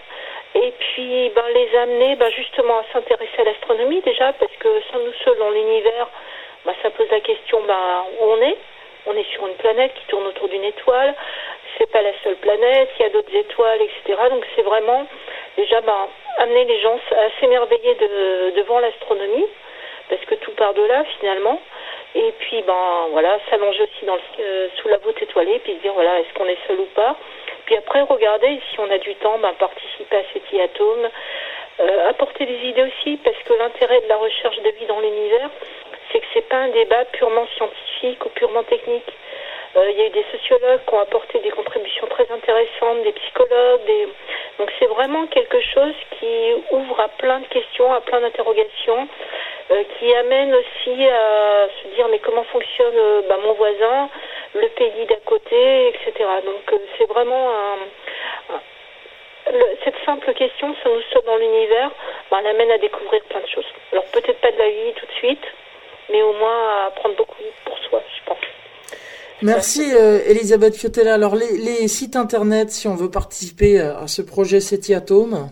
Et 0.53 0.71
puis 0.77 1.31
bah, 1.35 1.45
les 1.53 1.75
amener 1.77 2.15
bah, 2.15 2.29
justement 2.29 2.77
à 2.77 2.83
s'intéresser 2.93 3.39
à 3.39 3.43
l'astronomie 3.45 4.01
déjà, 4.01 4.33
parce 4.33 4.55
que 4.59 4.69
sans 4.91 4.99
nous 4.99 5.13
seuls 5.23 5.37
dans 5.39 5.49
l'univers, 5.49 6.07
bah, 6.63 6.73
ça 6.83 6.91
pose 6.91 7.09
la 7.09 7.21
question 7.21 7.61
bah, 7.67 8.05
où 8.19 8.25
on 8.25 8.41
est. 8.41 8.57
On 9.05 9.15
est 9.15 9.29
sur 9.33 9.45
une 9.47 9.55
planète 9.55 9.93
qui 9.93 10.05
tourne 10.07 10.25
autour 10.25 10.47
d'une 10.49 10.63
étoile. 10.63 11.13
C'est 11.77 11.89
pas 11.91 12.01
la 12.01 12.11
seule 12.23 12.35
planète. 12.37 12.89
Il 12.99 13.03
y 13.03 13.05
a 13.05 13.09
d'autres 13.09 13.35
étoiles, 13.35 13.81
etc. 13.81 14.19
Donc 14.29 14.45
c'est 14.55 14.63
vraiment 14.63 15.05
déjà 15.57 15.81
bah, 15.81 16.07
amener 16.37 16.65
les 16.65 16.79
gens 16.81 16.99
à 17.11 17.39
s'émerveiller 17.39 17.95
de, 17.95 18.51
devant 18.57 18.79
l'astronomie, 18.79 19.47
parce 20.09 20.23
que 20.25 20.35
tout 20.35 20.51
part 20.51 20.73
de 20.73 20.83
là 20.83 21.03
finalement. 21.19 21.61
Et 22.15 22.33
puis 22.39 22.61
ben 22.61 23.07
voilà, 23.11 23.39
s'allonger 23.49 23.83
aussi 23.83 24.07
euh, 24.39 24.69
sous 24.77 24.87
la 24.87 24.97
voûte 24.97 25.21
étoilée, 25.21 25.59
puis 25.59 25.73
se 25.73 25.81
dire 25.81 25.93
voilà, 25.93 26.19
est-ce 26.21 26.33
qu'on 26.33 26.47
est 26.47 26.57
seul 26.67 26.79
ou 26.79 26.87
pas? 26.95 27.17
Puis 27.65 27.75
après 27.75 28.01
regarder 28.01 28.59
si 28.71 28.79
on 28.79 28.89
a 28.89 28.97
du 28.97 29.15
temps, 29.15 29.37
ben, 29.39 29.53
participer 29.53 30.17
à 30.17 30.23
cet 30.31 30.43
atome, 30.61 31.09
euh, 31.81 32.09
apporter 32.09 32.45
des 32.45 32.69
idées 32.69 32.83
aussi, 32.83 33.17
parce 33.17 33.37
que 33.43 33.53
l'intérêt 33.53 33.99
de 34.01 34.07
la 34.07 34.17
recherche 34.17 34.57
de 34.61 34.69
vie 34.69 34.85
dans 34.85 34.99
l'univers, 34.99 35.49
c'est 36.11 36.19
que 36.19 36.25
c'est 36.33 36.47
pas 36.47 36.57
un 36.57 36.69
débat 36.69 37.05
purement 37.05 37.47
scientifique 37.55 38.25
ou 38.25 38.29
purement 38.29 38.63
technique. 38.63 39.11
Euh, 39.75 39.91
il 39.91 39.97
y 39.97 40.01
a 40.03 40.05
eu 40.05 40.09
des 40.11 40.25
sociologues 40.31 40.79
qui 40.87 40.93
ont 40.93 40.99
apporté 40.99 41.39
des 41.39 41.49
contributions 41.49 42.07
très 42.07 42.31
intéressantes, 42.31 43.03
des 43.03 43.11
psychologues, 43.11 43.83
des... 43.85 44.07
donc 44.57 44.71
c'est 44.79 44.85
vraiment 44.85 45.27
quelque 45.27 45.59
chose 45.59 45.95
qui 46.17 46.53
ouvre 46.71 46.97
à 46.99 47.09
plein 47.09 47.41
de 47.41 47.47
questions, 47.47 47.91
à 47.93 47.99
plein 47.99 48.21
d'interrogations, 48.21 49.07
euh, 49.71 49.83
qui 49.99 50.13
amène 50.15 50.55
aussi 50.55 51.07
à 51.07 51.67
se 51.67 51.95
dire 51.95 52.07
mais 52.09 52.19
comment 52.19 52.43
fonctionne 52.45 52.95
euh, 52.95 53.21
bah, 53.27 53.37
mon 53.43 53.53
voisin, 53.53 54.09
le 54.53 54.67
pays 54.69 55.05
d'à 55.07 55.17
côté, 55.25 55.89
etc. 55.89 56.13
Donc 56.45 56.79
c'est 56.97 57.09
vraiment 57.09 57.49
un, 57.51 58.59
cette 59.83 59.95
simple 60.05 60.33
question, 60.33 60.73
ça 60.83 60.89
nous 60.89 61.01
sommes 61.13 61.25
dans 61.25 61.37
l'univers, 61.37 61.91
bah, 62.31 62.37
elle 62.39 62.47
amène 62.47 62.71
à 62.71 62.77
découvrir 62.77 63.21
plein 63.23 63.41
de 63.41 63.47
choses. 63.47 63.67
Alors 63.91 64.05
peut-être 64.05 64.39
pas 64.39 64.51
de 64.51 64.57
la 64.57 64.69
vie 64.69 64.93
tout 64.95 65.05
de 65.05 65.11
suite, 65.13 65.43
mais 66.09 66.21
au 66.21 66.33
moins 66.33 66.83
à 66.83 66.87
apprendre 66.87 67.15
beaucoup 67.15 67.43
pour 67.65 67.77
soi, 67.89 68.01
je 68.17 68.29
pense. 68.29 68.37
Merci 69.41 69.93
euh, 69.93 70.19
Elisabeth 70.27 70.75
Fiotella. 70.75 71.15
Alors 71.15 71.35
les, 71.35 71.87
sites 71.87 72.15
internet, 72.15 72.69
si 72.69 72.87
on 72.87 72.95
veut 72.95 73.11
participer 73.11 73.79
euh, 73.79 73.97
à 73.97 74.07
ce 74.07 74.21
projet 74.21 74.59
SETI 74.59 74.93
Atome 74.93 75.49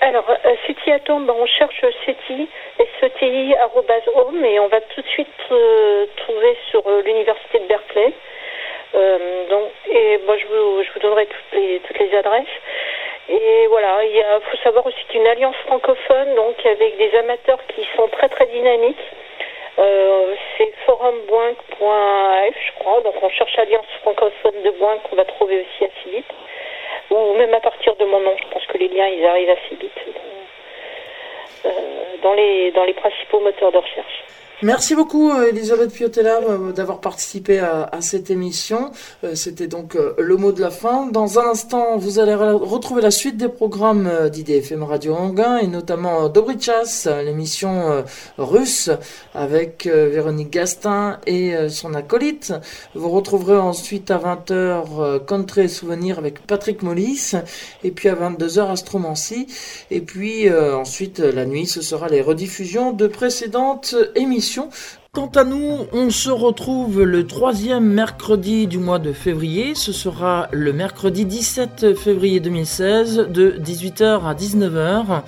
Alors 0.00 0.28
euh, 0.30 0.54
SETI 0.66 0.92
Atome, 0.92 1.26
ben, 1.26 1.34
on 1.38 1.46
cherche 1.46 1.84
SETI, 2.06 2.48
SETI.home 3.00 4.44
et 4.44 4.58
on 4.60 4.68
va 4.68 4.80
tout 4.80 5.02
de 5.02 5.08
suite 5.08 5.28
trouver 6.16 6.56
sur 6.70 6.82
l'université 7.04 7.58
de 7.60 7.66
Berkeley. 7.66 8.12
donc, 9.50 9.70
et 9.92 10.18
moi 10.24 10.36
je 10.38 10.46
vous, 10.46 10.82
je 10.82 10.92
vous 10.94 11.00
donnerai 11.00 11.26
toutes 11.26 11.60
les, 11.60 11.80
toutes 11.86 11.98
les 11.98 12.16
adresses. 12.16 12.56
Et 13.28 13.66
voilà, 13.68 14.04
il 14.04 14.24
faut 14.50 14.56
savoir 14.64 14.86
aussi 14.86 14.96
qu'il 15.08 15.16
y 15.16 15.18
a 15.18 15.22
une 15.26 15.28
alliance 15.36 15.56
francophone, 15.66 16.34
donc 16.34 16.56
avec 16.64 16.96
des 16.96 17.14
amateurs 17.18 17.60
qui 17.68 17.86
sont 17.94 18.08
très 18.08 18.30
très 18.30 18.46
dynamiques. 18.46 18.96
Euh, 19.78 20.34
c'est 20.56 20.72
forumboinc.af, 20.86 22.54
je 22.66 22.72
crois. 22.80 23.00
Donc 23.02 23.14
on 23.22 23.30
cherche 23.30 23.58
Alliance 23.58 23.86
francophone 24.02 24.62
de 24.64 24.70
Boinc, 24.72 25.02
qu'on 25.04 25.16
va 25.16 25.24
trouver 25.24 25.60
aussi 25.60 25.84
assez 25.84 26.16
vite. 26.16 26.32
Ou 27.10 27.34
même 27.34 27.54
à 27.54 27.60
partir 27.60 27.94
de 27.96 28.04
mon 28.04 28.20
nom, 28.20 28.34
je 28.36 28.48
pense 28.48 28.66
que 28.66 28.78
les 28.78 28.88
liens 28.88 29.06
ils 29.06 29.24
arrivent 29.24 29.50
assez 29.50 29.76
vite 29.76 29.92
euh, 31.64 31.70
dans, 32.22 32.34
les, 32.34 32.70
dans 32.72 32.84
les 32.84 32.92
principaux 32.94 33.40
moteurs 33.40 33.72
de 33.72 33.78
recherche. 33.78 34.24
Merci 34.60 34.96
beaucoup 34.96 35.30
euh, 35.30 35.50
Elisabeth 35.50 35.92
Piotella 35.92 36.40
euh, 36.42 36.72
d'avoir 36.72 37.00
participé 37.00 37.60
à, 37.60 37.88
cette 38.00 38.28
émission. 38.28 38.90
Euh, 39.22 39.36
c'était 39.36 39.68
donc 39.68 39.96
le 40.18 40.36
mot 40.36 40.50
de 40.50 40.60
la 40.60 40.70
fin. 40.70 41.06
Dans 41.06 41.38
un 41.38 41.50
instant, 41.50 41.96
vous 41.96 42.18
allez 42.18 42.34
retrouver 42.34 43.00
la 43.00 43.12
suite 43.12 43.36
des 43.36 43.48
programmes 43.48 44.10
d'IDFM 44.32 44.82
Radio 44.82 45.14
Anguin 45.14 45.58
et 45.58 45.68
notamment 45.68 46.28
Dobrichas, 46.28 47.06
l'émission 47.24 48.04
russe 48.36 48.90
avec 49.34 49.86
Véronique 49.86 50.50
Gastin 50.50 51.20
et 51.26 51.54
son 51.68 51.94
acolyte. 51.94 52.52
Vous 52.94 53.10
retrouverez 53.10 53.58
ensuite 53.58 54.10
à 54.10 54.18
20h 54.18 55.24
Country 55.24 55.62
et 55.62 55.68
Souvenirs 55.68 56.18
avec 56.18 56.46
Patrick 56.46 56.82
Mollis 56.82 57.32
et 57.84 57.90
puis 57.90 58.08
à 58.08 58.14
22h 58.14 58.70
Astromancie 58.70 59.46
et 59.90 60.00
puis 60.00 60.50
ensuite 60.52 61.18
la 61.18 61.46
nuit 61.46 61.66
ce 61.66 61.82
sera 61.82 62.08
les 62.08 62.22
rediffusions 62.22 62.92
de 62.92 63.06
précédentes 63.06 63.94
émissions. 64.14 64.47
Quant 65.12 65.30
à 65.34 65.44
nous, 65.44 65.86
on 65.92 66.10
se 66.10 66.30
retrouve 66.30 67.02
le 67.02 67.26
troisième 67.26 67.84
mercredi 67.84 68.66
du 68.66 68.78
mois 68.78 68.98
de 68.98 69.12
février. 69.12 69.74
Ce 69.74 69.92
sera 69.92 70.48
le 70.52 70.72
mercredi 70.72 71.24
17 71.24 71.96
février 71.96 72.40
2016 72.40 73.28
de 73.28 73.50
18h 73.58 74.24
à 74.24 74.34
19h. 74.34 75.22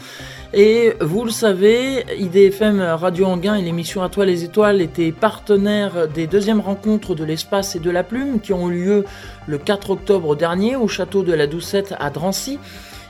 Et 0.53 0.95
vous 1.01 1.25
le 1.25 1.31
savez, 1.31 2.05
IDFM 2.19 2.81
Radio 2.81 3.27
Anguin 3.27 3.55
et 3.55 3.63
l'émission 3.63 4.03
À 4.03 4.09
toi 4.09 4.25
les 4.25 4.45
étoiles 4.45 4.81
étaient 4.81 5.13
partenaires 5.13 6.09
des 6.09 6.27
deuxièmes 6.27 6.61
rencontres 6.61 7.15
de 7.15 7.25
l'espace 7.25 7.77
et 7.77 7.81
de 7.81 7.91
la 7.91 8.03
plume 8.03 8.41
qui 8.41 8.53
ont 8.53 8.69
eu 8.71 8.85
lieu 8.85 9.05
le 9.47 9.59
4 9.59 9.91
octobre 9.91 10.37
dernier 10.37 10.77
au 10.77 10.89
château 10.89 11.23
de 11.23 11.33
la 11.33 11.47
Doucette 11.47 11.95
à 11.99 12.11
Drancy. 12.11 12.59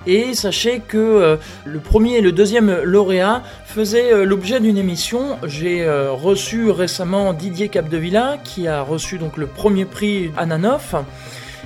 Et 0.07 0.32
sachez 0.32 0.80
que 0.80 0.96
euh, 0.96 1.36
le 1.64 1.78
premier 1.78 2.16
et 2.16 2.20
le 2.22 2.32
deuxième 2.32 2.82
lauréat 2.82 3.42
faisaient 3.66 4.14
euh, 4.14 4.24
l'objet 4.24 4.59
d'une 4.59 4.78
émission. 4.78 5.36
J'ai 5.44 5.82
euh, 5.82 6.12
reçu 6.12 6.70
récemment 6.70 7.34
Didier 7.34 7.68
Capdevilla 7.68 8.38
qui 8.42 8.66
a 8.66 8.80
reçu 8.80 9.18
donc 9.18 9.36
le 9.36 9.46
premier 9.46 9.84
prix 9.84 10.30
Ananoff. 10.38 10.94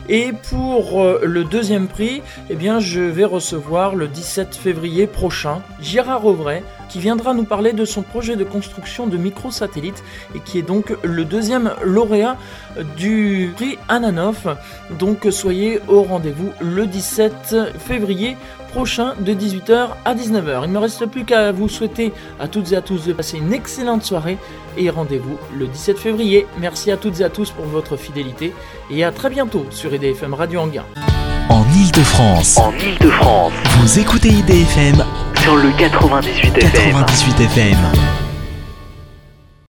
Et 0.08 0.32
pour 0.50 1.02
le 1.22 1.44
deuxième 1.44 1.88
prix, 1.88 2.22
eh 2.50 2.56
je 2.80 3.00
vais 3.00 3.24
recevoir 3.24 3.94
le 3.94 4.06
17 4.06 4.54
février 4.54 5.06
prochain 5.06 5.62
Gérard 5.80 6.26
Auvray, 6.26 6.62
qui 6.88 7.00
viendra 7.00 7.32
nous 7.32 7.44
parler 7.44 7.72
de 7.72 7.84
son 7.84 8.02
projet 8.02 8.36
de 8.36 8.44
construction 8.44 9.06
de 9.06 9.16
microsatellites 9.16 10.04
et 10.34 10.40
qui 10.40 10.58
est 10.58 10.62
donc 10.62 10.94
le 11.02 11.24
deuxième 11.24 11.72
lauréat 11.82 12.36
du 12.96 13.52
prix 13.56 13.78
Ananoff. 13.88 14.46
Donc 14.98 15.26
soyez 15.30 15.80
au 15.88 16.02
rendez-vous 16.02 16.52
le 16.60 16.86
17 16.86 17.56
février 17.78 18.36
prochain 18.74 19.14
de 19.20 19.32
18h 19.32 19.90
à 20.04 20.14
19h. 20.16 20.62
Il 20.64 20.68
ne 20.68 20.72
me 20.72 20.78
reste 20.78 21.06
plus 21.06 21.24
qu'à 21.24 21.52
vous 21.52 21.68
souhaiter 21.68 22.12
à 22.40 22.48
toutes 22.48 22.72
et 22.72 22.76
à 22.76 22.82
tous 22.82 23.06
de 23.06 23.12
passer 23.12 23.38
une 23.38 23.52
excellente 23.52 24.02
soirée 24.02 24.36
et 24.76 24.90
rendez-vous 24.90 25.38
le 25.56 25.68
17 25.68 25.96
février. 25.96 26.44
Merci 26.58 26.90
à 26.90 26.96
toutes 26.96 27.20
et 27.20 27.24
à 27.24 27.30
tous 27.30 27.52
pour 27.52 27.66
votre 27.66 27.96
fidélité 27.96 28.52
et 28.90 29.04
à 29.04 29.12
très 29.12 29.30
bientôt 29.30 29.64
sur 29.70 29.94
IDFM 29.94 30.34
Radio 30.34 30.60
Anguin. 30.60 30.84
En 31.50 31.62
Ile-de-France. 31.72 32.58
En 32.58 32.72
Ile-de-France. 32.72 33.52
Vous 33.78 33.98
écoutez 34.00 34.30
IDFM 34.30 35.04
sur 35.40 35.54
le 35.54 35.70
98 35.78 36.58
FM. 36.58 36.92
98 36.94 37.40
FM. 37.44 38.23